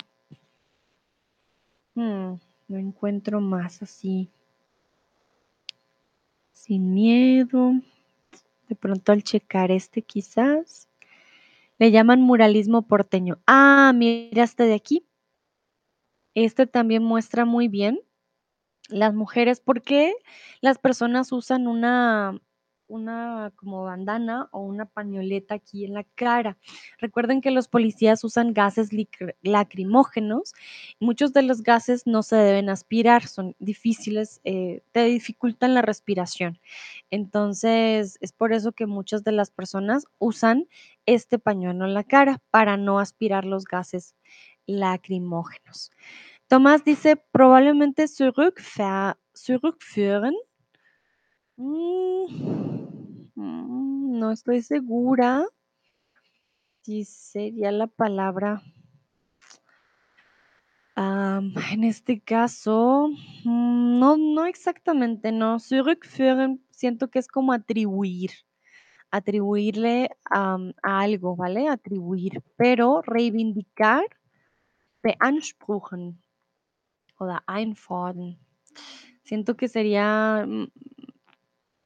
Hmm, 1.95 2.35
no 2.67 2.77
encuentro 2.77 3.41
más 3.41 3.81
así. 3.81 4.29
Sin 6.51 6.93
miedo. 6.93 7.73
De 8.69 8.75
pronto 8.75 9.11
al 9.11 9.23
checar 9.23 9.71
este 9.71 10.03
quizás. 10.03 10.87
Le 11.79 11.89
llaman 11.89 12.21
muralismo 12.21 12.83
porteño. 12.83 13.39
Ah, 13.47 13.91
mira 13.95 14.43
este 14.43 14.63
de 14.63 14.75
aquí. 14.75 15.05
Este 16.35 16.67
también 16.67 17.03
muestra 17.03 17.45
muy 17.45 17.67
bien 17.67 17.99
las 18.89 19.15
mujeres. 19.15 19.59
¿Por 19.59 19.81
qué 19.81 20.13
las 20.61 20.77
personas 20.77 21.31
usan 21.31 21.67
una 21.67 22.39
una 22.93 23.51
como 23.55 23.83
bandana 23.83 24.47
o 24.51 24.59
una 24.59 24.85
pañoleta 24.85 25.55
aquí 25.55 25.85
en 25.85 25.93
la 25.93 26.03
cara. 26.15 26.57
Recuerden 26.99 27.41
que 27.41 27.51
los 27.51 27.67
policías 27.67 28.23
usan 28.23 28.53
gases 28.53 28.89
lacrimógenos. 29.41 30.53
Muchos 30.99 31.33
de 31.33 31.41
los 31.41 31.63
gases 31.63 32.05
no 32.05 32.21
se 32.21 32.35
deben 32.35 32.69
aspirar, 32.69 33.27
son 33.27 33.55
difíciles, 33.59 34.41
eh, 34.43 34.83
te 34.91 35.05
dificultan 35.05 35.73
la 35.73 35.81
respiración. 35.81 36.59
Entonces, 37.09 38.17
es 38.21 38.31
por 38.31 38.53
eso 38.53 38.71
que 38.71 38.85
muchas 38.85 39.23
de 39.23 39.31
las 39.31 39.49
personas 39.49 40.05
usan 40.19 40.67
este 41.05 41.39
pañuelo 41.39 41.85
en 41.85 41.95
la 41.95 42.03
cara 42.03 42.39
para 42.51 42.77
no 42.77 42.99
aspirar 42.99 43.43
los 43.43 43.65
gases 43.65 44.15
lacrimógenos. 44.67 45.91
Tomás 46.47 46.83
dice, 46.83 47.17
probablemente 47.31 48.05
zurückführen. 48.07 50.35
Mm, 53.43 54.19
no 54.19 54.31
estoy 54.31 54.61
segura 54.61 55.45
si 56.83 57.05
sería 57.05 57.71
la 57.71 57.87
palabra. 57.87 58.61
Am, 60.95 61.53
en 61.71 61.83
este 61.83 62.21
caso, 62.21 63.09
mm, 63.43 63.99
no, 63.99 64.17
no 64.17 64.45
exactamente, 64.45 65.31
no. 65.31 65.59
Siento 65.59 67.09
que 67.09 67.19
es 67.19 67.27
como 67.27 67.53
atribuir, 67.53 68.31
atribuirle 69.11 70.09
a 70.29 70.57
algo, 70.83 71.35
¿vale? 71.35 71.67
Atribuir, 71.67 72.43
pero 72.57 73.01
reivindicar, 73.01 74.03
beanspruchen 75.01 76.21
oder 77.17 77.43
einfordern. 77.47 78.37
Siento 79.23 79.55
que 79.55 79.67
sería 79.67 80.45
mm, 80.47 80.67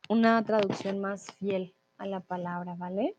una 0.10 0.44
traducción 0.44 1.00
más 1.00 1.32
fiel 1.40 1.74
a 1.98 2.06
la 2.06 2.20
palabra, 2.20 2.76
¿vale? 2.78 3.16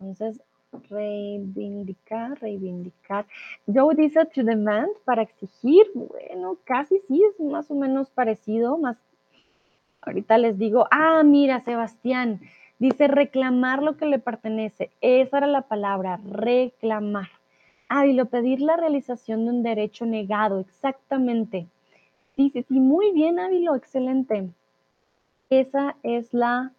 Entonces, 0.00 0.40
reivindicar, 0.88 2.40
reivindicar. 2.40 3.26
Joe 3.66 3.94
dice 3.94 4.24
to 4.26 4.42
demand 4.42 4.90
para 5.04 5.22
exigir. 5.22 5.86
Bueno, 5.94 6.56
casi 6.64 6.98
sí, 7.08 7.22
es 7.22 7.40
más 7.44 7.70
o 7.70 7.74
menos 7.74 8.10
parecido. 8.10 8.78
Más. 8.78 8.96
Ahorita 10.00 10.38
les 10.38 10.58
digo, 10.58 10.86
ah, 10.90 11.22
mira, 11.22 11.60
Sebastián, 11.60 12.40
dice 12.78 13.06
reclamar 13.06 13.82
lo 13.82 13.96
que 13.96 14.06
le 14.06 14.18
pertenece. 14.18 14.90
Esa 15.00 15.38
era 15.38 15.46
la 15.46 15.62
palabra, 15.62 16.18
reclamar. 16.24 17.28
Ah, 17.88 18.06
lo 18.06 18.26
pedir 18.26 18.60
la 18.60 18.76
realización 18.76 19.44
de 19.44 19.50
un 19.50 19.62
derecho 19.62 20.06
negado, 20.06 20.60
exactamente. 20.60 21.66
Sí, 22.34 22.50
sí, 22.50 22.80
muy 22.80 23.12
bien, 23.12 23.38
Ávilo, 23.38 23.76
excelente. 23.76 24.48
Esa 25.52 25.96
es 26.02 26.32
la, 26.32 26.72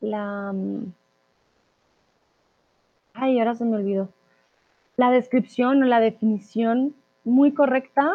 la, 0.00 0.50
mm, 0.54 0.94
ay, 3.12 3.38
ahora 3.38 3.54
se 3.54 3.66
me 3.66 3.76
olvidó. 3.76 4.08
La 4.96 5.10
descripción 5.10 5.82
o 5.82 5.86
la 5.86 6.00
definición 6.00 6.94
muy 7.24 7.52
correcta, 7.52 8.10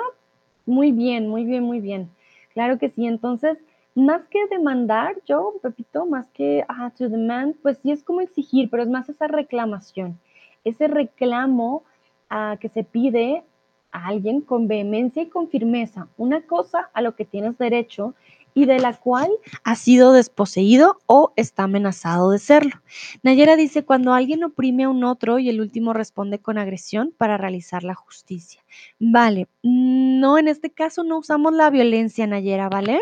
muy 0.65 0.91
bien, 0.91 1.27
muy 1.27 1.45
bien, 1.45 1.63
muy 1.63 1.79
bien. 1.79 2.09
Claro 2.55 2.79
que 2.79 2.89
sí. 2.89 3.05
Entonces, 3.05 3.59
más 3.93 4.25
que 4.29 4.39
demandar, 4.47 5.15
yo, 5.27 5.53
Pepito, 5.61 6.07
más 6.07 6.25
que 6.31 6.65
ah, 6.67 6.91
to 6.97 7.07
demand, 7.07 7.55
pues 7.61 7.77
sí 7.77 7.91
es 7.91 8.03
como 8.03 8.21
exigir, 8.21 8.71
pero 8.71 8.81
es 8.81 8.89
más 8.89 9.09
esa 9.09 9.27
reclamación, 9.27 10.19
ese 10.63 10.87
reclamo 10.87 11.83
ah, 12.31 12.57
que 12.59 12.69
se 12.69 12.83
pide 12.83 13.43
a 13.91 14.07
alguien 14.07 14.41
con 14.41 14.67
vehemencia 14.67 15.21
y 15.21 15.29
con 15.29 15.49
firmeza, 15.49 16.07
una 16.17 16.41
cosa 16.41 16.89
a 16.93 17.03
lo 17.03 17.15
que 17.15 17.25
tienes 17.25 17.59
derecho 17.59 18.15
y 18.59 18.65
de 18.65 18.79
la 18.79 18.93
cual 18.93 19.29
ha 19.63 19.75
sido 19.75 20.11
desposeído 20.11 20.99
o 21.05 21.31
está 21.37 21.63
amenazado 21.63 22.31
de 22.31 22.39
serlo. 22.39 22.81
Nayera 23.23 23.55
dice, 23.55 23.85
cuando 23.85 24.11
alguien 24.11 24.43
oprime 24.43 24.83
a 24.83 24.89
un 24.89 25.05
otro 25.05 25.39
y 25.39 25.47
el 25.47 25.61
último 25.61 25.93
responde 25.93 26.39
con 26.39 26.57
agresión 26.57 27.13
para 27.17 27.37
realizar 27.37 27.83
la 27.83 27.95
justicia. 27.95 28.61
Vale, 28.99 29.47
no, 29.63 30.37
en 30.37 30.49
este 30.49 30.71
caso 30.71 31.05
no 31.05 31.19
usamos 31.19 31.53
la 31.53 31.69
violencia, 31.69 32.27
Nayera, 32.27 32.67
¿vale? 32.67 33.01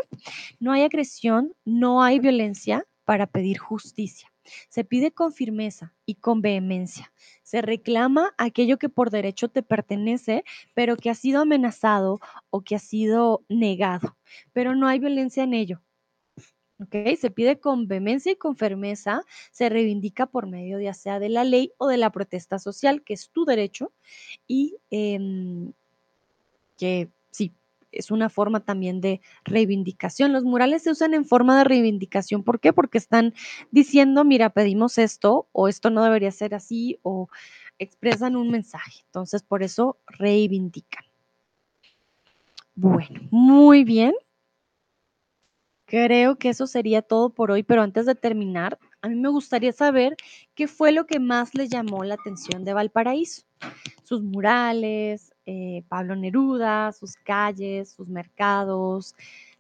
No 0.60 0.74
hay 0.74 0.84
agresión, 0.84 1.54
no 1.66 2.04
hay 2.04 2.20
violencia 2.20 2.86
para 3.04 3.26
pedir 3.26 3.58
justicia. 3.58 4.32
Se 4.70 4.84
pide 4.84 5.12
con 5.12 5.34
firmeza 5.34 5.94
y 6.06 6.16
con 6.16 6.42
vehemencia. 6.42 7.12
Se 7.44 7.62
reclama 7.62 8.34
aquello 8.38 8.78
que 8.78 8.90
por 8.90 9.10
derecho 9.10 9.48
te 9.48 9.64
pertenece, 9.64 10.44
pero 10.74 10.98
que 10.98 11.10
ha 11.10 11.16
sido 11.16 11.42
amenazado 11.42 12.20
o 12.50 12.62
que 12.62 12.76
ha 12.76 12.80
sido 12.80 13.44
negado. 13.50 14.18
Pero 14.54 14.76
no 14.76 14.88
hay 14.88 15.00
violencia 15.00 15.44
en 15.44 15.54
ello. 15.54 15.82
¿ok? 16.80 17.18
Se 17.20 17.32
pide 17.32 17.60
con 17.60 17.88
vehemencia 17.88 18.32
y 18.32 18.36
con 18.36 18.56
firmeza, 18.56 19.22
se 19.52 19.70
reivindica 19.70 20.28
por 20.28 20.48
medio 20.48 20.78
de 20.78 21.30
la 21.30 21.44
ley 21.44 21.72
o 21.78 21.88
de 21.88 21.98
la 21.98 22.12
protesta 22.12 22.60
social, 22.60 23.04
que 23.04 23.14
es 23.14 23.30
tu 23.30 23.46
derecho, 23.46 23.92
y 24.48 24.78
em, 24.90 25.72
que 26.78 27.10
sí, 27.32 27.54
es 27.98 28.12
una 28.12 28.30
forma 28.30 28.62
también 28.62 29.02
de 29.02 29.22
reivindicación. 29.44 30.34
Los 30.34 30.44
murales 30.44 30.84
se 30.84 30.92
usan 30.92 31.14
en 31.14 31.26
forma 31.26 31.58
de 31.58 31.64
reivindicación. 31.64 32.44
¿Por 32.44 32.60
qué? 32.60 32.74
Porque 32.74 32.98
están 32.98 33.34
diciendo, 33.72 34.24
mira, 34.24 34.50
pedimos 34.50 34.98
esto, 34.98 35.48
o 35.52 35.68
esto 35.68 35.90
no 35.90 36.04
debería 36.04 36.32
ser 36.32 36.56
así, 36.56 37.00
o 37.04 37.30
expresan 37.80 38.36
un 38.36 38.50
mensaje. 38.50 39.02
Entonces, 39.06 39.44
por 39.44 39.64
eso 39.64 39.98
reivindican. 40.08 41.06
Bueno, 42.76 43.22
muy 43.32 43.84
bien. 43.84 44.14
Creo 45.88 46.38
que 46.38 46.50
eso 46.50 46.68
sería 46.68 47.02
todo 47.02 47.30
por 47.30 47.50
hoy, 47.50 47.64
pero 47.64 47.82
antes 47.82 48.06
de 48.06 48.14
terminar, 48.14 48.78
a 49.02 49.08
mí 49.08 49.16
me 49.16 49.30
gustaría 49.30 49.72
saber 49.72 50.18
qué 50.54 50.68
fue 50.68 50.92
lo 50.92 51.06
que 51.08 51.20
más 51.20 51.56
le 51.56 51.70
llamó 51.70 52.04
la 52.04 52.16
atención 52.16 52.66
de 52.66 52.74
Valparaíso. 52.74 53.44
Sus 54.04 54.22
murales, 54.22 55.34
eh, 55.48 55.84
Pablo 55.88 56.16
Neruda, 56.16 56.92
sus 56.92 57.16
calles, 57.16 57.90
sus 57.90 58.08
mercados, 58.10 59.16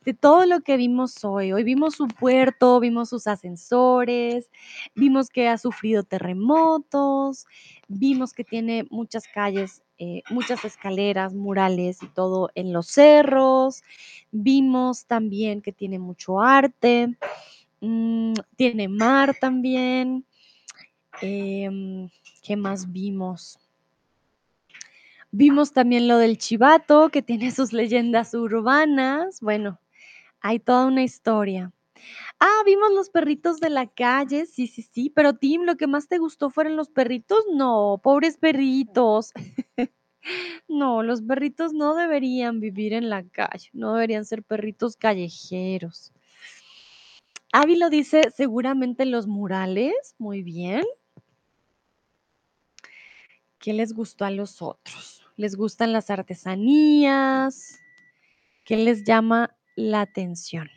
de 0.06 0.14
todo 0.14 0.46
lo 0.46 0.62
que 0.62 0.78
vimos 0.78 1.24
hoy. 1.24 1.54
Hoy 1.54 1.64
vimos 1.64 1.96
su 1.96 2.08
puerto, 2.08 2.80
vimos 2.80 3.10
sus 3.10 3.26
ascensores, 3.26 4.50
vimos 4.96 5.30
que 5.30 5.48
ha 5.48 5.58
sufrido 5.58 6.04
terremotos, 6.04 7.46
vimos 7.88 8.34
que 8.34 8.44
tiene 8.44 8.86
muchas 8.90 9.28
calles, 9.34 9.82
eh, 9.98 10.24
muchas 10.30 10.66
escaleras, 10.66 11.34
murales 11.34 12.04
y 12.04 12.08
todo 12.08 12.50
en 12.56 12.74
los 12.74 12.88
cerros. 12.88 13.82
Vimos 14.32 15.06
también 15.06 15.62
que 15.62 15.72
tiene 15.72 16.00
mucho 16.00 16.42
arte, 16.42 17.18
mm, 17.82 18.34
tiene 18.58 18.90
mar 18.90 19.36
también. 19.40 20.26
Em, 21.22 22.10
¿Qué 22.44 22.56
más 22.58 22.92
vimos? 22.92 23.58
Vimos 25.40 25.72
también 25.72 26.08
lo 26.08 26.18
del 26.18 26.40
chivato, 26.40 27.10
que 27.10 27.22
tiene 27.22 27.52
sus 27.56 27.72
leyendas 27.72 28.34
urbanas. 28.34 29.40
Bueno, 29.40 29.80
hay 30.42 30.60
toda 30.60 30.88
una 30.88 31.04
historia. 31.04 31.72
Ah, 32.40 32.64
vimos 32.66 32.92
los 32.92 33.12
perritos 33.12 33.60
de 33.60 33.70
la 33.70 33.86
calle, 33.86 34.48
sí, 34.48 34.66
sí, 34.66 34.82
sí, 34.82 35.12
pero 35.12 35.34
Tim, 35.34 35.62
¿lo 35.62 35.78
que 35.78 35.86
más 35.86 36.08
te 36.08 36.18
gustó 36.18 36.50
fueron 36.50 36.76
los 36.76 36.90
perritos? 36.90 37.46
No, 37.54 38.00
pobres 38.04 38.38
perritos. 38.38 39.32
No, 40.68 41.04
los 41.04 41.22
perritos 41.22 41.72
no 41.72 41.96
deberían 41.96 42.60
vivir 42.60 42.92
en 42.92 43.10
la 43.10 43.24
calle, 43.24 43.70
no 43.72 43.94
deberían 43.94 44.26
ser 44.26 44.44
perritos 44.44 44.98
callejeros. 44.98 46.12
Ávilo 47.54 47.90
dice, 47.90 48.30
seguramente 48.36 49.06
los 49.06 49.26
murales, 49.26 50.16
muy 50.18 50.44
bien. 50.44 50.84
¿Qué 53.60 53.72
les 53.72 53.94
gustó 53.94 54.26
a 54.26 54.32
los 54.32 54.62
otros? 54.62 55.27
¿Les 55.38 55.56
gustan 55.56 55.94
las 55.94 56.10
artesanías? 56.10 57.80
¿Qué 58.66 58.76
les 58.76 59.04
llama 59.04 59.56
la 59.76 60.02
atención? 60.02 60.68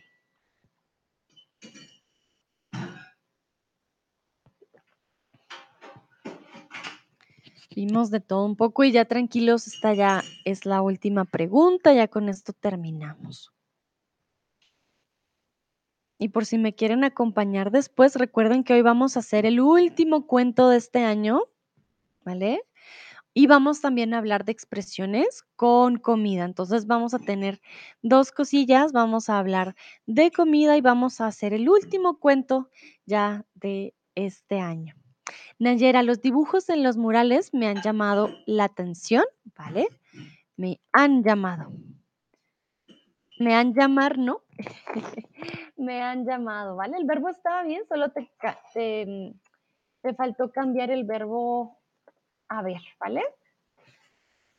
Vimos 7.75 8.11
de 8.11 8.21
todo 8.21 8.45
un 8.45 8.57
poco 8.57 8.85
y 8.85 8.93
ya 8.93 9.07
tranquilos, 9.07 9.67
esta 9.67 9.95
ya 9.95 10.23
es 10.45 10.67
la 10.67 10.83
última 10.83 11.25
pregunta, 11.25 11.95
ya 11.95 12.09
con 12.09 12.29
esto 12.29 12.53
terminamos. 12.53 13.51
Y 16.19 16.29
por 16.29 16.45
si 16.45 16.59
me 16.59 16.75
quieren 16.75 17.03
acompañar 17.03 17.71
después, 17.71 18.15
recuerden 18.17 18.63
que 18.63 18.75
hoy 18.75 18.83
vamos 18.83 19.17
a 19.17 19.21
hacer 19.21 19.47
el 19.47 19.59
último 19.59 20.27
cuento 20.27 20.69
de 20.69 20.77
este 20.77 21.03
año, 21.03 21.45
¿vale? 22.27 22.61
Y 23.33 23.47
vamos 23.47 23.81
también 23.81 24.13
a 24.13 24.19
hablar 24.19 24.45
de 24.45 24.53
expresiones 24.53 25.45
con 25.57 25.99
comida. 25.99 26.45
Entonces 26.45 26.87
vamos 26.87 27.15
a 27.15 27.19
tener 27.19 27.61
dos 28.03 28.33
cosillas, 28.33 28.93
vamos 28.93 29.29
a 29.29 29.39
hablar 29.39 29.77
de 30.07 30.31
comida 30.33 30.77
y 30.77 30.81
vamos 30.81 31.21
a 31.21 31.27
hacer 31.27 31.53
el 31.53 31.69
último 31.69 32.19
cuento 32.19 32.71
ya 33.07 33.45
de 33.55 33.95
este 34.15 34.59
año. 34.59 34.95
Nayera, 35.59 36.03
los 36.03 36.21
dibujos 36.21 36.69
en 36.71 36.83
los 36.83 36.97
murales 36.97 37.55
me 37.55 37.69
han 37.69 37.83
llamado 37.83 38.31
la 38.47 38.65
atención, 38.65 39.25
¿vale? 39.57 39.89
Me 40.57 40.81
han 40.93 41.23
llamado. 41.23 41.73
Me 43.39 43.55
han 43.55 43.73
llamar, 43.75 44.19
¿no? 44.19 44.43
Me 45.77 46.03
han 46.03 46.27
llamado, 46.27 46.77
¿vale? 46.77 46.99
El 46.99 47.07
verbo 47.07 47.31
estaba 47.31 47.63
bien, 47.63 47.83
solo 47.89 48.11
te 48.11 48.31
te, 48.75 49.07
mm, 49.07 49.33
te 50.03 50.15
faltó 50.15 50.53
cambiar 50.53 50.91
el 50.91 51.05
verbo 51.05 51.80
haber, 52.51 52.81
¿vale? 52.99 53.23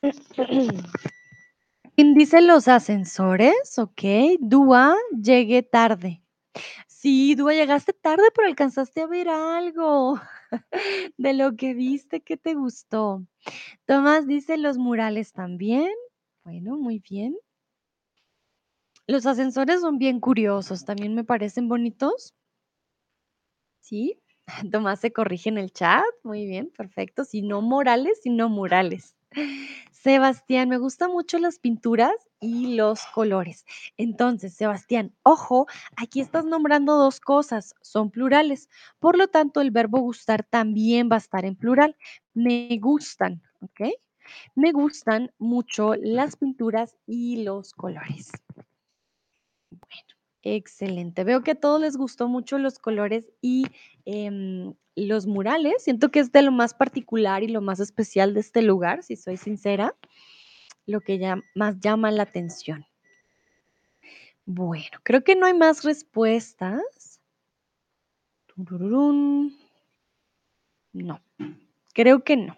¿Quién 1.96 2.14
dice 2.16 2.42
los 2.42 2.68
ascensores? 2.68 3.78
Okey. 3.78 4.38
Dúa, 4.42 4.96
llegué 5.22 5.62
tarde. 5.62 6.24
Sí, 6.88 7.36
Dúa, 7.36 7.54
llegaste 7.54 7.94
tarde, 7.94 8.24
pero 8.36 8.48
alcanzaste 8.48 9.02
a 9.02 9.08
ver 9.08 9.30
algo 9.30 10.20
de 11.18 11.34
lo 11.34 11.56
que 11.56 11.74
viste, 11.74 12.22
¿qué 12.22 12.38
te 12.38 12.54
gustó? 12.56 13.26
Tomás 13.86 14.28
dice 14.28 14.58
los 14.58 14.78
murales 14.78 15.34
también. 15.34 15.92
Bueno, 16.44 16.78
muy 16.78 17.00
bien. 17.00 17.38
Los 19.08 19.26
ascensores 19.26 19.82
son 19.82 19.98
bien 19.98 20.20
curiosos, 20.20 20.86
también 20.86 21.14
me 21.16 21.24
parecen 21.24 21.68
bonitos. 21.68 22.34
Sí, 23.82 24.21
Tomás 24.72 25.00
se 25.00 25.12
corrige 25.12 25.50
en 25.50 25.58
el 25.58 25.72
chat, 25.72 26.04
muy 26.24 26.46
bien, 26.46 26.72
perfecto. 26.76 27.24
Si 27.26 27.42
no 27.42 27.62
morales, 27.62 28.20
sino 28.24 28.50
murales. 28.50 29.16
Sebastián, 29.92 30.70
me 30.70 30.78
gustan 30.78 31.12
mucho 31.12 31.38
las 31.40 31.60
pinturas 31.60 32.14
y 32.40 32.76
los 32.76 33.06
colores. 33.14 33.66
Entonces, 33.98 34.54
Sebastián, 34.56 35.14
ojo, 35.24 35.68
aquí 35.96 36.22
estás 36.22 36.46
nombrando 36.46 36.96
2 36.98 37.20
cosas, 37.20 37.76
son 37.82 38.10
plurales. 38.12 38.68
Por 39.00 39.18
lo 39.18 39.28
tanto, 39.28 39.62
el 39.62 39.72
verbo 39.72 40.00
gustar 40.00 40.44
también 40.44 41.10
va 41.12 41.16
a 41.16 41.20
estar 41.20 41.46
en 41.46 41.56
plural. 41.56 41.96
Me 42.34 42.78
gustan, 42.82 43.42
¿okey? 43.62 43.96
Me 44.56 44.72
gustan 44.72 45.32
mucho 45.40 45.96
las 45.96 46.38
pinturas 46.38 46.98
y 47.08 47.44
los 47.44 47.74
colores. 47.74 48.32
Excelente. 50.44 51.24
Veo 51.24 51.44
que 51.44 51.52
a 51.52 51.56
todos 51.56 51.80
les 51.80 51.98
gustó 51.98 52.28
mucho 52.28 52.58
los 52.58 52.80
colores 52.80 53.32
y, 53.42 53.66
em, 54.06 54.74
los 54.96 55.28
murales. 55.28 55.84
Siento 55.84 56.10
que 56.10 56.20
es 56.20 56.32
de 56.32 56.42
lo 56.42 56.52
más 56.52 56.74
particular 56.74 57.44
y 57.44 57.48
lo 57.48 57.62
más 57.62 57.80
especial 57.80 58.34
de 58.34 58.40
este 58.40 58.62
lugar, 58.64 59.04
si 59.04 59.16
soy 59.16 59.38
sincera, 59.38 59.96
lo 60.88 61.02
que 61.02 61.20
ya 61.20 61.40
más 61.56 61.80
llama 61.80 62.12
la 62.12 62.24
atención. 62.24 62.86
Bueno, 64.48 64.98
creo 65.04 65.24
que 65.24 65.36
no 65.36 65.46
hay 65.46 65.54
más 65.54 65.84
respuestas. 65.84 67.20
No, 70.94 71.22
creo 71.94 72.24
que 72.24 72.38
no. 72.38 72.58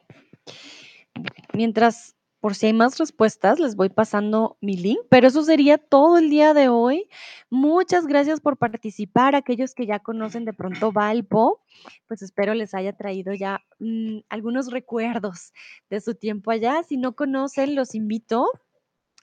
Mientras, 1.54 2.13
por 2.44 2.56
si 2.56 2.66
hay 2.66 2.74
más 2.74 2.98
respuestas, 2.98 3.58
les 3.58 3.78
voy 3.78 3.88
pasando 3.88 4.58
mi 4.60 4.76
link, 4.76 5.00
pero 5.08 5.30
eso 5.30 5.44
sería 5.44 5.78
todo 5.78 6.18
el 6.18 6.30
día 6.30 6.54
de 6.54 6.68
hoy. 6.68 7.08
Muchas 7.50 8.06
gracias 8.06 8.42
por 8.42 8.58
participar. 8.58 9.34
Aquellos 9.34 9.74
que 9.74 9.86
ya 9.86 10.00
conocen 10.00 10.44
de 10.44 10.52
pronto 10.52 10.92
Valpo, 10.92 11.62
pues 12.06 12.22
espero 12.22 12.54
les 12.54 12.74
haya 12.74 12.92
traído 12.98 13.34
ya, 13.34 13.62
mm, 13.80 14.24
algunos 14.28 14.72
recuerdos 14.72 15.54
de 15.90 16.02
su 16.02 16.16
tiempo 16.16 16.52
allá. 16.52 16.84
Si 16.84 16.98
no 16.98 17.16
conocen, 17.16 17.76
los 17.76 17.96
invito. 17.96 18.50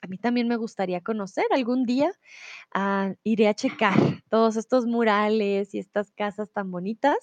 A 0.01 0.07
mí 0.07 0.17
también 0.17 0.49
me 0.49 0.57
gustaría 0.57 1.03
conocer 1.03 1.45
algún 1.51 1.85
día, 1.85 2.11
ah, 2.73 3.13
iré 3.23 3.49
a 3.49 3.55
checar 3.55 3.99
todos 4.31 4.57
estos 4.57 4.87
murales 4.87 5.75
y 5.75 5.79
estas 5.79 6.11
casas 6.13 6.53
tan 6.53 6.71
bonitas. 6.71 7.19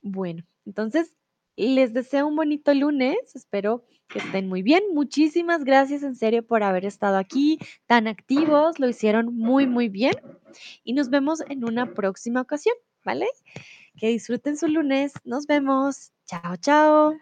Bueno, 0.00 0.44
entonces, 0.64 1.14
les 1.56 1.92
deseo 1.92 2.26
un 2.26 2.36
bonito 2.36 2.72
lunes, 2.74 3.18
espero 3.34 3.84
que 4.08 4.18
estén 4.18 4.48
muy 4.48 4.62
bien. 4.62 4.82
Muchísimas 4.92 5.64
gracias, 5.64 6.02
en 6.02 6.16
serio, 6.16 6.44
por 6.46 6.62
haber 6.62 6.84
estado 6.84 7.16
aquí 7.16 7.58
tan 7.86 8.08
activos, 8.08 8.78
lo 8.78 8.88
hicieron 8.88 9.34
muy, 9.36 9.66
muy 9.66 9.88
bien, 9.88 10.14
y 10.84 10.92
nos 10.92 11.10
vemos 11.10 11.42
en 11.48 11.64
una 11.64 11.94
próxima 11.94 12.40
ocasión, 12.40 12.74
¿vale? 13.04 13.26
Que 13.96 14.08
disfruten 14.08 14.56
su 14.56 14.68
lunes. 14.68 15.12
Nos 15.24 15.46
vemos. 15.46 16.12
Chao, 16.26 16.56
chao. 16.56 17.14